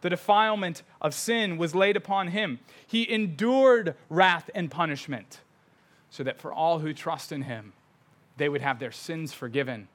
The 0.01 0.09
defilement 0.09 0.81
of 0.99 1.13
sin 1.13 1.57
was 1.57 1.75
laid 1.75 1.95
upon 1.95 2.29
him. 2.29 2.59
He 2.88 3.09
endured 3.09 3.95
wrath 4.09 4.49
and 4.55 4.69
punishment 4.69 5.41
so 6.09 6.23
that 6.23 6.39
for 6.39 6.51
all 6.51 6.79
who 6.79 6.91
trust 6.91 7.31
in 7.31 7.43
him, 7.43 7.73
they 8.38 8.49
would 8.49 8.61
have 8.61 8.79
their 8.79 8.91
sins 8.91 9.31
forgiven, 9.31 9.88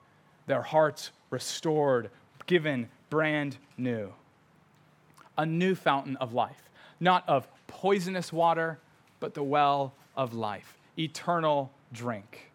their 0.47 0.63
hearts 0.63 1.11
restored, 1.31 2.11
given 2.47 2.89
brand 3.11 3.57
new 3.77 4.13
a 5.39 5.47
new 5.47 5.75
fountain 5.75 6.17
of 6.17 6.35
life, 6.35 6.69
not 7.01 7.27
of 7.29 7.49
poisonous 7.69 8.33
water, 8.33 8.79
but 9.21 9.35
the 9.35 9.43
well 9.43 9.95
of 10.17 10.35
life, 10.35 10.77
eternal 10.99 11.71
drink. 11.93 12.51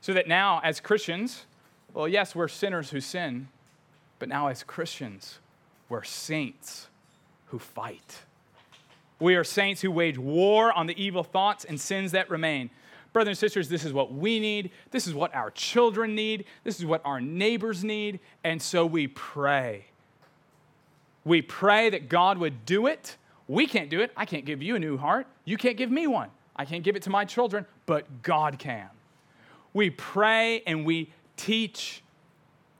So 0.00 0.12
that 0.12 0.28
now, 0.28 0.60
as 0.62 0.80
Christians, 0.80 1.46
well, 1.94 2.08
yes, 2.08 2.34
we're 2.34 2.48
sinners 2.48 2.90
who 2.90 3.00
sin, 3.00 3.48
but 4.18 4.28
now 4.28 4.48
as 4.48 4.62
Christians, 4.62 5.38
we're 5.88 6.04
saints 6.04 6.88
who 7.46 7.58
fight. 7.58 8.18
We 9.20 9.36
are 9.36 9.44
saints 9.44 9.80
who 9.80 9.90
wage 9.90 10.18
war 10.18 10.72
on 10.72 10.86
the 10.86 11.02
evil 11.02 11.22
thoughts 11.22 11.64
and 11.64 11.80
sins 11.80 12.12
that 12.12 12.28
remain. 12.28 12.70
Brothers 13.12 13.30
and 13.30 13.38
sisters, 13.38 13.68
this 13.68 13.84
is 13.84 13.92
what 13.92 14.12
we 14.12 14.40
need. 14.40 14.72
This 14.90 15.06
is 15.06 15.14
what 15.14 15.34
our 15.34 15.50
children 15.50 16.14
need. 16.14 16.44
This 16.64 16.78
is 16.78 16.84
what 16.84 17.00
our 17.04 17.20
neighbors 17.20 17.82
need. 17.82 18.20
And 18.44 18.60
so 18.60 18.84
we 18.84 19.06
pray 19.06 19.86
we 21.26 21.42
pray 21.42 21.90
that 21.90 22.08
God 22.08 22.38
would 22.38 22.64
do 22.64 22.86
it. 22.86 23.16
We 23.48 23.66
can't 23.66 23.90
do 23.90 24.00
it. 24.00 24.12
I 24.16 24.24
can't 24.24 24.44
give 24.44 24.62
you 24.62 24.76
a 24.76 24.78
new 24.78 24.96
heart. 24.96 25.26
You 25.44 25.56
can't 25.56 25.76
give 25.76 25.90
me 25.90 26.06
one. 26.06 26.30
I 26.54 26.64
can't 26.64 26.84
give 26.84 26.94
it 26.94 27.02
to 27.02 27.10
my 27.10 27.24
children, 27.24 27.66
but 27.84 28.22
God 28.22 28.60
can. 28.60 28.88
We 29.74 29.90
pray 29.90 30.62
and 30.68 30.86
we 30.86 31.12
teach. 31.36 32.04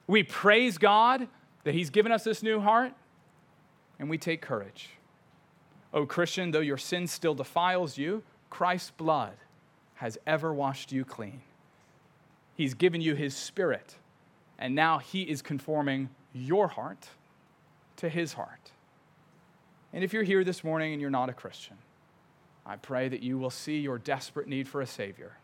We 0.07 0.22
praise 0.22 0.78
God 0.78 1.26
that 1.64 1.74
He's 1.74 1.90
given 1.90 2.12
us 2.12 2.22
this 2.22 2.40
new 2.40 2.61
heart, 2.61 2.92
and 3.99 4.09
we 4.09 4.16
take 4.16 4.42
courage. 4.42 4.90
Oh, 5.92 6.07
Christian, 6.07 6.53
though 6.53 6.61
your 6.61 6.78
sin 6.78 7.09
still 7.09 7.34
defiles 7.34 7.99
you, 7.99 8.22
Christ's 8.49 8.92
blood 8.92 9.34
has 9.97 10.18
ever 10.24 10.55
washed 10.55 10.92
you 10.92 11.05
clean. 11.05 11.40
He's 12.55 12.74
given 12.74 13.01
you 13.01 13.16
His 13.16 13.36
Spirit, 13.36 13.97
and 14.57 14.76
now 14.76 14.99
He 14.99 15.22
is 15.22 15.42
conforming 15.42 16.11
your 16.32 16.68
heart 16.68 17.09
to 17.97 18.09
his 18.09 18.34
heart. 18.34 18.72
And 19.92 20.05
if 20.05 20.12
you're 20.12 20.22
here 20.22 20.44
this 20.44 20.62
morning 20.62 20.92
and 20.92 21.01
you're 21.01 21.11
not 21.11 21.28
a 21.28 21.32
Christian, 21.32 21.76
I 22.66 22.76
pray 22.76 23.09
that 23.09 23.22
you 23.22 23.38
will 23.38 23.51
see 23.51 23.78
your 23.78 23.99
desperate 23.99 24.49
need 24.49 24.68
for 24.68 24.80
a 24.80 24.86
Savior. 24.86 25.38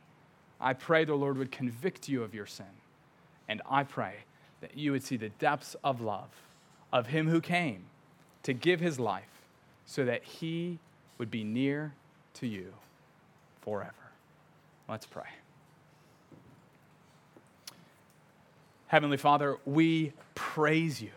I 0.61 0.74
pray 0.74 1.05
the 1.05 1.14
Lord 1.14 1.38
would 1.38 1.53
convict 1.53 2.09
you 2.09 2.22
of 2.22 2.34
your 2.34 2.46
sin. 2.46 2.66
And 3.48 3.62
I 3.68 3.84
pray 3.84 4.24
that 4.61 4.76
you 4.76 4.92
would 4.92 5.03
see 5.03 5.16
the 5.16 5.28
depths 5.28 5.76
of 5.82 6.00
love 6.00 6.30
of 6.92 7.07
Him 7.07 7.28
who 7.28 7.40
came 7.40 7.84
to 8.42 8.53
give 8.53 8.80
His 8.80 9.00
life 9.00 9.46
so 9.86 10.05
that 10.05 10.22
He 10.24 10.78
would 11.18 11.30
be 11.30 11.44
near 11.44 11.94
to 12.34 12.46
you 12.46 12.74
forever. 13.61 13.92
Let's 14.88 15.07
pray. 15.07 15.28
Heavenly 18.88 19.16
Father, 19.16 19.57
we 19.64 20.12
praise 20.34 21.00
you 21.00 21.12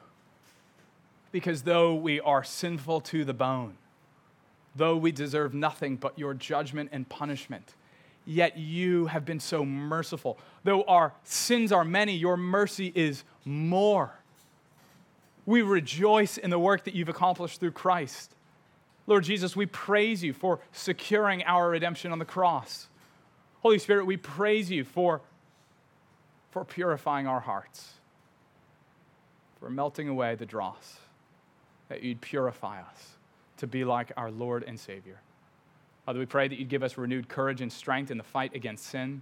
because 1.36 1.63
though 1.63 1.93
we 1.93 2.21
are 2.21 2.45
sinful 2.45 3.01
to 3.01 3.25
the 3.25 3.33
bone, 3.33 3.75
though 4.73 4.95
we 4.95 5.11
deserve 5.11 5.53
nothing 5.53 5.97
but 5.97 6.17
your 6.17 6.33
judgment 6.33 6.88
and 6.93 7.09
punishment, 7.09 7.73
yet 8.25 8.57
you 8.57 9.07
have 9.07 9.25
been 9.25 9.41
so 9.41 9.65
merciful. 9.65 10.38
Though 10.63 10.83
our 10.83 11.11
sins 11.25 11.73
are 11.73 11.83
many, 11.83 12.15
your 12.15 12.38
mercy 12.38 12.89
is 12.95 13.25
more. 13.43 14.17
We 15.45 15.61
rejoice 15.61 16.38
in 16.38 16.51
the 16.51 16.57
work 16.57 16.86
that 16.86 16.95
you've 16.95 17.09
accomplished 17.09 17.59
through 17.59 17.71
Christ. 17.71 18.33
Lord 19.05 19.25
Jesus, 19.25 19.57
we 19.57 19.65
praise 19.65 20.23
you 20.23 20.31
for 20.31 20.61
securing 20.71 21.43
our 21.43 21.69
redemption 21.69 22.13
on 22.13 22.19
the 22.19 22.23
cross. 22.23 22.88
Holy 23.59 23.79
Spirit, 23.79 24.05
we 24.05 24.15
praise 24.15 24.71
you 24.71 24.86
for, 24.86 25.19
for 26.51 26.63
purifying 26.63 27.27
our 27.27 27.41
hearts, 27.41 27.95
for 29.59 29.69
melting 29.69 30.07
away 30.07 30.36
the 30.36 30.45
dross 30.45 30.99
that 31.89 32.03
you'd 32.03 32.21
purify 32.21 32.81
us 32.81 33.15
to 33.57 33.67
be 33.67 33.83
like 33.83 34.11
our 34.17 34.31
Lord 34.31 34.63
and 34.63 34.79
Savior. 34.79 35.19
Father, 36.05 36.19
we 36.19 36.25
pray 36.25 36.47
that 36.47 36.59
you'd 36.59 36.69
give 36.69 36.83
us 36.83 36.97
renewed 36.97 37.27
courage 37.27 37.61
and 37.61 37.71
strength 37.71 38.11
in 38.11 38.17
the 38.17 38.23
fight 38.23 38.53
against 38.53 38.86
sin. 38.86 39.21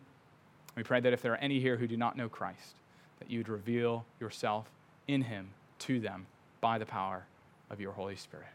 We 0.75 0.83
pray 0.83 0.99
that 0.99 1.13
if 1.13 1.21
there 1.21 1.33
are 1.33 1.37
any 1.37 1.59
here 1.59 1.77
who 1.77 1.87
do 1.87 1.95
not 1.95 2.17
know 2.17 2.27
Christ, 2.27 2.75
that 3.19 3.29
you'd 3.29 3.47
reveal 3.47 4.05
yourself 4.19 4.67
in 5.07 5.21
him 5.21 5.49
to 5.79 5.99
them 5.99 6.25
by 6.61 6.77
the 6.77 6.85
power 6.85 7.25
of 7.69 7.79
your 7.79 7.93
Holy 7.93 8.15
Spirit. 8.15 8.47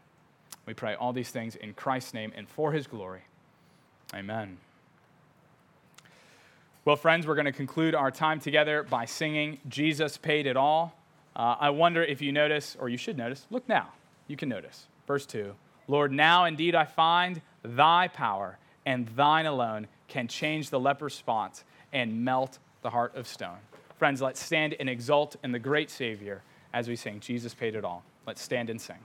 We 0.65 0.73
pray 0.73 0.95
all 0.95 1.13
these 1.13 1.31
things 1.31 1.55
in 1.55 1.73
Christ's 1.73 2.13
name 2.13 2.31
and 2.35 2.47
for 2.47 2.71
his 2.71 2.85
glory. 2.85 3.21
Amen. 4.13 4.57
Well, 6.85 6.95
friends, 6.95 7.25
we're 7.25 7.35
going 7.35 7.45
to 7.45 7.51
conclude 7.51 7.95
our 7.95 8.11
time 8.11 8.39
together 8.39 8.83
by 8.83 9.05
singing 9.05 9.59
Jesus 9.67 10.17
Paid 10.17 10.45
It 10.45 10.57
All. 10.57 10.95
Uh, 11.35 11.55
I 11.59 11.69
wonder 11.69 12.03
if 12.03 12.21
you 12.21 12.31
notice, 12.31 12.75
or 12.79 12.89
you 12.89 12.97
should 12.97 13.17
notice, 13.17 13.45
look 13.49 13.67
now 13.67 13.89
you 14.29 14.37
can 14.37 14.47
notice. 14.47 14.87
Verse 15.05 15.25
2 15.25 15.53
Lord, 15.89 16.13
now 16.13 16.45
indeed 16.45 16.75
I 16.75 16.85
find 16.85 17.41
thy 17.63 18.07
power 18.07 18.57
and 18.85 19.07
thine 19.09 19.45
alone 19.45 19.87
can 20.07 20.27
change 20.27 20.69
the 20.69 20.79
leper's 20.79 21.15
spots 21.15 21.65
and 21.91 22.23
melt 22.23 22.59
the 22.81 22.89
heart 22.89 23.15
of 23.15 23.27
stone. 23.27 23.57
Friends, 23.97 24.21
let's 24.21 24.41
stand 24.41 24.75
and 24.79 24.89
exult 24.89 25.35
in 25.43 25.51
the 25.51 25.59
great 25.59 25.89
Savior 25.89 26.41
as 26.73 26.87
we 26.87 26.95
sing, 26.95 27.19
Jesus 27.19 27.53
paid 27.53 27.75
it 27.75 27.83
all. 27.83 28.03
Let's 28.25 28.41
stand 28.41 28.69
and 28.69 28.79
sing. 28.79 28.97